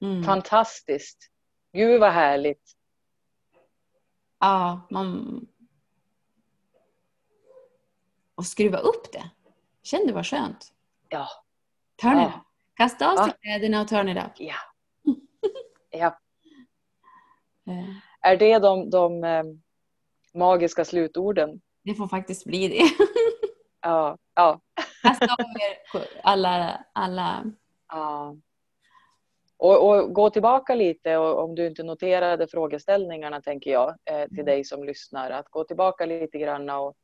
Mm. 0.00 0.24
Fantastiskt! 0.24 1.30
Gud 1.72 2.00
vad 2.00 2.12
härligt! 2.12 2.76
Ja, 4.38 4.80
man... 4.90 5.46
Och 8.34 8.46
skruva 8.46 8.78
upp 8.78 9.12
det. 9.12 9.30
Känn 9.82 10.06
det 10.06 10.12
var 10.12 10.22
skönt. 10.22 10.72
Ja. 11.08 11.28
Turn 12.02 12.18
Ja. 12.18 12.47
Kasta 12.78 13.12
av 13.12 13.16
sig 13.16 13.26
Ja. 13.26 13.32
kläderna 13.42 13.80
och 13.80 13.88
turn 13.88 14.08
it 14.08 14.16
up. 14.16 14.32
ja. 14.36 14.54
ja. 15.90 16.18
Är 18.20 18.36
det 18.36 18.58
de, 18.58 18.90
de 18.90 19.24
eh, 19.24 19.44
magiska 20.34 20.84
slutorden? 20.84 21.60
Det 21.84 21.94
får 21.94 22.08
faktiskt 22.08 22.44
bli 22.44 22.68
det. 22.68 22.82
Ja. 23.80 24.18
ja. 24.34 24.60
Kasta 25.02 25.24
av 25.24 25.38
er 25.40 26.06
alla, 26.22 26.84
alla... 26.92 27.44
ja. 27.88 28.36
Och, 29.56 29.88
och 29.88 30.12
gå 30.12 30.30
tillbaka 30.30 30.74
lite 30.74 31.16
och 31.16 31.44
om 31.44 31.54
du 31.54 31.66
inte 31.66 31.82
noterade 31.82 32.48
frågeställningarna 32.48 33.40
tänker 33.40 33.70
jag 33.70 33.94
eh, 34.04 34.28
till 34.28 34.44
dig 34.44 34.64
som 34.64 34.84
lyssnar. 34.84 35.30
Att 35.30 35.48
gå 35.48 35.64
tillbaka 35.64 36.06
lite 36.06 36.38
grann 36.38 36.70
och, 36.70 36.94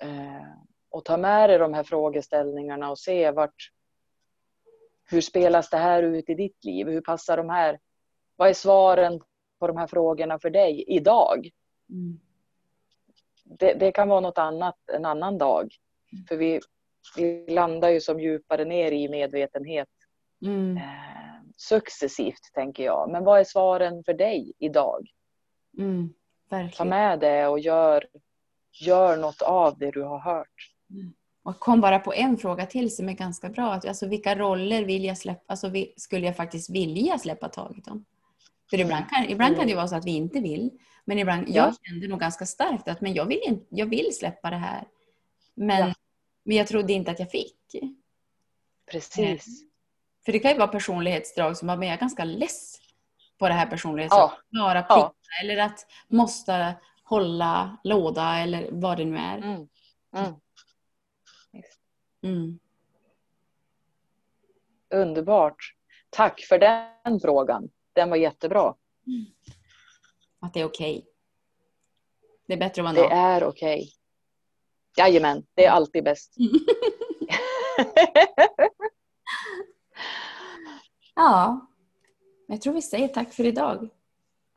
eh, 0.00 0.46
och 0.90 1.04
ta 1.04 1.16
med 1.16 1.50
dig 1.50 1.58
de 1.58 1.74
här 1.74 1.82
frågeställningarna 1.82 2.90
och 2.90 2.98
se 2.98 3.30
vart 3.30 3.70
hur 5.10 5.20
spelas 5.20 5.70
det 5.70 5.76
här 5.76 6.02
ut 6.02 6.30
i 6.30 6.34
ditt 6.34 6.64
liv? 6.64 6.88
Hur 6.88 7.00
passar 7.00 7.36
de 7.36 7.48
här? 7.50 7.78
Vad 8.36 8.48
är 8.48 8.54
svaren 8.54 9.20
på 9.58 9.66
de 9.66 9.76
här 9.76 9.86
frågorna 9.86 10.38
för 10.38 10.50
dig 10.50 10.84
idag? 10.86 11.50
Mm. 11.90 12.20
Det, 13.44 13.74
det 13.74 13.92
kan 13.92 14.08
vara 14.08 14.20
något 14.20 14.38
annat 14.38 14.76
en 14.92 15.04
annan 15.04 15.38
dag. 15.38 15.74
Mm. 16.12 16.24
För 16.28 16.36
vi, 16.36 16.60
vi 17.16 17.46
landar 17.48 17.88
ju 17.88 18.00
som 18.00 18.20
djupare 18.20 18.64
ner 18.64 18.92
i 18.92 19.08
medvetenhet 19.08 19.88
Mm. 20.42 20.76
eh, 20.76 20.82
successivt, 21.56 22.52
tänker 22.54 22.84
jag. 22.84 23.10
Men 23.10 23.24
vad 23.24 23.40
är 23.40 23.44
svaren 23.44 24.04
för 24.04 24.14
dig 24.14 24.52
idag? 24.58 25.08
Mm. 25.78 26.14
Ta 26.76 26.84
med 26.84 27.20
det 27.20 27.46
och 27.46 27.58
gör, 27.58 28.06
gör 28.72 29.16
något 29.16 29.42
av 29.42 29.78
det 29.78 29.90
du 29.90 30.02
har 30.02 30.18
hört. 30.18 30.72
Och 31.48 31.58
kom 31.60 31.80
bara 31.80 31.98
på 31.98 32.12
en 32.14 32.36
fråga 32.38 32.66
till 32.66 32.96
som 32.96 33.08
är 33.08 33.12
ganska 33.12 33.48
bra. 33.48 33.72
Att, 33.72 33.86
Alltså, 33.86 34.06
vilka 34.08 34.34
roller 34.34 34.84
vill 34.84 35.04
jag 35.04 35.18
släppa, 35.18 35.44
alltså, 35.46 35.72
skulle 35.96 36.26
jag 36.26 36.36
faktiskt 36.36 36.70
vilja 36.70 37.18
släppa 37.18 37.48
taget 37.48 37.88
om? 37.88 38.04
För 38.70 38.80
ibland 38.80 39.08
kan, 39.10 39.24
ibland 39.24 39.56
kan 39.56 39.66
det 39.66 39.74
vara 39.74 39.88
så 39.88 39.96
att 39.96 40.04
vi 40.06 40.10
inte 40.10 40.40
vill. 40.40 40.70
Men 41.04 41.18
ibland, 41.18 41.44
Ja. 41.48 41.54
jag 41.54 41.74
kände 41.86 42.08
nog 42.08 42.20
ganska 42.20 42.46
starkt 42.46 42.88
att 42.88 43.00
men 43.00 43.14
jag, 43.14 43.24
vill 43.26 43.40
inte, 43.46 43.66
jag 43.68 43.86
vill 43.86 44.14
släppa 44.14 44.50
det 44.50 44.56
här. 44.56 44.84
Men, 45.54 45.88
Ja. 45.88 45.94
men 46.44 46.56
jag 46.56 46.66
trodde 46.66 46.92
inte 46.92 47.10
att 47.10 47.18
jag 47.18 47.30
fick. 47.30 47.54
Precis. 48.90 49.62
För 50.24 50.32
det 50.32 50.38
kan 50.38 50.50
ju 50.50 50.58
vara 50.58 50.68
personlighetsdrag 50.68 51.56
som 51.56 51.68
att 51.70 51.84
jag 51.84 51.92
är 51.94 51.96
ganska 51.98 52.24
less 52.24 52.78
på 53.38 53.48
det 53.48 53.54
här 53.54 53.66
personlighetsdraget. 53.66 54.38
Ja. 54.50 54.60
Bara 54.62 54.86
Ja. 54.88 54.94
plikta 54.94 55.30
eller 55.42 55.62
att 55.62 55.86
måste 56.08 56.74
hålla 57.04 57.76
låda 57.84 58.38
eller 58.38 58.68
vad 58.72 58.96
det 58.96 59.04
nu 59.04 59.16
är. 59.18 59.36
Mm. 59.38 59.68
Mm. 60.16 60.32
Mm. 62.22 62.58
Underbart. 64.90 65.74
Tack 66.10 66.40
för 66.40 66.58
den 66.58 67.20
frågan. 67.20 67.70
Den 67.92 68.10
var 68.10 68.16
jättebra. 68.16 68.74
Att 70.40 70.54
det 70.54 70.60
är 70.60 70.64
okej. 70.64 71.06
Det 72.46 72.52
är 72.52 72.58
bättre 72.58 72.82
att 72.82 72.84
vara 72.84 72.94
Det 72.94 73.02
naken. 73.02 73.18
är 73.18 73.44
okej. 73.44 73.92
Jajamän, 74.96 75.46
det 75.54 75.64
är 75.64 75.70
alltid 75.70 76.04
bäst. 76.04 76.34
Ja. 81.14 81.66
Jag 82.46 82.60
tror 82.62 82.74
vi 82.74 82.82
säger 82.82 83.08
tack 83.08 83.32
för 83.32 83.46
idag. 83.46 83.88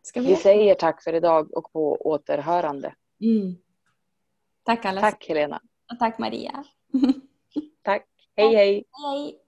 Ska 0.02 0.22
vi? 0.22 0.28
Vi 0.28 0.36
säger 0.36 0.76
tack 0.76 1.04
för 1.04 1.14
idag 1.14 1.54
och 1.58 1.72
på 1.74 1.96
återhörande. 1.96 2.96
Mm. 3.22 3.56
Tack 4.64 4.86
alla. 4.86 5.02
Tack 5.02 5.26
Helena. 5.28 5.62
Och 5.94 6.00
tack 6.00 6.20
Maria. 6.20 6.64
Tack. 7.84 8.08
Hej 8.38 8.56
hej. 8.56 8.86
Hej. 9.04 9.40